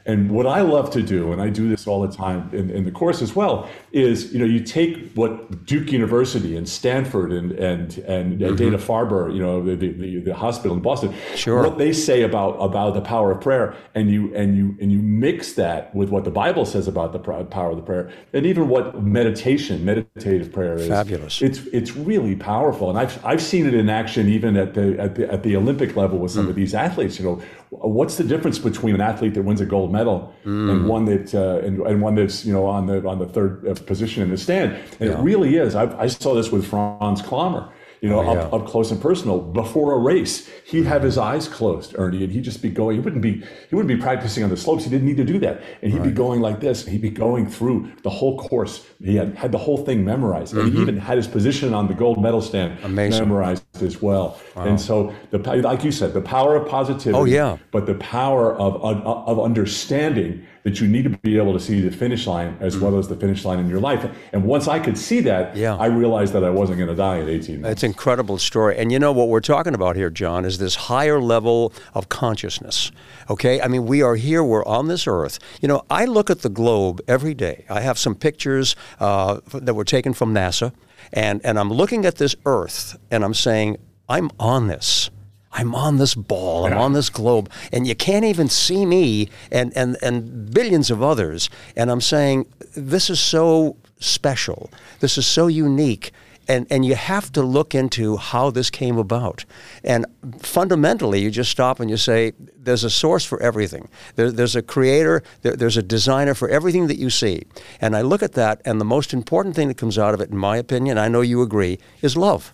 and 0.06 0.30
what 0.30 0.46
I 0.46 0.60
love 0.60 0.90
to 0.90 1.02
do, 1.02 1.32
and 1.32 1.40
I 1.40 1.48
do 1.48 1.68
this 1.68 1.86
all 1.86 2.06
the 2.06 2.14
time 2.14 2.50
in, 2.52 2.70
in 2.70 2.84
the 2.84 2.90
course 2.90 3.22
as 3.22 3.34
well, 3.34 3.68
is 3.94 4.32
you 4.32 4.40
know 4.40 4.44
you 4.44 4.58
take 4.58 5.12
what 5.12 5.64
Duke 5.64 5.92
University 5.92 6.56
and 6.56 6.68
Stanford 6.68 7.32
and 7.32 7.52
and 7.52 7.96
and 7.98 8.40
mm-hmm. 8.40 8.56
Dana 8.56 8.76
Farber, 8.76 9.32
you 9.32 9.40
know 9.40 9.62
the, 9.62 9.76
the, 9.76 10.20
the 10.20 10.34
hospital 10.34 10.76
in 10.76 10.82
Boston, 10.82 11.14
sure. 11.36 11.62
what 11.62 11.78
they 11.78 11.92
say 11.92 12.22
about 12.22 12.56
about 12.56 12.94
the 12.94 13.00
power 13.00 13.30
of 13.30 13.40
prayer, 13.40 13.76
and 13.94 14.10
you 14.10 14.34
and 14.34 14.56
you 14.56 14.76
and 14.80 14.90
you 14.90 14.98
mix 14.98 15.52
that 15.52 15.94
with 15.94 16.10
what 16.10 16.24
the 16.24 16.30
Bible 16.32 16.66
says 16.66 16.88
about 16.88 17.12
the 17.12 17.20
power 17.20 17.70
of 17.70 17.76
the 17.76 17.82
prayer, 17.82 18.10
and 18.32 18.44
even 18.46 18.68
what 18.68 19.00
meditation, 19.00 19.84
meditative 19.84 20.52
prayer 20.52 20.74
is. 20.74 20.88
Fabulous. 20.88 21.40
It's 21.40 21.60
it's 21.66 21.94
really 21.94 22.34
powerful, 22.34 22.90
and 22.90 22.98
I've 22.98 23.24
I've 23.24 23.42
seen 23.42 23.64
it 23.64 23.74
in 23.74 23.88
action 23.88 24.28
even 24.28 24.56
at 24.56 24.74
the 24.74 24.98
at 24.98 25.14
the, 25.14 25.32
at 25.32 25.44
the 25.44 25.54
Olympic 25.54 25.94
level 25.94 26.18
with 26.18 26.32
some 26.32 26.46
mm. 26.46 26.50
of 26.50 26.56
these 26.56 26.74
athletes. 26.74 27.20
You 27.20 27.26
know, 27.26 27.42
what's 27.70 28.16
the 28.16 28.24
difference 28.24 28.58
between 28.58 28.94
an 28.94 29.00
athlete 29.00 29.34
that 29.34 29.42
wins 29.42 29.60
a 29.60 29.66
gold 29.66 29.92
medal 29.92 30.34
mm. 30.44 30.70
and 30.70 30.88
one 30.88 31.04
that 31.04 31.34
uh, 31.34 31.64
and, 31.64 31.80
and, 31.80 32.02
one 32.02 32.14
that's 32.14 32.44
you 32.44 32.52
know 32.52 32.66
on 32.66 32.86
the 32.86 33.06
on 33.06 33.18
the 33.18 33.26
third 33.26 33.66
uh, 33.66 33.74
position 33.86 34.22
in 34.22 34.30
the 34.30 34.36
stand? 34.36 34.74
And 35.00 35.10
yeah. 35.10 35.18
it 35.18 35.22
really 35.22 35.56
is. 35.56 35.74
I, 35.74 35.84
I 35.98 36.06
saw 36.06 36.34
this 36.34 36.50
with 36.50 36.66
Franz 36.66 37.22
Klammer 37.22 37.72
you 38.04 38.10
know, 38.10 38.20
oh, 38.20 38.34
yeah. 38.34 38.40
up, 38.40 38.52
up 38.52 38.66
close 38.66 38.90
and 38.90 39.00
personal. 39.00 39.40
Before 39.40 39.94
a 39.94 39.98
race, 39.98 40.46
he'd 40.66 40.84
have 40.84 41.02
his 41.02 41.16
eyes 41.16 41.48
closed, 41.48 41.94
Ernie, 41.96 42.22
and 42.22 42.30
he'd 42.30 42.44
just 42.44 42.60
be 42.60 42.68
going. 42.68 42.96
He 42.96 43.00
wouldn't 43.00 43.22
be 43.22 43.42
he 43.70 43.74
wouldn't 43.74 43.88
be 43.88 43.96
practicing 43.96 44.44
on 44.44 44.50
the 44.50 44.58
slopes. 44.58 44.84
He 44.84 44.90
didn't 44.90 45.06
need 45.06 45.16
to 45.16 45.24
do 45.24 45.38
that, 45.38 45.62
and 45.80 45.90
he'd 45.90 46.00
right. 46.00 46.08
be 46.08 46.12
going 46.12 46.42
like 46.42 46.60
this. 46.60 46.86
He'd 46.86 47.00
be 47.00 47.08
going 47.08 47.46
through 47.46 47.90
the 48.02 48.10
whole 48.10 48.38
course. 48.38 48.86
He 49.02 49.16
had 49.16 49.34
had 49.38 49.52
the 49.52 49.58
whole 49.58 49.78
thing 49.78 50.04
memorized, 50.04 50.52
mm-hmm. 50.52 50.60
and 50.60 50.68
he 50.68 50.74
mm-hmm. 50.74 50.82
even 50.90 50.98
had 50.98 51.16
his 51.16 51.26
position 51.26 51.72
on 51.72 51.88
the 51.88 51.94
gold 51.94 52.22
medal 52.22 52.42
stand 52.42 52.78
Amazing. 52.84 53.20
memorized 53.20 53.64
as 53.82 54.02
well. 54.02 54.38
Wow. 54.54 54.64
And 54.64 54.78
so, 54.78 55.14
the 55.30 55.38
like 55.38 55.82
you 55.82 55.90
said, 55.90 56.12
the 56.12 56.20
power 56.20 56.56
of 56.56 56.68
positivity. 56.68 57.18
Oh 57.18 57.24
yeah. 57.24 57.56
But 57.70 57.86
the 57.86 57.94
power 57.94 58.54
of 58.54 58.84
of, 58.84 59.00
of 59.06 59.40
understanding 59.40 60.46
that 60.64 60.80
you 60.80 60.88
need 60.88 61.04
to 61.04 61.10
be 61.10 61.36
able 61.36 61.52
to 61.52 61.60
see 61.60 61.80
the 61.80 61.94
finish 61.94 62.26
line 62.26 62.56
as 62.58 62.78
well 62.78 62.98
as 62.98 63.06
the 63.06 63.14
finish 63.14 63.44
line 63.44 63.58
in 63.58 63.68
your 63.68 63.80
life. 63.80 64.10
And 64.32 64.44
once 64.44 64.66
I 64.66 64.78
could 64.78 64.96
see 64.96 65.20
that, 65.20 65.54
yeah. 65.54 65.76
I 65.76 65.86
realized 65.86 66.32
that 66.32 66.42
I 66.42 66.48
wasn't 66.48 66.78
going 66.78 66.88
to 66.88 66.96
die 66.96 67.20
at 67.20 67.28
18 67.28 67.60
months. 67.60 67.72
It's 67.72 67.82
an 67.82 67.90
incredible 67.90 68.38
story. 68.38 68.76
And 68.78 68.90
you 68.90 68.98
know 68.98 69.12
what 69.12 69.28
we're 69.28 69.40
talking 69.40 69.74
about 69.74 69.94
here, 69.94 70.08
John, 70.08 70.46
is 70.46 70.56
this 70.56 70.74
higher 70.74 71.20
level 71.20 71.72
of 71.92 72.08
consciousness. 72.08 72.90
Okay? 73.28 73.60
I 73.60 73.68
mean, 73.68 73.84
we 73.84 74.00
are 74.00 74.16
here, 74.16 74.42
we're 74.42 74.64
on 74.64 74.88
this 74.88 75.06
earth. 75.06 75.38
You 75.60 75.68
know, 75.68 75.84
I 75.90 76.06
look 76.06 76.30
at 76.30 76.40
the 76.40 76.48
globe 76.48 77.02
every 77.06 77.34
day. 77.34 77.66
I 77.68 77.82
have 77.82 77.98
some 77.98 78.14
pictures 78.14 78.74
uh, 79.00 79.40
that 79.52 79.74
were 79.74 79.84
taken 79.84 80.14
from 80.14 80.32
NASA, 80.32 80.72
and, 81.12 81.44
and 81.44 81.58
I'm 81.58 81.70
looking 81.70 82.06
at 82.06 82.16
this 82.16 82.34
earth 82.46 82.98
and 83.10 83.22
I'm 83.22 83.34
saying, 83.34 83.76
I'm 84.08 84.30
on 84.40 84.68
this. 84.68 85.10
I'm 85.54 85.74
on 85.74 85.98
this 85.98 86.14
ball, 86.16 86.66
I'm 86.66 86.76
on 86.76 86.92
this 86.92 87.08
globe, 87.08 87.48
and 87.72 87.86
you 87.86 87.94
can't 87.94 88.24
even 88.24 88.48
see 88.48 88.84
me 88.84 89.30
and, 89.52 89.72
and, 89.76 89.96
and 90.02 90.52
billions 90.52 90.90
of 90.90 91.00
others. 91.00 91.48
And 91.76 91.90
I'm 91.90 92.00
saying, 92.00 92.46
this 92.74 93.08
is 93.08 93.20
so 93.20 93.76
special. 94.00 94.70
This 94.98 95.16
is 95.16 95.26
so 95.26 95.46
unique. 95.46 96.10
And, 96.46 96.66
and 96.70 96.84
you 96.84 96.94
have 96.94 97.32
to 97.32 97.42
look 97.42 97.74
into 97.74 98.16
how 98.18 98.50
this 98.50 98.68
came 98.68 98.98
about. 98.98 99.46
And 99.82 100.04
fundamentally, 100.40 101.20
you 101.20 101.30
just 101.30 101.50
stop 101.50 101.80
and 101.80 101.88
you 101.88 101.96
say, 101.96 102.32
there's 102.54 102.84
a 102.84 102.90
source 102.90 103.24
for 103.24 103.40
everything. 103.40 103.88
There, 104.16 104.30
there's 104.30 104.56
a 104.56 104.60
creator, 104.60 105.22
there, 105.40 105.56
there's 105.56 105.78
a 105.78 105.82
designer 105.82 106.34
for 106.34 106.48
everything 106.48 106.88
that 106.88 106.98
you 106.98 107.08
see. 107.08 107.44
And 107.80 107.96
I 107.96 108.02
look 108.02 108.22
at 108.22 108.32
that, 108.32 108.60
and 108.66 108.78
the 108.78 108.84
most 108.84 109.14
important 109.14 109.54
thing 109.54 109.68
that 109.68 109.78
comes 109.78 109.98
out 109.98 110.12
of 110.12 110.20
it, 110.20 110.30
in 110.30 110.36
my 110.36 110.58
opinion, 110.58 110.98
I 110.98 111.08
know 111.08 111.22
you 111.22 111.40
agree, 111.40 111.78
is 112.02 112.14
love. 112.16 112.52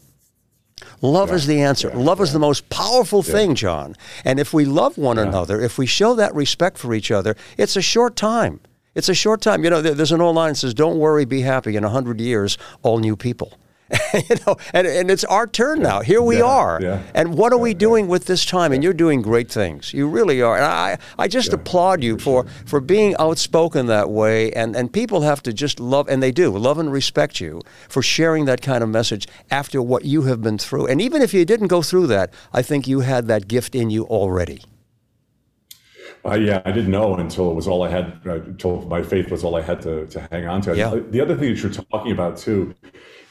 Love 1.03 1.29
yeah, 1.31 1.35
is 1.35 1.47
the 1.47 1.61
answer. 1.61 1.89
Yeah, 1.89 1.99
love 1.99 2.19
yeah. 2.19 2.25
is 2.25 2.33
the 2.33 2.39
most 2.39 2.69
powerful 2.69 3.23
thing, 3.23 3.55
John. 3.55 3.97
And 4.25 4.41
if 4.41 4.53
we 4.53 4.65
love 4.65 4.99
one 4.99 5.19
another, 5.19 5.61
if 5.61 5.79
we 5.79 5.87
show 5.87 6.15
that 6.15 6.35
respect 6.35 6.79
for 6.79 6.95
each 6.95 7.11
other, 7.11 7.37
it's 7.57 7.77
a 7.77 7.83
short 7.83 8.17
time. 8.17 8.61
It's 8.95 9.09
a 9.09 9.15
short 9.15 9.41
time. 9.41 9.63
You 9.63 9.71
know, 9.71 9.83
there's 9.83 10.13
an 10.13 10.21
old 10.21 10.37
line 10.37 10.53
that 10.53 10.57
says, 10.57 10.75
"Don't 10.75 10.99
worry, 10.99 11.25
be 11.25 11.43
happy." 11.43 11.77
In 11.77 11.85
a 11.85 11.89
hundred 11.89 12.21
years, 12.21 12.59
all 12.83 12.99
new 12.99 13.17
people. 13.17 13.60
you 14.15 14.37
know, 14.47 14.57
and, 14.73 14.87
and 14.87 15.11
it's 15.11 15.25
our 15.25 15.47
turn 15.47 15.81
now. 15.81 16.01
Here 16.01 16.23
we 16.23 16.39
yeah, 16.39 16.45
are. 16.45 16.81
Yeah, 16.81 17.03
and 17.15 17.35
what 17.35 17.53
are 17.53 17.57
yeah, 17.57 17.63
we 17.63 17.75
doing 17.75 18.09
with 18.09 18.27
this 18.27 18.45
time? 18.45 18.73
And 18.73 18.83
you're 18.85 18.93
doing 18.93 19.23
great 19.23 19.51
things. 19.51 19.93
You 19.93 20.09
really 20.09 20.41
are. 20.43 20.57
And 20.57 20.65
I, 20.65 20.99
I 21.19 21.29
just 21.29 21.53
applaud 21.53 22.03
you 22.03 22.19
for, 22.19 22.45
for, 22.45 22.51
for 22.67 22.81
being 22.81 23.15
outspoken 23.19 23.87
that 23.87 24.11
way. 24.11 24.53
And, 24.53 24.77
and 24.77 24.93
people 24.93 25.23
have 25.23 25.43
to 25.43 25.53
just 25.53 25.81
love, 25.81 26.09
and 26.09 26.23
they 26.23 26.33
do, 26.33 26.57
love 26.57 26.79
and 26.79 26.93
respect 26.93 27.41
you 27.41 27.63
for 27.89 28.03
sharing 28.03 28.45
that 28.45 28.63
kind 28.63 28.83
of 28.83 28.89
message 28.89 29.27
after 29.51 29.83
what 29.83 30.05
you 30.05 30.23
have 30.23 30.41
been 30.41 30.59
through. 30.59 30.87
And 30.87 31.01
even 31.01 31.23
if 31.23 31.35
you 31.35 31.45
didn't 31.45 31.69
go 31.69 31.83
through 31.83 32.07
that, 32.09 32.33
I 32.53 32.63
think 32.63 32.87
you 32.87 33.01
had 33.01 33.27
that 33.27 33.49
gift 33.49 33.75
in 33.75 33.91
you 33.91 34.05
already. 34.05 34.63
Uh, 36.25 36.35
yeah, 36.35 36.61
I 36.67 36.73
didn't 36.73 36.91
know 36.91 37.15
until 37.17 37.51
it 37.51 37.55
was 37.55 37.67
all 37.67 37.83
I 37.83 37.89
had. 37.89 38.21
Uh, 38.27 38.43
until 38.43 38.83
my 38.83 39.03
faith 39.03 39.31
was 39.31 39.43
all 39.43 39.57
I 39.57 39.63
had 39.63 39.81
to, 39.83 40.07
to 40.09 40.29
hang 40.31 40.47
on 40.47 40.61
to. 40.63 40.77
Yeah. 40.77 40.95
The 40.95 41.21
other 41.21 41.35
thing 41.35 41.55
that 41.55 41.63
you're 41.63 41.73
talking 41.73 42.13
about 42.13 42.37
too 42.37 42.75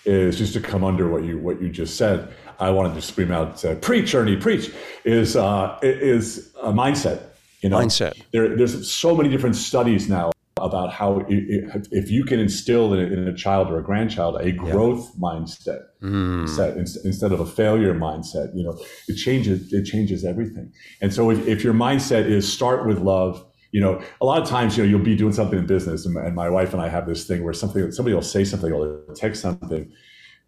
is 0.05 0.37
just 0.37 0.53
to 0.53 0.61
come 0.61 0.83
under 0.83 1.09
what 1.09 1.23
you 1.23 1.37
what 1.37 1.61
you 1.61 1.69
just 1.69 1.97
said. 1.97 2.33
I 2.59 2.71
wanted 2.71 2.95
to 2.95 3.01
scream 3.01 3.31
out, 3.31 3.63
uh, 3.63 3.75
"Preach, 3.75 4.13
Ernie, 4.13 4.37
preach!" 4.37 4.71
Is 5.05 5.35
uh, 5.35 5.77
is 5.81 6.53
a 6.61 6.71
mindset. 6.71 7.23
You 7.61 7.69
know, 7.69 7.77
mindset. 7.77 8.21
There, 8.31 8.55
there's 8.55 8.89
so 8.89 9.15
many 9.15 9.29
different 9.29 9.55
studies 9.55 10.09
now 10.09 10.31
about 10.61 10.91
how 10.91 11.25
it, 11.29 11.87
if 11.91 12.11
you 12.11 12.23
can 12.23 12.39
instill 12.39 12.93
in 12.93 12.99
a, 12.99 13.13
in 13.13 13.27
a, 13.27 13.33
child 13.33 13.69
or 13.69 13.79
a 13.79 13.83
grandchild 13.83 14.35
a 14.41 14.51
growth 14.51 15.09
yeah. 15.13 15.21
mindset 15.21 15.83
mm. 16.01 16.49
set, 16.49 16.75
instead 16.77 17.31
of 17.31 17.39
a 17.39 17.45
failure 17.45 17.93
mindset, 17.93 18.53
you 18.55 18.63
know, 18.63 18.77
it 19.07 19.15
changes 19.15 19.71
it 19.73 19.85
changes 19.85 20.25
everything. 20.25 20.71
And 21.01 21.13
so 21.13 21.29
if, 21.29 21.47
if 21.47 21.63
your 21.63 21.73
mindset 21.73 22.25
is 22.25 22.51
start 22.51 22.85
with 22.85 22.99
love, 22.99 23.45
you 23.71 23.81
know, 23.81 24.01
a 24.21 24.25
lot 24.25 24.41
of 24.41 24.47
times, 24.47 24.77
you 24.77 24.83
know, 24.83 24.89
you'll 24.89 24.99
be 24.99 25.15
doing 25.15 25.33
something 25.33 25.59
in 25.59 25.65
business, 25.65 26.05
and, 26.05 26.15
and 26.17 26.35
my 26.35 26.49
wife 26.49 26.73
and 26.73 26.81
I 26.81 26.89
have 26.89 27.05
this 27.05 27.25
thing 27.25 27.43
where 27.43 27.53
something, 27.53 27.91
somebody 27.91 28.13
will 28.13 28.21
say 28.21 28.43
something 28.43 28.71
or 28.71 29.03
text 29.15 29.41
something 29.41 29.91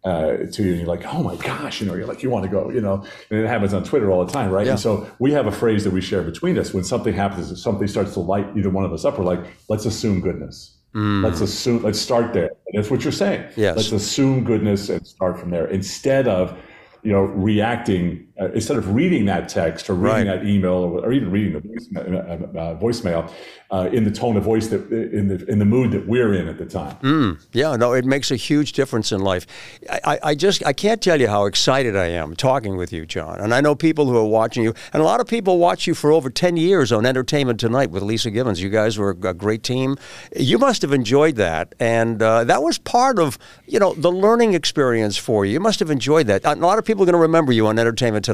uh, 0.04 0.38
to 0.52 0.62
you, 0.64 0.70
and 0.70 0.78
you're 0.78 0.88
like, 0.88 1.04
oh 1.14 1.22
my 1.22 1.36
gosh, 1.36 1.80
you 1.80 1.86
know, 1.86 1.94
you're 1.94 2.06
like, 2.06 2.22
you 2.22 2.30
want 2.30 2.44
to 2.44 2.50
go, 2.50 2.70
you 2.70 2.80
know, 2.80 3.04
and 3.30 3.38
it 3.38 3.46
happens 3.46 3.72
on 3.72 3.84
Twitter 3.84 4.10
all 4.10 4.24
the 4.24 4.32
time, 4.32 4.50
right? 4.50 4.66
Yeah. 4.66 4.72
And 4.72 4.80
so 4.80 5.08
we 5.20 5.30
have 5.32 5.46
a 5.46 5.52
phrase 5.52 5.84
that 5.84 5.92
we 5.92 6.00
share 6.00 6.22
between 6.22 6.58
us 6.58 6.74
when 6.74 6.82
something 6.82 7.14
happens, 7.14 7.52
if 7.52 7.58
something 7.58 7.86
starts 7.86 8.14
to 8.14 8.20
light 8.20 8.46
either 8.56 8.70
one 8.70 8.84
of 8.84 8.92
us 8.92 9.04
up, 9.04 9.18
we're 9.18 9.24
like, 9.24 9.44
let's 9.68 9.86
assume 9.86 10.20
goodness. 10.20 10.78
Mm. 10.94 11.22
Let's 11.22 11.40
assume, 11.40 11.82
let's 11.82 12.00
start 12.00 12.32
there. 12.32 12.50
And 12.66 12.74
that's 12.74 12.90
what 12.90 13.04
you're 13.04 13.12
saying. 13.12 13.48
Yes. 13.56 13.76
Let's 13.76 13.92
assume 13.92 14.44
goodness 14.44 14.90
and 14.90 15.06
start 15.06 15.38
from 15.38 15.50
there 15.50 15.66
instead 15.68 16.28
of, 16.28 16.58
you 17.02 17.12
know, 17.12 17.22
reacting 17.22 18.28
uh, 18.40 18.50
instead 18.52 18.76
of 18.78 18.94
reading 18.94 19.26
that 19.26 19.48
text 19.48 19.90
or 19.90 19.94
reading 19.94 20.28
right. 20.28 20.40
that 20.40 20.46
email 20.46 20.72
or, 20.72 21.04
or, 21.04 21.12
even 21.12 21.30
reading 21.30 21.52
the 21.52 21.60
voicemail, 21.60 22.56
uh, 22.56 22.80
voicemail 22.80 23.32
uh, 23.70 23.88
in 23.92 24.04
the 24.04 24.10
tone 24.10 24.36
of 24.36 24.42
voice 24.42 24.68
that 24.68 24.90
in 24.90 25.28
the 25.28 25.44
in 25.50 25.58
the 25.58 25.64
mood 25.64 25.90
that 25.92 26.06
we're 26.06 26.34
in 26.34 26.46
at 26.46 26.58
the 26.58 26.66
time. 26.66 26.96
Mm, 26.96 27.46
yeah, 27.52 27.74
no, 27.76 27.94
it 27.94 28.04
makes 28.04 28.30
a 28.30 28.36
huge 28.36 28.72
difference 28.72 29.12
in 29.12 29.20
life. 29.22 29.46
I, 29.90 30.18
I 30.22 30.34
just 30.34 30.64
I 30.66 30.72
can't 30.74 31.00
tell 31.00 31.20
you 31.20 31.28
how 31.28 31.46
excited 31.46 31.96
I 31.96 32.06
am 32.06 32.36
talking 32.36 32.76
with 32.76 32.92
you, 32.92 33.06
John. 33.06 33.40
And 33.40 33.54
I 33.54 33.60
know 33.60 33.74
people 33.74 34.06
who 34.06 34.16
are 34.16 34.26
watching 34.26 34.62
you, 34.62 34.74
and 34.92 35.02
a 35.02 35.04
lot 35.04 35.20
of 35.20 35.26
people 35.26 35.58
watch 35.58 35.86
you 35.86 35.94
for 35.94 36.12
over 36.12 36.28
ten 36.28 36.56
years 36.56 36.92
on 36.92 37.06
Entertainment 37.06 37.60
Tonight 37.60 37.90
with 37.90 38.02
Leeza 38.02 38.32
Gibbons. 38.32 38.62
You 38.62 38.68
guys 38.68 38.98
were 38.98 39.10
a 39.10 39.34
great 39.34 39.62
team. 39.62 39.96
You 40.36 40.58
must 40.58 40.82
have 40.82 40.92
enjoyed 40.92 41.36
that, 41.36 41.74
and 41.80 42.20
uh, 42.22 42.44
that 42.44 42.62
was 42.62 42.76
part 42.78 43.18
of 43.18 43.38
you 43.66 43.78
know 43.78 43.94
the 43.94 44.12
learning 44.12 44.52
experience 44.52 45.16
for 45.16 45.46
you. 45.46 45.52
You 45.52 45.60
must 45.60 45.80
have 45.80 45.90
enjoyed 45.90 46.26
that. 46.26 46.44
A 46.44 46.54
lot 46.56 46.78
of 46.78 46.84
people 46.84 47.04
are 47.04 47.06
going 47.06 47.14
to 47.14 47.18
remember 47.18 47.52
you 47.52 47.66
on 47.66 47.78
Entertainment 47.78 48.24
Tonight. 48.24 48.31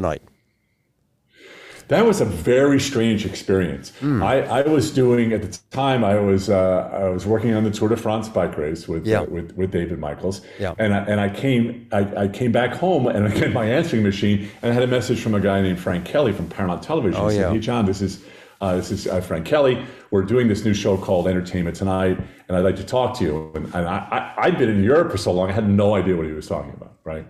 That 1.89 2.05
was 2.05 2.21
a 2.21 2.25
very 2.25 2.79
strange 2.79 3.25
experience. 3.25 3.91
Mm. 3.99 4.23
I, 4.23 4.41
I 4.41 4.61
was 4.61 4.91
doing 4.91 5.33
at 5.33 5.41
the 5.41 5.59
time. 5.71 6.03
I 6.03 6.19
was 6.19 6.47
uh, 6.47 6.87
I 6.93 7.09
was 7.09 7.25
working 7.25 7.55
on 7.55 7.63
the 7.63 7.71
Tour 7.71 7.89
de 7.89 7.97
France 7.97 8.29
bike 8.29 8.55
race 8.57 8.87
with 8.87 9.07
yeah. 9.07 9.21
uh, 9.21 9.25
with, 9.25 9.55
with 9.57 9.71
David 9.71 9.97
Michaels. 9.97 10.41
Yeah. 10.59 10.75
And 10.77 10.93
I, 10.93 10.99
and 10.99 11.19
I 11.19 11.29
came 11.29 11.87
I, 11.91 12.23
I 12.23 12.27
came 12.27 12.51
back 12.51 12.73
home 12.73 13.07
and 13.07 13.27
I 13.27 13.39
got 13.39 13.53
my 13.53 13.65
answering 13.65 14.03
machine 14.03 14.49
and 14.61 14.71
I 14.71 14.73
had 14.73 14.83
a 14.83 14.87
message 14.87 15.19
from 15.19 15.33
a 15.33 15.39
guy 15.39 15.61
named 15.61 15.79
Frank 15.79 16.05
Kelly 16.05 16.31
from 16.31 16.47
Paramount 16.47 16.83
Television. 16.83 17.19
Oh, 17.19 17.27
he 17.27 17.37
said, 17.37 17.41
yeah. 17.41 17.51
Hey 17.53 17.59
John, 17.59 17.85
this 17.85 18.01
is 18.01 18.23
Uh, 18.61 18.75
this 18.75 18.91
is 18.91 19.07
uh, 19.07 19.21
Frank 19.21 19.45
Kelly. 19.45 19.75
We're 20.11 20.27
doing 20.33 20.49
this 20.49 20.65
new 20.65 20.73
show 20.73 20.97
called 20.97 21.27
Entertainment 21.29 21.77
Tonight, 21.77 22.17
and 22.45 22.57
I'd 22.57 22.65
like 22.69 22.75
to 22.75 22.83
talk 22.83 23.17
to 23.17 23.23
you. 23.23 23.51
And, 23.55 23.65
and 23.73 23.87
I, 23.87 23.97
I, 24.17 24.19
I'd 24.45 24.57
been 24.57 24.69
in 24.69 24.83
Europe 24.83 25.09
for 25.11 25.17
so 25.17 25.31
long, 25.31 25.49
I 25.49 25.53
had 25.53 25.69
no 25.69 25.95
idea 25.95 26.17
what 26.17 26.25
he 26.25 26.33
was 26.33 26.45
talking 26.45 26.73
about, 26.73 26.93
right? 27.05 27.25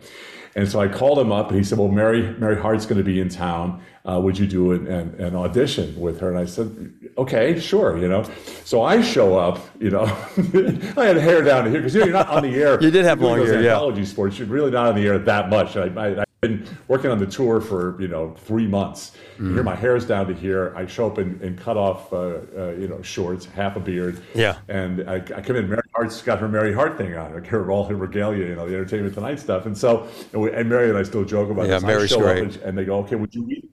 And 0.56 0.68
so 0.68 0.80
I 0.80 0.88
called 0.88 1.20
him 1.20 1.32
up, 1.32 1.50
and 1.50 1.58
he 1.58 1.64
said, 1.64 1.78
"Well, 1.78 1.90
Mary 1.90 2.36
Mary 2.38 2.60
Hart's 2.60 2.86
going 2.86 2.98
to 2.98 3.04
be 3.04 3.20
in 3.20 3.30
town. 3.30 3.82
Uh, 4.06 4.20
would 4.20 4.38
you 4.38 4.48
do 4.48 4.72
an, 4.72 4.88
an, 4.88 5.16
an, 5.16 5.36
audition 5.36 6.00
with 6.00 6.20
her?" 6.20 6.30
And 6.30 6.40
I 6.40 6.46
said, 6.46 6.94
"Okay, 7.18 7.60
sure." 7.60 7.98
You 7.98 8.08
know, 8.08 8.30
so 8.66 8.82
I 8.82 9.02
show 9.02 9.38
up. 9.38 9.60
You 9.80 9.92
know, 9.92 10.04
I 10.98 11.06
had 11.06 11.18
hair 11.18 11.42
down 11.44 11.70
here 11.70 11.80
because 11.80 11.96
you 11.96 12.04
are 12.04 12.08
not 12.08 12.30
on 12.30 12.44
the 12.44 12.56
air. 12.56 12.82
you 12.82 12.92
did 12.92 13.06
have 13.06 13.22
long 13.22 13.38
hair, 13.40 13.62
yeah. 13.62 14.04
Sports, 14.04 14.40
you're 14.40 14.48
really 14.48 14.72
not 14.72 14.88
on 14.88 14.96
the 14.96 15.06
air 15.06 15.20
that 15.20 15.50
much. 15.50 15.78
I, 15.78 15.86
I, 15.86 16.24
been 16.42 16.66
working 16.88 17.12
on 17.12 17.20
the 17.20 17.26
tour 17.26 17.60
for 17.60 18.02
you 18.02 18.08
know 18.08 18.32
three 18.32 18.68
months. 18.68 19.12
Mm. 19.38 19.54
Here, 19.54 19.64
my 19.64 19.76
hair's 19.76 20.06
down 20.06 20.28
to 20.28 20.34
here. 20.34 20.74
I 20.76 20.86
show 20.86 21.08
up 21.08 21.18
in, 21.18 21.40
in 21.42 21.58
cut 21.58 21.76
off, 21.76 22.12
uh, 22.14 22.40
uh, 22.58 22.72
you 22.72 22.88
know, 22.88 23.02
shorts, 23.02 23.46
half 23.46 23.76
a 23.76 23.80
beard. 23.80 24.22
Yeah. 24.34 24.58
And 24.70 25.10
I, 25.10 25.16
I 25.16 25.42
come 25.42 25.58
in. 25.58 25.70
Mary 25.70 25.82
Hart's 25.94 26.22
got 26.22 26.40
her 26.40 26.48
Mary 26.48 26.74
Hart 26.74 26.98
thing 26.98 27.16
on. 27.16 27.34
Like 27.34 27.48
her 27.48 27.70
all 27.72 27.86
her 27.86 27.96
regalia, 27.96 28.46
you 28.46 28.56
know, 28.56 28.68
the 28.68 28.76
Entertainment 28.76 29.14
Tonight 29.14 29.40
stuff. 29.40 29.66
And 29.66 29.78
so, 29.78 30.08
and, 30.34 30.42
we, 30.42 30.52
and 30.52 30.70
Mary 30.70 30.90
and 30.90 30.98
I 30.98 31.04
still 31.04 31.26
joke 31.26 31.50
about 31.50 31.68
yeah, 31.68 31.76
this. 31.76 31.84
Mary's 31.84 32.16
great. 32.16 32.38
up 32.38 32.44
and, 32.44 32.56
and, 32.64 32.78
they 32.78 32.86
go, 32.86 33.00
"Okay, 33.00 33.16
would 33.16 33.36
you 33.36 33.44
read 33.46 33.68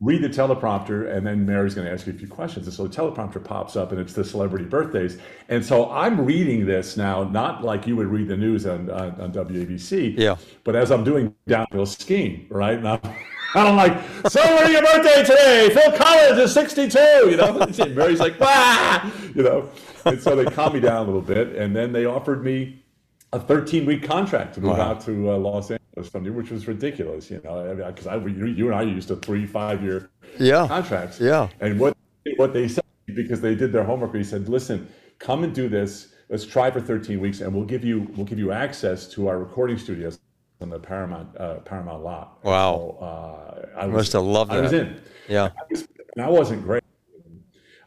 read 0.00 0.22
the 0.22 0.28
teleprompter 0.28 1.12
and 1.12 1.26
then 1.26 1.44
Mary's 1.44 1.74
going 1.74 1.86
to 1.86 1.92
ask 1.92 2.06
you 2.06 2.12
a 2.12 2.16
few 2.16 2.28
questions. 2.28 2.66
And 2.66 2.74
so 2.74 2.86
the 2.86 2.94
teleprompter 2.94 3.42
pops 3.42 3.74
up 3.74 3.90
and 3.90 4.00
it's 4.00 4.12
the 4.12 4.24
celebrity 4.24 4.64
birthdays. 4.64 5.18
And 5.48 5.64
so 5.64 5.90
I'm 5.90 6.24
reading 6.24 6.66
this 6.66 6.96
now, 6.96 7.24
not 7.24 7.64
like 7.64 7.86
you 7.86 7.96
would 7.96 8.06
read 8.06 8.28
the 8.28 8.36
news 8.36 8.64
on, 8.64 8.88
on, 8.90 9.20
on 9.20 9.32
WABC, 9.32 10.16
yeah. 10.16 10.36
but 10.62 10.76
as 10.76 10.92
I'm 10.92 11.02
doing 11.02 11.34
downhill 11.48 11.86
skiing, 11.86 12.46
right? 12.48 12.80
Now, 12.80 13.00
I'm 13.54 13.76
like, 13.76 13.98
celebrating 14.28 14.74
your 14.74 14.82
birthday 14.82 15.22
today. 15.22 15.70
Phil 15.72 15.92
Collins 15.92 16.38
is 16.38 16.52
62, 16.52 16.98
you 17.30 17.36
know? 17.36 17.58
And 17.78 17.96
Mary's 17.96 18.20
like, 18.20 18.38
"Wah!" 18.38 19.10
you 19.34 19.42
know? 19.42 19.70
And 20.04 20.20
so 20.20 20.36
they 20.36 20.44
calm 20.44 20.74
me 20.74 20.80
down 20.80 21.04
a 21.04 21.04
little 21.04 21.22
bit. 21.22 21.56
And 21.56 21.74
then 21.74 21.92
they 21.92 22.04
offered 22.04 22.44
me 22.44 22.82
a 23.32 23.40
13 23.40 23.86
week 23.86 24.02
contract 24.02 24.54
to 24.54 24.60
move 24.60 24.76
wow. 24.76 24.90
out 24.90 25.00
to 25.02 25.30
uh, 25.30 25.36
Los 25.38 25.70
Angeles 25.70 25.80
from 26.06 26.24
you, 26.24 26.32
which 26.32 26.50
was 26.50 26.68
ridiculous, 26.68 27.30
you 27.30 27.40
know, 27.42 27.74
because 27.74 28.06
I, 28.06 28.18
mean, 28.18 28.42
I, 28.42 28.46
you 28.46 28.66
and 28.66 28.74
I 28.74 28.82
used 28.82 29.08
to 29.08 29.16
three, 29.16 29.46
five 29.46 29.82
year 29.82 30.10
yeah. 30.38 30.68
contracts. 30.68 31.18
Yeah. 31.20 31.48
And 31.60 31.80
what, 31.80 31.96
what 32.36 32.52
they 32.52 32.68
said, 32.68 32.84
because 33.06 33.40
they 33.40 33.54
did 33.54 33.72
their 33.72 33.84
homework, 33.84 34.14
he 34.14 34.22
said, 34.22 34.48
listen, 34.48 34.86
come 35.18 35.44
and 35.44 35.54
do 35.54 35.68
this. 35.68 36.14
Let's 36.28 36.44
try 36.44 36.70
for 36.70 36.80
13 36.80 37.18
weeks 37.20 37.40
and 37.40 37.54
we'll 37.54 37.64
give 37.64 37.84
you, 37.84 38.06
we'll 38.14 38.26
give 38.26 38.38
you 38.38 38.52
access 38.52 39.08
to 39.12 39.28
our 39.28 39.38
recording 39.38 39.78
studios 39.78 40.18
on 40.60 40.68
the 40.68 40.78
Paramount, 40.78 41.34
uh, 41.38 41.54
Paramount 41.60 42.02
lot. 42.04 42.38
Wow. 42.44 42.96
So, 42.98 43.04
uh, 43.04 43.80
I 43.80 43.86
was, 43.86 43.94
must 43.94 44.12
have 44.12 44.24
loved 44.24 44.50
that. 44.50 44.58
I 44.58 44.60
was 44.60 44.72
in. 44.72 45.00
Yeah. 45.28 45.44
I 45.56 45.62
was, 45.70 45.88
and 46.16 46.24
I 46.24 46.28
wasn't 46.28 46.62
great. 46.62 46.82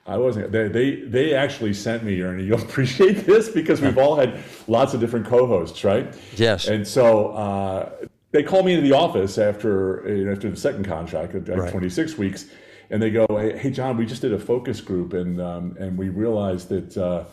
I 0.08 0.18
wasn't. 0.18 0.52
They, 0.52 0.68
they 0.68 0.96
they 1.02 1.34
actually 1.34 1.74
sent 1.74 2.04
me, 2.04 2.22
Ernie. 2.22 2.44
You'll 2.44 2.62
appreciate 2.70 3.26
this 3.26 3.50
because 3.50 3.82
we've 3.82 3.98
all 3.98 4.16
had 4.16 4.40
lots 4.68 4.94
of 4.94 5.00
different 5.00 5.26
co-hosts, 5.26 5.84
right? 5.84 6.14
Yes. 6.36 6.68
And 6.68 6.88
so 6.88 7.30
uh, 7.30 7.92
they 8.32 8.44
called 8.44 8.66
me 8.66 8.74
into 8.74 8.88
the 8.88 8.96
office 8.96 9.38
after 9.38 10.04
you 10.08 10.26
know, 10.26 10.32
after 10.32 10.50
the 10.50 10.58
second 10.58 10.86
contract, 10.86 11.34
like 11.34 11.58
right. 11.58 11.72
26 11.72 12.18
weeks, 12.18 12.48
and 12.90 13.02
they 13.02 13.12
go, 13.12 13.26
hey, 13.30 13.58
"Hey, 13.58 13.72
John, 13.72 13.98
we 13.98 14.06
just 14.06 14.22
did 14.22 14.34
a 14.34 14.40
focus 14.40 14.82
group, 14.82 15.14
and 15.14 15.40
um, 15.40 15.76
and 15.80 15.98
we 15.98 16.10
realized 16.10 16.70
that 16.70 16.98
uh, 16.98 17.24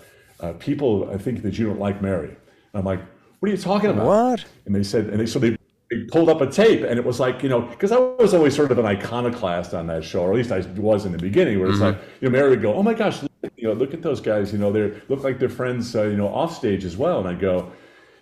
uh, 0.40 0.52
people 0.54 1.16
think 1.18 1.42
that 1.42 1.58
you 1.58 1.66
don't 1.66 1.80
like 1.80 2.02
Mary." 2.02 2.36
I'm 2.74 2.84
like, 2.84 3.00
"What 3.40 3.48
are 3.48 3.52
you 3.52 3.58
talking 3.58 3.90
about?" 3.90 4.06
What? 4.06 4.44
And 4.66 4.74
they 4.74 4.82
said, 4.82 5.06
and 5.06 5.18
they 5.18 5.26
so 5.26 5.38
they 5.38 5.57
pulled 6.10 6.28
up 6.28 6.40
a 6.42 6.46
tape 6.46 6.82
and 6.82 6.98
it 6.98 7.04
was 7.04 7.18
like 7.18 7.42
you 7.42 7.48
know 7.48 7.62
because 7.62 7.92
i 7.92 7.96
was 7.96 8.34
always 8.34 8.54
sort 8.54 8.70
of 8.70 8.78
an 8.78 8.84
iconoclast 8.84 9.72
on 9.72 9.86
that 9.86 10.04
show 10.04 10.22
or 10.22 10.30
at 10.30 10.36
least 10.36 10.52
i 10.52 10.60
was 10.78 11.06
in 11.06 11.12
the 11.12 11.18
beginning 11.18 11.58
where 11.58 11.68
it's 11.68 11.78
mm-hmm. 11.78 11.98
like 11.98 12.00
you 12.20 12.28
know 12.28 12.30
mary 12.30 12.50
would 12.50 12.60
go 12.60 12.74
oh 12.74 12.82
my 12.82 12.92
gosh 12.92 13.22
look, 13.22 13.52
you 13.56 13.66
know 13.66 13.72
look 13.72 13.94
at 13.94 14.02
those 14.02 14.20
guys 14.20 14.52
you 14.52 14.58
know 14.58 14.70
they 14.70 14.92
look 15.08 15.24
like 15.24 15.38
they're 15.38 15.48
friends 15.48 15.96
uh, 15.96 16.02
you 16.02 16.16
know 16.16 16.28
off 16.28 16.54
stage 16.54 16.84
as 16.84 16.96
well 16.96 17.20
and 17.20 17.28
i 17.28 17.32
go 17.32 17.72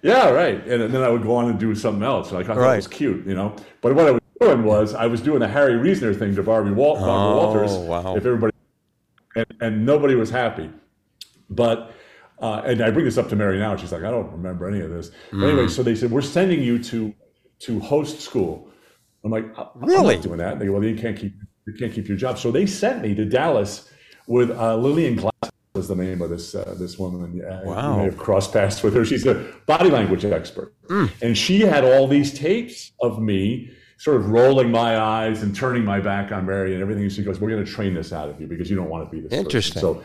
yeah 0.03 0.29
right 0.29 0.65
and 0.69 0.95
then 0.95 1.03
i 1.03 1.09
would 1.09 1.23
go 1.23 1.35
on 1.35 1.51
and 1.51 1.59
do 1.59 1.75
something 1.75 2.05
else 2.05 2.31
like 2.31 2.45
i 2.45 2.55
thought 2.55 2.59
right. 2.59 2.75
it 2.75 2.77
was 2.77 2.89
cute 2.89 3.27
you 3.27 3.35
know 3.35 3.55
but 3.81 3.95
what 3.97 4.07
i 4.07 4.13
was 4.13 4.21
doing 4.41 4.63
was 4.63 4.95
i 4.95 5.07
was 5.07 5.21
doing 5.21 5.41
the 5.41 5.49
harry 5.49 5.77
reasoner 5.77 6.15
thing 6.15 6.35
to 6.37 6.45
barbie 6.45 6.71
Wal- 6.71 6.99
oh, 6.99 7.37
walters 7.37 7.73
wow. 7.73 8.15
if 8.15 8.25
everybody 8.25 8.53
and, 9.35 9.47
and 9.61 9.85
nobody 9.85 10.15
was 10.15 10.31
happy 10.31 10.71
but 11.51 11.93
uh, 12.39 12.61
and 12.67 12.83
I 12.83 12.91
bring 12.91 13.07
this 13.07 13.17
up 13.17 13.31
to 13.31 13.37
Mary 13.37 13.59
now. 13.59 13.77
She's 13.77 13.93
like, 13.93 14.03
I 14.03 14.11
don't 14.11 14.31
remember 14.31 14.69
any 14.69 14.81
of 14.81 14.91
this. 14.91 15.11
Mm. 15.31 15.43
Anyway, 15.43 15.69
so 15.69 15.83
they 15.83 15.95
said, 15.95 16.11
We're 16.11 16.21
sending 16.21 16.63
you 16.63 16.79
to 16.83 17.15
to 17.61 17.81
host 17.81 18.21
school. 18.21 18.71
I'm 19.25 19.31
like, 19.31 19.45
really 19.75 20.15
I'm 20.15 20.21
not 20.21 20.23
doing 20.23 20.39
that. 20.39 20.53
And 20.53 20.61
they 20.61 20.67
go, 20.67 20.73
well, 20.73 20.85
you 20.85 20.97
can't 20.97 21.19
keep 21.19 21.35
you 21.67 21.73
can't 21.73 21.93
keep 21.93 22.07
your 22.07 22.17
job. 22.17 22.39
So 22.39 22.53
they 22.53 22.67
sent 22.67 23.03
me 23.03 23.15
to 23.15 23.25
Dallas 23.25 23.91
with 24.27 24.51
uh, 24.51 24.77
Lillian 24.77 25.17
Glass 25.17 25.33
was 25.75 25.89
the 25.89 25.97
name 25.97 26.23
of 26.23 26.31
this 26.31 26.55
uh, 26.55 26.75
this 26.79 26.99
woman. 26.99 27.45
Uh, 27.45 27.61
wow. 27.65 27.93
You 27.93 27.99
may 27.99 28.05
have 28.05 28.19
crossed 28.19 28.53
paths 28.53 28.83
with 28.83 28.95
her. 28.95 29.05
She's 29.05 29.27
a 29.27 29.53
body 29.67 29.91
language 29.91 30.25
expert, 30.25 30.75
mm. 30.89 31.11
and 31.23 31.37
she 31.37 31.61
had 31.61 31.85
all 31.85 32.09
these 32.09 32.33
tapes 32.33 32.93
of 33.01 33.21
me 33.21 33.71
sort 33.99 34.17
of 34.17 34.29
rolling 34.29 34.71
my 34.71 34.99
eyes 34.99 35.43
and 35.43 35.55
turning 35.55 35.85
my 35.85 36.01
back 36.01 36.33
on 36.33 36.47
Mary 36.47 36.73
and 36.73 36.83
everything. 36.83 37.09
She 37.09 37.23
goes, 37.23 37.41
"We're 37.41 37.51
going 37.51 37.65
to 37.65 37.71
train 37.71 37.95
this 37.95 38.13
out 38.13 38.29
of 38.29 38.41
you 38.41 38.47
because 38.47 38.71
you 38.71 38.77
don't 38.77 38.89
want 38.89 39.09
to 39.09 39.15
be 39.15 39.21
this." 39.21 39.33
Interesting. 39.33 39.81
Person. 39.83 40.03
So, 40.03 40.05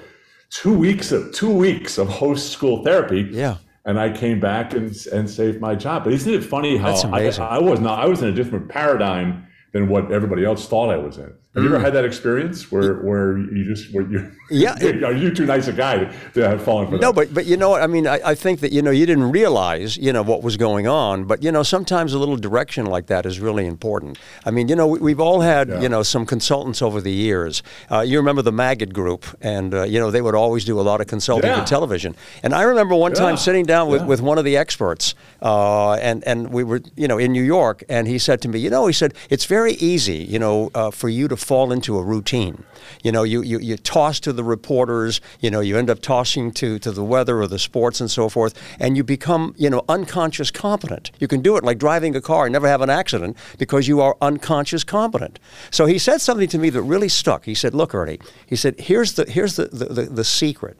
two 0.49 0.77
weeks 0.77 1.11
of 1.11 1.33
two 1.33 1.51
weeks 1.51 1.97
of 1.97 2.09
host 2.09 2.51
school 2.51 2.83
therapy. 2.83 3.29
Yeah 3.31 3.57
and 3.85 3.99
I 3.99 4.11
came 4.11 4.39
back 4.39 4.73
and 4.73 4.95
and 5.07 5.29
saved 5.29 5.59
my 5.59 5.75
job. 5.75 6.03
But 6.03 6.13
isn't 6.13 6.33
it 6.33 6.43
funny 6.43 6.77
how 6.77 6.93
I, 7.11 7.31
I, 7.39 7.59
was 7.59 7.79
not 7.79 7.99
I 7.99 8.07
was 8.07 8.21
in 8.21 8.29
a 8.29 8.33
different 8.33 8.69
paradigm 8.69 9.47
than 9.73 9.87
what 9.87 10.11
everybody 10.11 10.45
else 10.45 10.67
thought 10.67 10.89
I 10.89 10.97
was 10.97 11.17
in. 11.17 11.33
Have 11.53 11.63
you 11.63 11.69
ever 11.69 11.79
mm. 11.79 11.83
had 11.83 11.93
that 11.95 12.05
experience 12.05 12.71
where, 12.71 12.93
where 13.01 13.37
you 13.37 13.65
just 13.65 13.93
where 13.93 14.09
you 14.09 14.31
yeah 14.49 14.73
are 15.05 15.11
you 15.23 15.33
too 15.33 15.45
nice 15.45 15.67
a 15.67 15.73
guy 15.73 16.05
to, 16.33 16.47
have 16.47 16.63
fallen 16.63 16.85
for 16.85 16.91
that? 16.91 17.01
No, 17.01 17.11
but 17.11 17.33
but 17.33 17.45
you 17.45 17.57
know 17.57 17.69
what 17.69 17.81
I 17.81 17.87
mean. 17.87 18.07
I, 18.07 18.21
I 18.23 18.35
think 18.35 18.61
that 18.61 18.71
you 18.71 18.81
know 18.81 18.89
you 18.89 19.05
didn't 19.05 19.29
realize 19.31 19.97
you 19.97 20.13
know 20.13 20.21
what 20.21 20.43
was 20.43 20.55
going 20.55 20.87
on, 20.87 21.25
but 21.25 21.43
you 21.43 21.51
know 21.51 21.61
sometimes 21.61 22.13
a 22.13 22.19
little 22.19 22.37
direction 22.37 22.85
like 22.85 23.07
that 23.07 23.25
is 23.25 23.41
really 23.41 23.65
important. 23.65 24.17
I 24.45 24.51
mean 24.51 24.69
you 24.69 24.77
know 24.77 24.87
we, 24.87 25.11
have 25.11 25.19
all 25.19 25.41
had 25.41 25.67
yeah. 25.67 25.81
you 25.81 25.89
know 25.89 26.03
some 26.03 26.25
consultants 26.25 26.81
over 26.81 27.01
the 27.01 27.11
years. 27.11 27.63
Uh, 27.91 27.99
you 27.99 28.17
remember 28.17 28.41
the 28.41 28.53
Magid 28.53 28.93
Group, 28.93 29.25
and 29.41 29.73
uh, 29.73 29.83
you 29.83 29.99
know 29.99 30.09
they 30.09 30.21
would 30.21 30.35
always 30.35 30.63
do 30.63 30.79
a 30.79 30.83
lot 30.83 31.01
of 31.01 31.07
consulting 31.07 31.49
yeah. 31.49 31.59
for 31.59 31.67
television. 31.67 32.15
And 32.43 32.55
I 32.55 32.61
remember 32.61 32.95
one 32.95 33.11
time 33.11 33.35
sitting 33.35 33.65
down 33.65 33.89
with, 33.89 34.05
with 34.05 34.21
one 34.21 34.37
of 34.37 34.45
the 34.45 34.55
experts, 34.55 35.15
uh, 35.41 35.95
and 35.95 36.23
and 36.23 36.53
we 36.53 36.63
were 36.63 36.81
you 36.95 37.09
know 37.09 37.17
in 37.17 37.33
New 37.33 37.43
York, 37.43 37.83
and 37.89 38.07
he 38.07 38.19
said 38.19 38.41
to 38.43 38.47
me, 38.47 38.59
you 38.59 38.69
know, 38.69 38.87
he 38.87 38.93
said 38.93 39.13
it's 39.29 39.43
very 39.43 39.73
easy, 39.73 40.15
you 40.15 40.39
know, 40.39 40.71
uh, 40.73 40.91
for 40.91 41.09
you 41.09 41.27
to 41.27 41.40
fall 41.43 41.71
into 41.71 41.97
a 41.97 42.04
routine. 42.04 42.63
You 43.04 43.12
know, 43.12 43.23
you, 43.23 43.41
you, 43.41 43.60
you 43.60 43.77
toss 43.77 44.19
to 44.21 44.34
the 44.34 44.43
reporters, 44.43 45.21
you 45.39 45.49
know, 45.51 45.60
you 45.60 45.77
end 45.77 45.89
up 45.89 45.99
tossing 46.01 46.51
to, 46.54 46.80
to 46.80 46.91
the 46.91 47.04
weather 47.04 47.41
or 47.41 47.47
the 47.47 47.60
sports 47.60 48.01
and 48.01 48.10
so 48.10 48.30
forth, 48.30 48.54
and 48.80 48.97
you 48.97 49.04
become, 49.04 49.56
you 49.58 49.69
know, 49.69 49.84
unconscious 49.89 50.51
competent. 50.51 51.12
You 51.19 51.27
can 51.27 51.41
do 51.41 51.58
it 51.58 51.63
like 51.63 51.77
driving 51.77 52.15
a 52.15 52.21
car 52.21 52.45
and 52.45 52.54
never 52.54 52.67
have 52.67 52.82
an 52.82 52.89
accident 52.89 53.38
because 53.58 53.88
you 53.88 54.01
are 54.01 54.17
unconscious 54.21 54.84
competent. 54.84 55.39
So 55.69 55.86
he 55.86 55.97
said 55.97 56.19
something 56.19 56.49
to 56.49 56.58
me 56.58 56.69
that 56.69 56.82
really 56.82 57.10
stuck. 57.10 57.45
He 57.45 57.56
said, 57.56 57.73
Look, 57.73 57.95
Ernie, 57.95 58.19
he 58.45 58.56
said, 58.56 58.80
here's 58.80 59.13
the, 59.13 59.25
here's 59.25 59.56
the, 59.56 59.65
the, 59.65 59.86
the, 59.86 60.01
the 60.04 60.23
secret. 60.23 60.77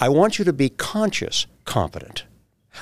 I 0.00 0.08
want 0.08 0.38
you 0.38 0.44
to 0.44 0.52
be 0.52 0.68
conscious 0.68 1.46
competent. 1.64 2.24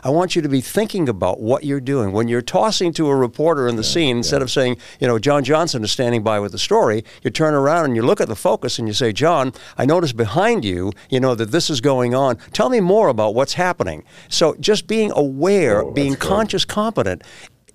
I 0.03 0.11
want 0.11 0.37
you 0.37 0.43
to 0.43 0.49
be 0.49 0.61
thinking 0.61 1.09
about 1.09 1.41
what 1.41 1.65
you're 1.65 1.81
doing. 1.81 2.13
When 2.13 2.29
you're 2.29 2.43
tossing 2.43 2.93
to 2.95 3.09
a 3.09 3.17
reporter 3.17 3.69
in 3.69 3.77
the 3.77 3.83
yeah, 3.83 3.89
scene, 3.89 4.17
instead 4.19 4.43
of 4.43 4.51
saying, 4.51 4.79
you 5.01 5.07
know, 5.07 5.19
John 5.19 5.45
Johnson 5.45 5.83
is 5.85 5.93
standing 5.93 6.23
by 6.23 6.41
with 6.41 6.53
the 6.53 6.59
story, 6.59 7.05
you 7.23 7.31
turn 7.31 7.55
around 7.55 7.87
and 7.87 7.97
you 7.97 8.03
look 8.03 8.21
at 8.21 8.29
the 8.29 8.37
focus 8.37 8.79
and 8.79 8.89
you 8.89 8.95
say, 8.95 9.13
John, 9.13 9.53
I 9.79 9.87
notice 9.87 10.13
behind 10.13 10.65
you, 10.65 10.93
you 11.11 11.21
know, 11.21 11.35
that 11.35 11.51
this 11.51 11.71
is 11.71 11.81
going 11.81 12.15
on. 12.15 12.37
Tell 12.53 12.69
me 12.69 12.81
more 12.81 13.09
about 13.09 13.35
what's 13.35 13.55
happening. 13.55 14.05
So 14.29 14.55
just 14.61 14.87
being 14.87 15.13
aware, 15.13 15.83
oh, 15.83 15.91
being 15.93 16.17
conscious, 16.17 16.65
competent 16.65 17.23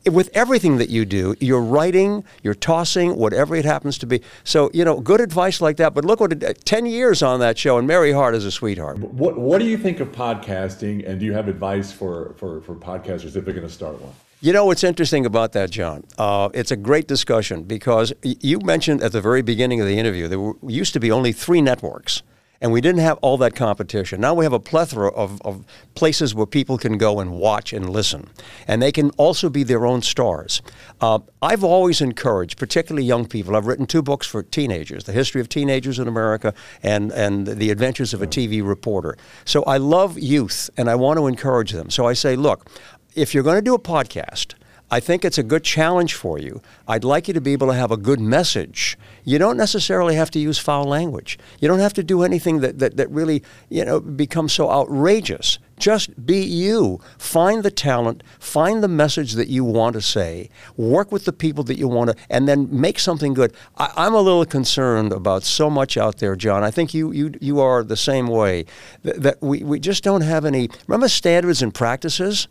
with 0.09 0.29
everything 0.33 0.77
that 0.77 0.89
you 0.89 1.05
do, 1.05 1.35
you're 1.39 1.61
writing, 1.61 2.23
you're 2.43 2.55
tossing, 2.55 3.15
whatever 3.17 3.55
it 3.55 3.65
happens 3.65 3.97
to 3.99 4.05
be. 4.05 4.21
So, 4.43 4.71
you 4.73 4.83
know, 4.83 4.99
good 4.99 5.21
advice 5.21 5.61
like 5.61 5.77
that. 5.77 5.93
But 5.93 6.05
look 6.05 6.19
what 6.19 6.33
it, 6.33 6.65
10 6.65 6.85
years 6.85 7.21
on 7.21 7.39
that 7.41 7.57
show, 7.57 7.77
and 7.77 7.87
Mary 7.87 8.11
Hart 8.11 8.35
is 8.35 8.45
a 8.45 8.51
sweetheart. 8.51 8.99
What, 8.99 9.37
what 9.37 9.59
do 9.59 9.65
you 9.65 9.77
think 9.77 9.99
of 9.99 10.11
podcasting, 10.11 11.07
and 11.07 11.19
do 11.19 11.25
you 11.25 11.33
have 11.33 11.47
advice 11.47 11.91
for, 11.91 12.33
for, 12.37 12.61
for 12.61 12.75
podcasters 12.75 13.35
if 13.35 13.45
they're 13.45 13.53
going 13.53 13.67
to 13.67 13.69
start 13.69 14.01
one? 14.01 14.13
You 14.43 14.53
know 14.53 14.65
what's 14.65 14.83
interesting 14.83 15.27
about 15.27 15.51
that, 15.51 15.69
John? 15.69 16.03
Uh, 16.17 16.49
it's 16.55 16.71
a 16.71 16.75
great 16.75 17.07
discussion 17.07 17.61
because 17.61 18.11
you 18.23 18.59
mentioned 18.59 19.03
at 19.03 19.11
the 19.11 19.21
very 19.21 19.43
beginning 19.43 19.81
of 19.81 19.85
the 19.85 19.99
interview 19.99 20.27
there 20.27 20.39
were, 20.39 20.55
used 20.67 20.93
to 20.93 20.99
be 20.99 21.11
only 21.11 21.31
three 21.31 21.61
networks 21.61 22.23
and 22.61 22.71
we 22.71 22.79
didn't 22.79 23.01
have 23.01 23.17
all 23.21 23.37
that 23.37 23.55
competition. 23.55 24.21
Now 24.21 24.35
we 24.35 24.45
have 24.45 24.53
a 24.53 24.59
plethora 24.59 25.09
of, 25.09 25.41
of 25.41 25.65
places 25.95 26.35
where 26.35 26.45
people 26.45 26.77
can 26.77 26.97
go 26.97 27.19
and 27.19 27.31
watch 27.31 27.73
and 27.73 27.89
listen, 27.89 28.29
and 28.67 28.81
they 28.81 28.91
can 28.91 29.09
also 29.11 29.49
be 29.49 29.63
their 29.63 29.85
own 29.85 30.01
stars. 30.03 30.61
Uh, 31.01 31.19
I've 31.41 31.63
always 31.63 32.01
encouraged, 32.01 32.57
particularly 32.57 33.05
young 33.05 33.25
people. 33.25 33.55
I've 33.55 33.65
written 33.65 33.87
two 33.87 34.03
books 34.03 34.27
for 34.27 34.43
teenagers: 34.43 35.05
"The 35.05 35.13
History 35.13 35.41
of 35.41 35.49
Teenagers 35.49 35.97
in 35.97 36.07
America" 36.07 36.53
and 36.83 37.11
and 37.11 37.47
"The 37.47 37.71
Adventures 37.71 38.13
of 38.13 38.21
a 38.21 38.27
TV 38.27 38.65
Reporter." 38.65 39.17
So 39.43 39.63
I 39.63 39.77
love 39.77 40.19
youth, 40.19 40.69
and 40.77 40.89
I 40.89 40.95
want 40.95 41.17
to 41.17 41.27
encourage 41.27 41.71
them. 41.71 41.89
So 41.89 42.05
I 42.05 42.13
say, 42.13 42.35
look, 42.35 42.69
if 43.15 43.33
you're 43.33 43.43
going 43.43 43.57
to 43.57 43.61
do 43.61 43.73
a 43.73 43.79
podcast 43.79 44.53
I 44.93 44.99
think 44.99 45.23
it's 45.23 45.37
a 45.37 45.43
good 45.43 45.63
challenge 45.63 46.15
for 46.15 46.37
you. 46.37 46.61
I'd 46.85 47.05
like 47.05 47.29
you 47.29 47.33
to 47.33 47.39
be 47.39 47.53
able 47.53 47.67
to 47.67 47.73
have 47.73 47.91
a 47.91 47.97
good 47.97 48.19
message. 48.19 48.97
You 49.23 49.37
don't 49.37 49.55
necessarily 49.55 50.15
have 50.15 50.29
to 50.31 50.39
use 50.39 50.57
foul 50.57 50.83
language. 50.83 51.39
You 51.61 51.69
don't 51.69 51.79
have 51.79 51.93
to 51.93 52.03
do 52.03 52.23
anything 52.23 52.59
that, 52.59 52.79
that, 52.79 52.97
that 52.97 53.09
really, 53.09 53.41
you 53.69 53.85
know, 53.85 54.01
becomes 54.01 54.51
so 54.51 54.69
outrageous. 54.69 55.59
Just 55.79 56.25
be 56.25 56.43
you. 56.43 56.99
Find 57.17 57.63
the 57.63 57.71
talent, 57.71 58.21
find 58.37 58.83
the 58.83 58.89
message 58.89 59.31
that 59.33 59.47
you 59.47 59.63
want 59.63 59.93
to 59.93 60.01
say, 60.01 60.49
work 60.75 61.09
with 61.09 61.23
the 61.23 61.33
people 61.33 61.63
that 61.63 61.77
you 61.77 61.87
want 61.87 62.09
to, 62.09 62.15
and 62.29 62.45
then 62.45 62.67
make 62.69 62.99
something 62.99 63.33
good. 63.33 63.53
I, 63.77 63.93
I'm 63.95 64.13
a 64.13 64.21
little 64.21 64.45
concerned 64.45 65.13
about 65.13 65.43
so 65.43 65.69
much 65.69 65.95
out 65.95 66.17
there, 66.17 66.35
John. 66.35 66.65
I 66.65 66.69
think 66.69 66.93
you, 66.93 67.13
you, 67.13 67.31
you 67.39 67.61
are 67.61 67.81
the 67.81 67.95
same 67.95 68.27
way, 68.27 68.65
that, 69.03 69.21
that 69.21 69.41
we, 69.41 69.63
we 69.63 69.79
just 69.79 70.03
don't 70.03 70.21
have 70.21 70.43
any. 70.43 70.69
Remember 70.87 71.07
standards 71.07 71.61
and 71.61 71.73
practices? 71.73 72.49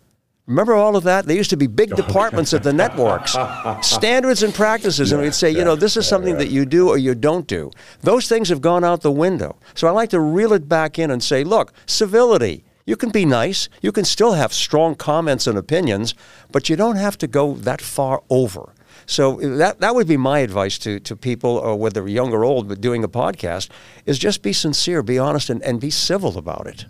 Remember 0.51 0.75
all 0.75 0.97
of 0.97 1.05
that? 1.05 1.27
There 1.27 1.37
used 1.37 1.51
to 1.51 1.57
be 1.57 1.69
big 1.69 1.93
oh, 1.95 1.97
departments 1.97 2.53
at 2.53 2.65
the 2.65 2.73
networks, 2.73 3.37
standards 3.87 4.43
and 4.43 4.53
practices, 4.53 5.13
and 5.13 5.23
we'd 5.23 5.33
say, 5.33 5.49
you 5.49 5.65
know, 5.65 5.77
this 5.77 5.97
is 5.97 6.09
something 6.09 6.39
that 6.39 6.51
you 6.51 6.67
do 6.67 6.89
or 6.89 6.99
you 6.99 7.15
don't 7.15 7.47
do. 7.47 7.71
Those 8.01 8.29
things 8.29 8.49
have 8.49 8.61
gone 8.61 8.83
out 8.83 9.03
the 9.03 9.13
window. 9.13 9.57
So 9.75 9.87
I 9.87 9.93
like 9.93 10.11
to 10.11 10.19
reel 10.19 10.53
it 10.53 10.69
back 10.69 10.99
in 10.99 11.13
and 11.13 11.23
say, 11.23 11.45
look, 11.45 11.73
civility. 11.87 12.65
You 12.85 12.97
can 12.97 13.11
be 13.11 13.25
nice. 13.25 13.69
You 13.81 13.93
can 13.93 14.05
still 14.05 14.33
have 14.33 14.53
strong 14.53 14.97
comments 14.97 15.47
and 15.47 15.57
opinions, 15.57 16.15
but 16.51 16.69
you 16.69 16.75
don't 16.75 16.97
have 16.97 17.17
to 17.19 17.29
go 17.29 17.55
that 17.55 17.81
far 17.81 18.25
over. 18.29 18.75
So 19.07 19.37
that 19.37 19.79
that 19.81 19.95
would 19.95 20.09
be 20.09 20.17
my 20.17 20.41
advice 20.41 20.79
to, 20.79 20.99
to 20.99 21.15
people, 21.15 21.59
or 21.59 21.77
whether 21.77 22.09
young 22.09 22.33
or 22.33 22.45
old, 22.45 22.69
but 22.69 22.81
doing 22.81 23.05
a 23.05 23.09
podcast, 23.09 23.69
is 24.05 24.19
just 24.19 24.43
be 24.43 24.53
sincere, 24.53 25.05
be 25.05 25.19
honest, 25.19 25.49
and, 25.49 25.63
and 25.63 25.81
be 25.81 25.91
civil 25.91 26.37
about 26.37 26.67
it. 26.67 26.87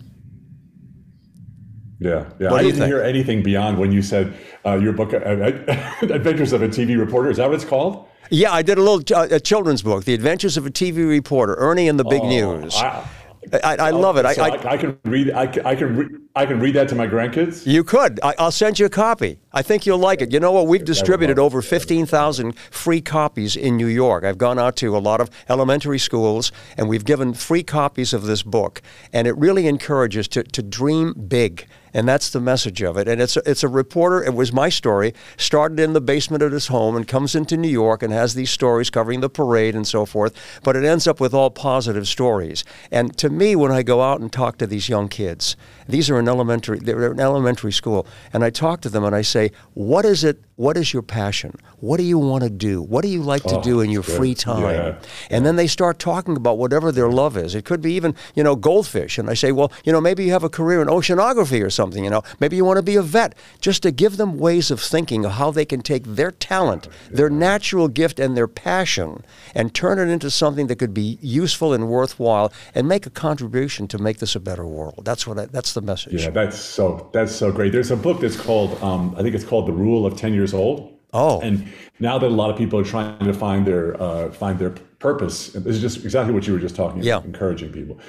Yeah, 2.01 2.25
yeah. 2.39 2.49
What 2.49 2.61
I 2.61 2.63
didn't 2.63 2.79
think? 2.79 2.87
hear 2.87 3.01
anything 3.03 3.43
beyond 3.43 3.77
when 3.77 3.91
you 3.91 4.01
said 4.01 4.33
uh, 4.65 4.73
your 4.73 4.91
book, 4.91 5.13
uh, 5.13 5.17
Adventures 6.01 6.51
of 6.51 6.63
a 6.63 6.67
TV 6.67 6.97
Reporter. 6.97 7.29
Is 7.29 7.37
that 7.37 7.47
what 7.47 7.55
it's 7.55 7.63
called? 7.63 8.07
Yeah, 8.31 8.51
I 8.51 8.63
did 8.63 8.79
a 8.79 8.81
little 8.81 9.03
uh, 9.15 9.27
a 9.29 9.39
children's 9.39 9.83
book, 9.83 10.05
The 10.05 10.15
Adventures 10.15 10.57
of 10.57 10.65
a 10.65 10.71
TV 10.71 11.07
Reporter, 11.07 11.53
Ernie 11.59 11.87
and 11.87 11.99
the 11.99 12.03
Big 12.03 12.23
News. 12.23 12.73
Oh, 12.75 13.07
I, 13.53 13.59
I, 13.63 13.75
I 13.75 13.89
love 13.91 14.17
it. 14.17 14.25
I, 14.25 14.33
so 14.33 14.43
I, 14.43 14.71
I, 14.71 14.77
can 14.77 14.97
read. 15.03 15.31
I 15.31 15.45
can. 15.45 15.65
I 15.65 15.75
can, 15.75 15.95
re, 15.95 16.07
I 16.35 16.45
can 16.47 16.59
read 16.59 16.73
that 16.75 16.89
to 16.89 16.95
my 16.95 17.05
grandkids. 17.05 17.67
You 17.67 17.83
could. 17.83 18.19
I, 18.23 18.33
I'll 18.39 18.51
send 18.51 18.79
you 18.79 18.87
a 18.87 18.89
copy. 18.89 19.39
I 19.53 19.61
think 19.61 19.85
you'll 19.85 19.99
like 19.99 20.21
it. 20.21 20.31
You 20.31 20.39
know 20.39 20.51
what? 20.51 20.65
We've 20.65 20.83
distributed 20.83 21.37
over 21.37 21.61
15,000 21.61 22.57
free 22.71 23.01
copies 23.01 23.55
in 23.55 23.77
New 23.77 23.87
York. 23.87 24.23
I've 24.23 24.37
gone 24.39 24.57
out 24.57 24.75
to 24.77 24.95
a 24.95 24.99
lot 24.99 25.21
of 25.21 25.29
elementary 25.49 25.99
schools 25.99 26.51
and 26.77 26.87
we've 26.87 27.05
given 27.05 27.33
free 27.33 27.63
copies 27.63 28.13
of 28.13 28.23
this 28.23 28.43
book. 28.43 28.81
And 29.11 29.27
it 29.27 29.37
really 29.37 29.67
encourages 29.67 30.27
to, 30.29 30.43
to 30.43 30.63
dream 30.63 31.13
big. 31.13 31.67
And 31.93 32.07
that's 32.07 32.29
the 32.29 32.39
message 32.39 32.81
of 32.81 32.97
it. 32.97 33.07
And 33.07 33.21
it's 33.21 33.37
a, 33.37 33.41
it's 33.49 33.63
a 33.63 33.67
reporter. 33.67 34.23
It 34.23 34.33
was 34.33 34.53
my 34.53 34.69
story. 34.69 35.13
Started 35.37 35.79
in 35.79 35.93
the 35.93 36.01
basement 36.01 36.43
of 36.43 36.51
his 36.51 36.67
home 36.67 36.95
and 36.95 37.07
comes 37.07 37.35
into 37.35 37.57
New 37.57 37.67
York 37.67 38.01
and 38.03 38.13
has 38.13 38.33
these 38.33 38.51
stories 38.51 38.89
covering 38.89 39.21
the 39.21 39.29
parade 39.29 39.75
and 39.75 39.87
so 39.87 40.05
forth. 40.05 40.33
But 40.63 40.75
it 40.75 40.83
ends 40.83 41.07
up 41.07 41.19
with 41.19 41.33
all 41.33 41.49
positive 41.49 42.07
stories. 42.07 42.63
And 42.91 43.17
to 43.17 43.29
me, 43.29 43.55
when 43.55 43.71
I 43.71 43.83
go 43.83 44.01
out 44.01 44.21
and 44.21 44.31
talk 44.31 44.57
to 44.57 44.67
these 44.67 44.89
young 44.89 45.09
kids, 45.09 45.55
these 45.87 46.09
are 46.09 46.19
in 46.19 46.27
elementary. 46.27 46.79
They're 46.79 47.11
in 47.11 47.19
elementary 47.19 47.73
school, 47.73 48.07
and 48.33 48.43
I 48.43 48.49
talk 48.49 48.81
to 48.81 48.89
them 48.89 49.03
and 49.03 49.15
I 49.15 49.21
say, 49.21 49.51
"What 49.73 50.05
is 50.05 50.23
it? 50.23 50.41
What 50.63 50.77
is 50.77 50.93
your 50.93 51.01
passion? 51.01 51.51
What 51.79 51.97
do 51.97 52.03
you 52.03 52.19
want 52.19 52.43
to 52.43 52.49
do? 52.51 52.75
What 52.93 53.01
do 53.05 53.07
you 53.07 53.23
like 53.33 53.43
to 53.53 53.57
Oh, 53.57 53.63
do 53.63 53.81
in 53.81 53.89
your 53.89 54.03
good. 54.03 54.15
free 54.17 54.35
time?" 54.35 54.61
Yeah. 54.61 54.95
And 55.33 55.43
then 55.45 55.55
they 55.55 55.65
start 55.65 55.97
talking 55.97 56.35
about 56.37 56.59
whatever 56.59 56.91
their 56.91 57.09
love 57.09 57.35
is. 57.35 57.55
It 57.55 57.65
could 57.65 57.81
be 57.81 57.93
even, 57.93 58.13
you 58.35 58.43
know, 58.43 58.55
goldfish. 58.55 59.17
And 59.17 59.27
I 59.27 59.33
say, 59.33 59.51
well, 59.51 59.71
you 59.85 59.91
know, 59.91 59.99
maybe 59.99 60.23
you 60.25 60.31
have 60.37 60.43
a 60.43 60.49
career 60.49 60.79
in 60.83 60.87
oceanography 60.87 61.63
or 61.65 61.71
something, 61.71 62.03
you 62.03 62.11
know, 62.11 62.21
maybe 62.39 62.55
you 62.55 62.63
want 62.63 62.77
to 62.77 62.83
be 62.93 62.95
a 62.95 63.01
vet. 63.01 63.33
Just 63.59 63.81
to 63.83 63.91
give 63.91 64.17
them 64.17 64.37
ways 64.37 64.69
of 64.69 64.79
thinking 64.79 65.25
of 65.25 65.31
how 65.41 65.49
they 65.49 65.65
can 65.65 65.81
take 65.81 66.03
their 66.05 66.31
talent, 66.31 66.87
their 67.09 67.29
natural 67.29 67.87
gift, 67.87 68.19
and 68.19 68.37
their 68.37 68.47
passion 68.47 69.23
and 69.55 69.73
turn 69.73 69.97
it 69.97 70.09
into 70.13 70.29
something 70.29 70.67
that 70.67 70.77
could 70.77 70.93
be 70.93 71.17
useful 71.21 71.73
and 71.73 71.87
worthwhile 71.87 72.53
and 72.75 72.87
make 72.87 73.07
a 73.07 73.09
contribution 73.09 73.87
to 73.87 73.97
make 73.97 74.19
this 74.19 74.35
a 74.35 74.39
better 74.39 74.67
world. 74.67 75.01
That's 75.05 75.25
what 75.25 75.39
I, 75.39 75.45
that's 75.47 75.73
the 75.73 75.81
message. 75.81 76.23
Yeah, 76.23 76.29
that's 76.29 76.59
so. 76.59 77.09
That's 77.13 77.35
so 77.35 77.51
great. 77.51 77.71
There's 77.71 77.91
a 77.91 77.97
book 78.07 78.19
that's 78.21 78.39
called. 78.47 78.71
Um, 78.83 79.15
I 79.17 79.23
think 79.23 79.33
it's 79.33 79.45
called 79.51 79.65
The 79.67 79.73
Rule 79.73 80.05
of 80.05 80.15
Ten 80.17 80.33
Years 80.33 80.50
Old. 80.53 80.97
Oh. 81.13 81.41
And 81.41 81.67
now 81.99 82.17
that 82.17 82.27
a 82.27 82.29
lot 82.29 82.49
of 82.49 82.57
people 82.57 82.79
are 82.79 82.83
trying 82.85 83.19
to 83.19 83.33
find 83.33 83.65
their 83.65 84.01
uh, 84.01 84.31
find 84.31 84.57
their 84.59 84.69
purpose, 84.99 85.53
and 85.55 85.65
this 85.65 85.75
is 85.75 85.81
just 85.81 86.03
exactly 86.05 86.33
what 86.33 86.47
you 86.47 86.53
were 86.53 86.59
just 86.59 86.75
talking 86.75 87.01
Yeah. 87.03 87.15
about, 87.17 87.25
encouraging 87.25 87.71
people. 87.71 87.99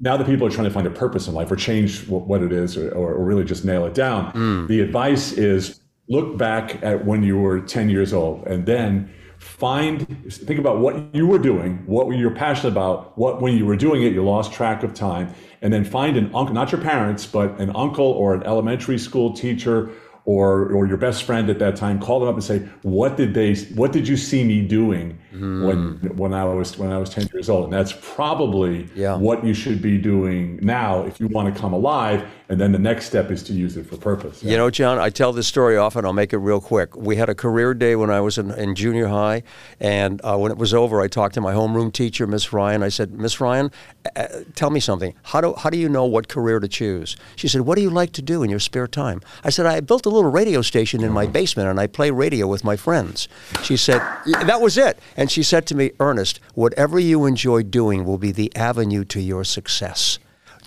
Now 0.00 0.16
that 0.16 0.26
people 0.26 0.46
are 0.46 0.50
trying 0.50 0.66
to 0.66 0.70
find 0.72 0.86
a 0.86 0.90
purpose 0.90 1.28
in 1.28 1.34
life 1.34 1.50
or 1.50 1.56
change 1.56 2.06
what, 2.08 2.42
it 2.42 2.52
is 2.52 2.76
or, 2.76 2.90
or 2.90 3.24
really 3.24 3.44
just 3.44 3.64
nail 3.64 3.86
it 3.86 3.94
down, 3.94 4.32
Mm. 4.32 4.66
the 4.68 4.80
advice 4.80 5.32
is 5.32 5.80
look 6.08 6.36
back 6.36 6.82
at 6.82 7.04
when 7.06 7.22
you 7.22 7.38
were 7.38 7.60
10 7.60 7.88
years 7.88 8.12
old 8.12 8.46
and 8.46 8.66
then 8.66 9.08
find 9.38 10.06
think 10.30 10.58
about 10.58 10.78
what 10.80 11.14
you 11.14 11.26
were 11.26 11.38
doing 11.38 11.80
what 11.86 12.06
were 12.08 12.14
you 12.14 12.28
passionate 12.30 12.72
about 12.72 13.16
what 13.16 13.40
when 13.40 13.56
you 13.56 13.64
were 13.64 13.76
doing 13.76 14.02
it 14.02 14.12
you 14.12 14.22
lost 14.24 14.52
track 14.52 14.82
of 14.82 14.92
time 14.94 15.32
and 15.62 15.72
then 15.72 15.84
find 15.84 16.16
an 16.16 16.24
uncle 16.34 16.52
not 16.54 16.72
your 16.72 16.80
parents 16.80 17.24
but 17.24 17.56
an 17.60 17.70
uncle 17.76 18.04
or 18.06 18.34
an 18.34 18.42
elementary 18.44 18.98
school 18.98 19.32
teacher 19.32 19.90
or 20.28 20.70
or 20.74 20.86
your 20.86 20.98
best 20.98 21.22
friend 21.22 21.48
at 21.48 21.58
that 21.58 21.74
time 21.74 21.98
call 21.98 22.20
them 22.20 22.28
up 22.28 22.34
and 22.34 22.44
say 22.44 22.58
what 22.82 23.16
did 23.16 23.32
they 23.32 23.54
what 23.80 23.92
did 23.92 24.06
you 24.06 24.14
see 24.16 24.44
me 24.44 24.60
doing 24.60 25.18
when 25.32 25.98
when 26.16 26.34
I 26.34 26.44
was 26.44 26.76
when 26.76 26.90
I 26.92 26.98
was 26.98 27.08
10 27.10 27.28
years 27.32 27.48
old 27.48 27.64
and 27.64 27.72
that's 27.72 27.94
probably 28.02 28.88
Yeah. 28.94 29.16
what 29.16 29.42
you 29.44 29.54
should 29.54 29.80
be 29.80 29.96
doing 29.96 30.58
now 30.60 31.04
if 31.04 31.18
you 31.20 31.28
want 31.28 31.54
to 31.54 31.58
come 31.58 31.72
alive 31.72 32.24
and 32.50 32.60
then 32.60 32.72
the 32.72 32.78
next 32.78 33.06
step 33.06 33.30
is 33.30 33.42
to 33.44 33.52
use 33.54 33.76
it 33.78 33.86
for 33.86 33.96
purpose 33.96 34.42
You 34.42 34.56
know, 34.58 34.68
John, 34.70 34.98
I 34.98 35.10
tell 35.10 35.32
this 35.32 35.46
story 35.46 35.76
often. 35.76 36.04
I'll 36.06 36.14
make 36.14 36.32
it 36.32 36.38
real 36.38 36.60
quick. 36.62 36.96
We 36.96 37.16
had 37.16 37.28
a 37.28 37.34
career 37.34 37.74
day 37.74 37.94
when 37.94 38.10
I 38.10 38.20
was 38.22 38.38
in, 38.38 38.50
in 38.52 38.74
junior 38.74 39.08
high, 39.08 39.42
and 39.80 40.20
uh, 40.24 40.36
when 40.38 40.50
it 40.50 40.56
was 40.58 40.72
over, 40.72 41.00
I 41.02 41.08
talked 41.08 41.34
to 41.34 41.42
my 41.42 41.52
homeroom 41.52 41.92
teacher, 41.92 42.26
Miss 42.26 42.50
Ryan. 42.52 42.82
I 42.82 42.88
said, 42.88 43.12
Miss 43.12 43.38
Ryan, 43.38 43.70
uh, 44.16 44.26
tell 44.54 44.70
me 44.70 44.80
something. 44.80 45.12
How 45.24 45.40
do 45.42 45.52
how 45.62 45.68
do 45.68 45.76
you 45.76 45.90
know 45.90 46.06
what 46.06 46.28
career 46.28 46.58
to 46.58 46.68
choose? 46.68 47.16
She 47.36 47.48
said, 47.48 47.60
What 47.62 47.76
do 47.76 47.82
you 47.82 47.90
like 47.90 48.12
to 48.12 48.22
do 48.22 48.42
in 48.42 48.48
your 48.48 48.60
spare 48.60 48.86
time? 48.88 49.20
I 49.44 49.50
said, 49.50 49.66
I 49.66 49.80
built 49.80 50.06
a 50.06 50.08
little 50.08 50.17
radio 50.24 50.62
station 50.62 51.02
in 51.02 51.12
my 51.12 51.26
basement, 51.26 51.68
and 51.68 51.78
I 51.78 51.86
play 51.86 52.10
radio 52.10 52.46
with 52.46 52.64
my 52.64 52.76
friends. 52.76 53.28
She 53.62 53.76
said, 53.76 54.00
That 54.46 54.60
was 54.60 54.78
it. 54.78 54.98
And 55.16 55.30
she 55.30 55.42
said 55.42 55.66
to 55.66 55.74
me, 55.74 55.92
Ernest, 56.00 56.40
whatever 56.54 56.98
you 56.98 57.26
enjoy 57.26 57.62
doing 57.62 58.04
will 58.04 58.18
be 58.18 58.32
the 58.32 58.54
avenue 58.56 59.04
to 59.04 59.20
your 59.20 59.44
success. 59.44 60.18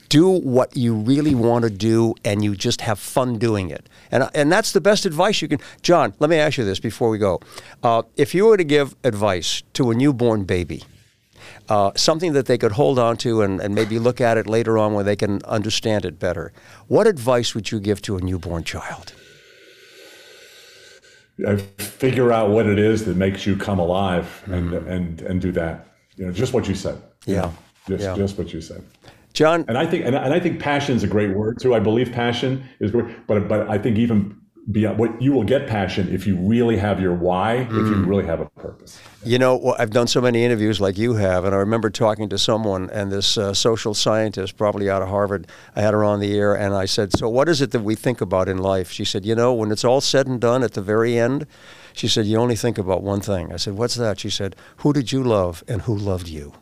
Do 0.10 0.30
what 0.30 0.76
you 0.76 0.94
really 0.94 1.34
want 1.34 1.64
to 1.64 1.70
do 1.70 2.16
and 2.26 2.44
you 2.44 2.56
just 2.56 2.82
have 2.82 3.00
fun 3.00 3.38
doing 3.38 3.70
it. 3.70 3.88
And, 4.12 4.30
and 4.34 4.52
that's 4.52 4.74
the 4.74 4.82
best 4.82 5.06
advice 5.06 5.42
you 5.42 5.48
can 5.48 5.60
john 5.82 6.14
let 6.20 6.30
me 6.30 6.38
ask 6.38 6.58
you 6.58 6.66
this 6.66 6.80
before 6.80 7.10
we 7.10 7.18
go. 7.18 7.40
Uh, 7.82 8.04
if 8.18 8.36
you 8.36 8.46
were 8.46 8.58
to 8.58 8.64
give 8.64 8.96
advice 9.04 9.64
to 9.74 9.90
a 9.92 9.96
newborn 9.96 10.44
baby 10.44 10.84
uh, 11.70 11.92
something 11.96 12.34
that 12.34 12.46
they 12.46 12.58
could 12.58 12.74
hold 12.74 13.00
on 13.00 13.18
to 13.18 13.42
and, 13.42 13.62
and 13.62 13.74
maybe 13.74 13.98
look 13.98 14.20
at 14.20 14.38
it 14.38 14.48
later 14.48 14.78
on 14.78 14.94
when 14.94 15.06
they 15.06 15.16
can 15.16 15.42
understand 15.44 16.06
it 16.06 16.20
better 16.20 16.52
what 16.88 17.08
advice 17.08 17.56
would 17.56 17.72
you 17.72 17.80
give 17.80 18.02
to 18.02 18.18
a 18.18 18.22
newborn 18.22 18.64
child 18.64 19.14
uh, 21.48 21.58
figure 21.78 22.32
out 22.32 22.50
what 22.50 22.66
it 22.68 22.80
is 22.80 23.06
that 23.06 23.18
makes 23.18 23.46
you 23.46 23.56
come 23.56 23.80
alive 23.80 24.44
and 24.48 24.74
and 24.74 25.22
and 25.22 25.42
do 25.42 25.52
that. 25.54 25.88
You 26.18 26.26
know 26.26 26.32
just 26.32 26.54
what 26.54 26.68
you 26.68 26.76
said. 26.76 27.02
Yeah. 27.26 27.52
just 27.88 28.04
Yeah. 28.04 28.16
just 28.16 28.38
what 28.38 28.54
you 28.54 28.62
said. 28.62 28.84
John 29.34 29.64
and 29.70 29.78
i 29.78 29.86
think 29.86 30.06
and, 30.06 30.14
and 30.16 30.34
i 30.34 30.40
think 30.42 30.60
passion 30.60 30.96
is 30.96 31.04
a 31.04 31.08
great 31.08 31.34
word 31.36 31.60
too. 31.60 31.74
I 31.74 31.80
believe 31.80 32.12
passion 32.12 32.64
is 32.82 32.92
great 32.92 33.26
but 33.28 33.48
but 33.48 33.70
i 33.70 33.78
think 33.78 33.98
even 33.98 34.36
beyond 34.70 35.00
what 35.00 35.22
you 35.22 35.32
will 35.32 35.44
get 35.44 35.68
passion 35.68 36.14
if 36.14 36.28
you 36.28 36.38
really 36.38 36.78
have 36.78 37.00
your 37.00 37.16
why 37.16 37.56
if 37.56 37.72
you 37.72 37.96
really 38.04 38.26
have 38.26 38.40
a 38.40 38.46
purpose 38.46 39.00
You 39.24 39.40
know, 39.40 39.76
I've 39.78 39.92
done 39.92 40.08
so 40.08 40.22
many 40.22 40.44
interviews 40.44 40.82
like 40.82 40.98
you 40.98 41.14
have, 41.14 41.46
and 41.46 41.54
I 41.54 41.60
remember 41.60 41.92
talking 41.92 42.28
to 42.30 42.38
someone, 42.40 42.90
and 42.90 43.12
this 43.12 43.38
uh, 43.38 43.54
social 43.54 43.94
scientist, 43.94 44.58
probably 44.58 44.90
out 44.90 45.04
of 45.04 45.10
Harvard, 45.10 45.48
I 45.76 45.82
had 45.82 45.94
her 45.94 46.04
on 46.04 46.20
the 46.20 46.36
air, 46.36 46.56
and 46.56 46.74
I 46.74 46.86
said, 46.86 47.16
So, 47.16 47.30
what 47.30 47.48
is 47.48 47.62
it 47.62 47.70
that 47.72 47.82
we 47.82 47.94
think 47.94 48.20
about 48.20 48.50
in 48.50 48.58
life? 48.58 48.90
She 48.92 49.06
said, 49.06 49.24
You 49.24 49.36
know, 49.36 49.54
when 49.54 49.72
it's 49.72 49.84
all 49.84 50.02
said 50.02 50.26
and 50.26 50.42
done 50.42 50.64
at 50.64 50.74
the 50.74 50.82
very 50.82 51.20
end, 51.20 51.46
she 51.94 52.08
said, 52.08 52.26
You 52.26 52.38
only 52.38 52.56
think 52.56 52.80
about 52.80 53.04
one 53.04 53.22
thing. 53.22 53.54
I 53.54 53.58
said, 53.58 53.76
What's 53.76 53.96
that? 53.96 54.20
She 54.20 54.32
said, 54.32 54.56
Who 54.78 54.92
did 54.92 55.12
you 55.12 55.24
love 55.24 55.64
and 55.68 55.84
who 55.84 55.96
loved 55.96 56.28
you? 56.28 56.54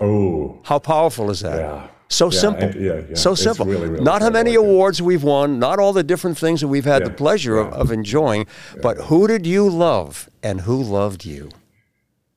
oh 0.00 0.60
How 0.64 0.78
powerful 0.78 1.30
is 1.30 1.40
that? 1.40 1.58
Yeah. 1.58 1.88
So 2.08 2.26
Yeah, 2.30 2.38
simple. 2.40 2.62
and- 2.64 2.74
yeah, 2.76 3.00
yeah. 3.08 3.14
So 3.14 3.34
simple. 3.34 3.66
really, 3.66 3.88
really 3.88 4.04
not 4.04 4.22
how 4.22 4.30
many 4.30 4.52
I 4.52 4.56
like 4.60 4.64
it. 4.64 4.70
awards 4.70 5.02
we've 5.02 5.24
won, 5.24 5.58
not 5.58 5.78
all 5.78 5.92
the 5.92 6.04
different 6.04 6.38
things 6.38 6.60
that 6.60 6.68
we've 6.68 6.84
had 6.84 7.04
the 7.04 7.10
pleasure 7.10 7.58
of, 7.58 7.72
of 7.72 7.90
enjoying, 7.90 8.46
but 8.80 8.96
who 9.08 9.26
did 9.26 9.46
you 9.46 9.68
love 9.68 10.28
and 10.42 10.60
who 10.62 10.80
loved 10.82 11.24
you? 11.24 11.50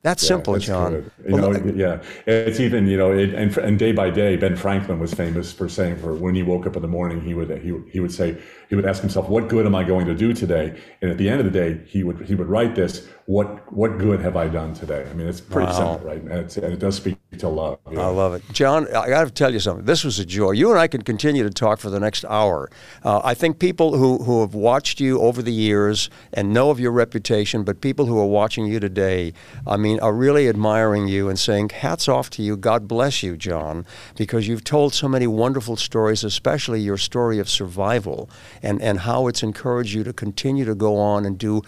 That's 0.02 0.26
simple, 0.26 0.54
that's 0.54 0.64
John. 0.64 0.92
You 1.28 1.34
Well, 1.34 1.50
know, 1.52 1.72
yeah, 1.76 2.00
it's 2.26 2.58
even 2.58 2.86
you 2.86 2.96
know, 2.96 3.12
it, 3.12 3.34
and 3.34 3.54
and 3.58 3.78
day 3.78 3.92
by 3.92 4.08
day, 4.08 4.34
Ben 4.36 4.56
Franklin 4.56 4.98
was 4.98 5.12
famous 5.12 5.52
for 5.52 5.68
saying, 5.68 5.96
for 5.98 6.14
when 6.14 6.34
he 6.34 6.42
woke 6.42 6.66
up 6.66 6.74
in 6.74 6.80
the 6.80 6.88
morning, 6.88 7.20
he 7.20 7.34
would 7.34 7.50
he, 7.60 7.74
he 7.92 8.00
would 8.00 8.10
say 8.10 8.38
he 8.70 8.74
would 8.76 8.86
ask 8.86 9.02
himself, 9.02 9.28
"What 9.28 9.48
good 9.48 9.66
am 9.66 9.74
I 9.74 9.84
going 9.84 10.06
to 10.06 10.14
do 10.14 10.32
today?" 10.32 10.74
And 11.02 11.10
at 11.10 11.18
the 11.18 11.28
end 11.28 11.38
of 11.40 11.44
the 11.44 11.52
day, 11.52 11.80
he 11.86 12.02
would 12.02 12.22
he 12.22 12.34
would 12.34 12.48
write 12.48 12.74
this, 12.74 13.06
"What 13.26 13.72
what 13.72 13.98
good 13.98 14.20
have 14.20 14.36
I 14.36 14.48
done 14.48 14.74
today?" 14.74 15.06
I 15.08 15.14
mean, 15.14 15.26
it's 15.26 15.40
pretty 15.40 15.70
Wow. 15.72 15.78
simple, 15.96 16.08
right? 16.08 16.22
And, 16.22 16.56
and 16.56 16.72
it 16.72 16.78
does 16.78 16.96
speak 16.96 17.18
to 17.38 17.48
love. 17.48 17.78
you 17.90 18.00
I 18.00 18.06
love 18.08 18.34
it. 18.34 18.42
John, 18.52 18.86
I 18.94 19.08
got 19.08 19.24
to 19.24 19.30
tell 19.30 19.52
you 19.52 19.60
something. 19.60 19.84
This 19.86 20.04
was 20.04 20.18
a 20.18 20.24
joy. 20.24 20.50
You 20.50 20.70
and 20.70 20.78
I 20.78 20.88
could 20.88 21.04
continue 21.04 21.42
to 21.42 21.50
talk 21.50 21.78
for 21.78 21.88
the 21.88 22.00
next 22.00 22.24
hour. 22.24 22.70
Uh, 23.04 23.20
I 23.24 23.34
think 23.34 23.58
people 23.58 23.96
who, 23.96 24.18
who 24.24 24.40
have 24.40 24.54
watched 24.54 25.00
you 25.00 25.20
over 25.20 25.40
the 25.40 25.52
years 25.52 26.10
and 26.32 26.52
know 26.52 26.70
of 26.70 26.78
your 26.80 26.92
reputation, 26.92 27.62
but 27.62 27.80
people 27.80 28.06
who 28.06 28.18
are 28.18 28.26
watching 28.26 28.66
you 28.66 28.78
today, 28.80 29.32
I 29.66 29.76
mean, 29.76 30.00
are 30.00 30.12
really 30.12 30.48
admiring 30.48 31.08
you 31.08 31.28
and 31.28 31.38
saying, 31.38 31.70
hats 31.70 32.08
off 32.08 32.30
to 32.30 32.42
you. 32.42 32.56
God 32.56 32.86
bless 32.88 33.22
you, 33.22 33.36
John, 33.36 33.86
because 34.16 34.46
you've 34.48 34.64
told 34.64 34.92
so 34.92 35.08
many 35.08 35.26
wonderful 35.26 35.76
stories, 35.76 36.24
especially 36.24 36.80
your 36.80 36.98
story 36.98 37.38
of 37.38 37.48
survival 37.48 38.28
and, 38.62 38.82
and 38.82 39.00
how 39.00 39.28
it's 39.28 39.42
encouraged 39.42 39.94
you 39.94 40.04
to 40.04 40.12
continue 40.12 40.64
to 40.64 40.74
go 40.74 40.98
on 40.98 41.24
and 41.24 41.38
do 41.38 41.62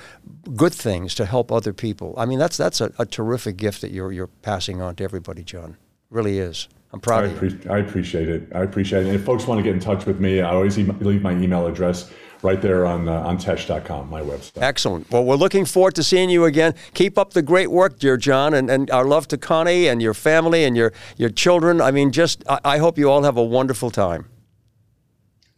good 0.57 0.75
things 0.75 1.15
to 1.15 1.25
help 1.25 1.42
other 1.51 1.73
people. 1.73 2.15
I 2.17 2.27
mean, 2.27 2.39
that's, 2.39 2.57
that's 2.57 2.81
a, 2.81 2.93
a 2.99 3.07
terrific 3.07 3.57
gift 3.57 3.81
that 3.81 3.91
you're, 3.91 4.13
you're 4.13 4.29
passing 4.29 4.81
on 4.81 4.95
to 4.97 5.05
everybody, 5.05 5.43
John. 5.43 5.77
Really 6.11 6.39
is. 6.39 6.69
I'm 6.93 7.01
proud 7.01 7.25
I, 7.25 7.27
of 7.29 7.43
you. 7.43 7.71
I 7.71 7.79
appreciate 7.79 8.29
it. 8.29 8.49
I 8.55 8.63
appreciate 8.63 9.05
it. 9.05 9.07
And 9.07 9.15
if 9.15 9.25
folks 9.25 9.47
want 9.47 9.59
to 9.59 9.63
get 9.63 9.73
in 9.73 9.81
touch 9.81 10.05
with 10.05 10.21
me, 10.21 10.41
I 10.41 10.51
always 10.51 10.79
em 10.79 10.97
leave 11.01 11.23
my 11.23 11.33
email 11.33 11.67
address 11.67 12.13
right 12.43 12.61
there 12.61 12.85
on 12.85 13.09
uh, 13.09 13.21
on 13.21 13.39
tesh.com, 13.39 14.11
my 14.11 14.21
website. 14.21 14.61
Excellent. 14.61 15.11
Well, 15.11 15.25
we're 15.25 15.37
looking 15.37 15.65
forward 15.65 15.95
to 15.95 16.03
seeing 16.03 16.29
you 16.29 16.45
again. 16.45 16.75
Keep 16.93 17.17
up 17.17 17.33
the 17.33 17.43
great 17.43 17.71
work, 17.71 17.99
dear 17.99 18.17
John, 18.17 18.53
and, 18.53 18.71
and 18.71 18.91
our 18.91 19.05
love 19.05 19.27
to 19.29 19.39
Connie 19.39 19.89
and 19.89 20.03
your 20.03 20.15
family 20.15 20.65
and 20.65 20.77
your, 20.77 20.93
your 21.17 21.31
children. 21.31 21.81
I 21.81 21.93
mean, 21.93 22.13
just 22.13 22.45
I, 22.49 22.61
I 22.65 22.79
hope 22.79 22.99
you 22.99 23.11
all 23.11 23.23
have 23.23 23.37
a 23.37 23.45
wonderful 23.45 23.91
time. 23.91 24.27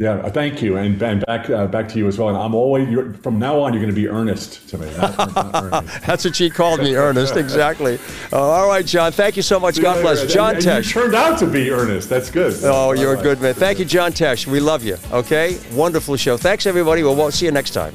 Yeah, 0.01 0.15
uh, 0.15 0.31
thank 0.31 0.61
you, 0.61 0.77
and, 0.77 1.01
and 1.01 1.25
back 1.25 1.49
uh, 1.49 1.69
back 1.69 1.89
to 1.91 1.99
you 1.99 2.09
as 2.09 2.19
well. 2.19 2.29
And 2.29 2.37
I'm 2.37 2.53
always 2.53 2.89
you're, 2.89 3.15
from 3.15 3.39
now 3.39 3.61
on, 3.61 3.73
you're 3.73 3.81
going 3.81 3.95
to 3.95 4.01
be 4.01 4.09
earnest 4.09 4.69
to 4.71 4.79
me. 4.79 4.91
Not, 4.97 5.17
not 5.17 5.87
That's 6.07 6.25
what 6.25 6.35
she 6.35 6.51
called 6.51 6.81
me, 6.81 6.97
Ernest. 6.97 7.37
Exactly. 7.37 7.99
Uh, 8.33 8.39
all 8.39 8.69
right, 8.69 8.85
John. 8.85 9.13
Thank 9.13 9.37
you 9.37 9.43
so 9.43 9.61
much. 9.61 9.81
God 9.81 10.01
bless. 10.03 10.33
John 10.33 10.57
and 10.57 10.65
Tesh. 10.65 10.91
turned 10.91 11.15
out 11.15 11.39
to 11.39 11.47
be 11.47 11.71
earnest. 11.71 12.09
That's 12.09 12.31
good. 12.31 12.53
Oh, 12.65 12.93
you're 12.93 13.15
a 13.15 13.23
good 13.23 13.41
man. 13.41 13.55
Thank 13.55 13.79
you, 13.79 13.85
John 13.85 14.13
Tesh. 14.13 14.47
We 14.47 14.59
love 14.61 14.83
you. 14.83 14.97
Okay? 15.13 15.59
Wonderful 15.73 16.17
show. 16.17 16.37
Thanks, 16.37 16.67
everybody. 16.67 17.03
We'll 17.03 17.15
we'll 17.15 17.31
see 17.31 17.47
you 17.47 17.53
next 17.53 17.71
time. 17.71 17.95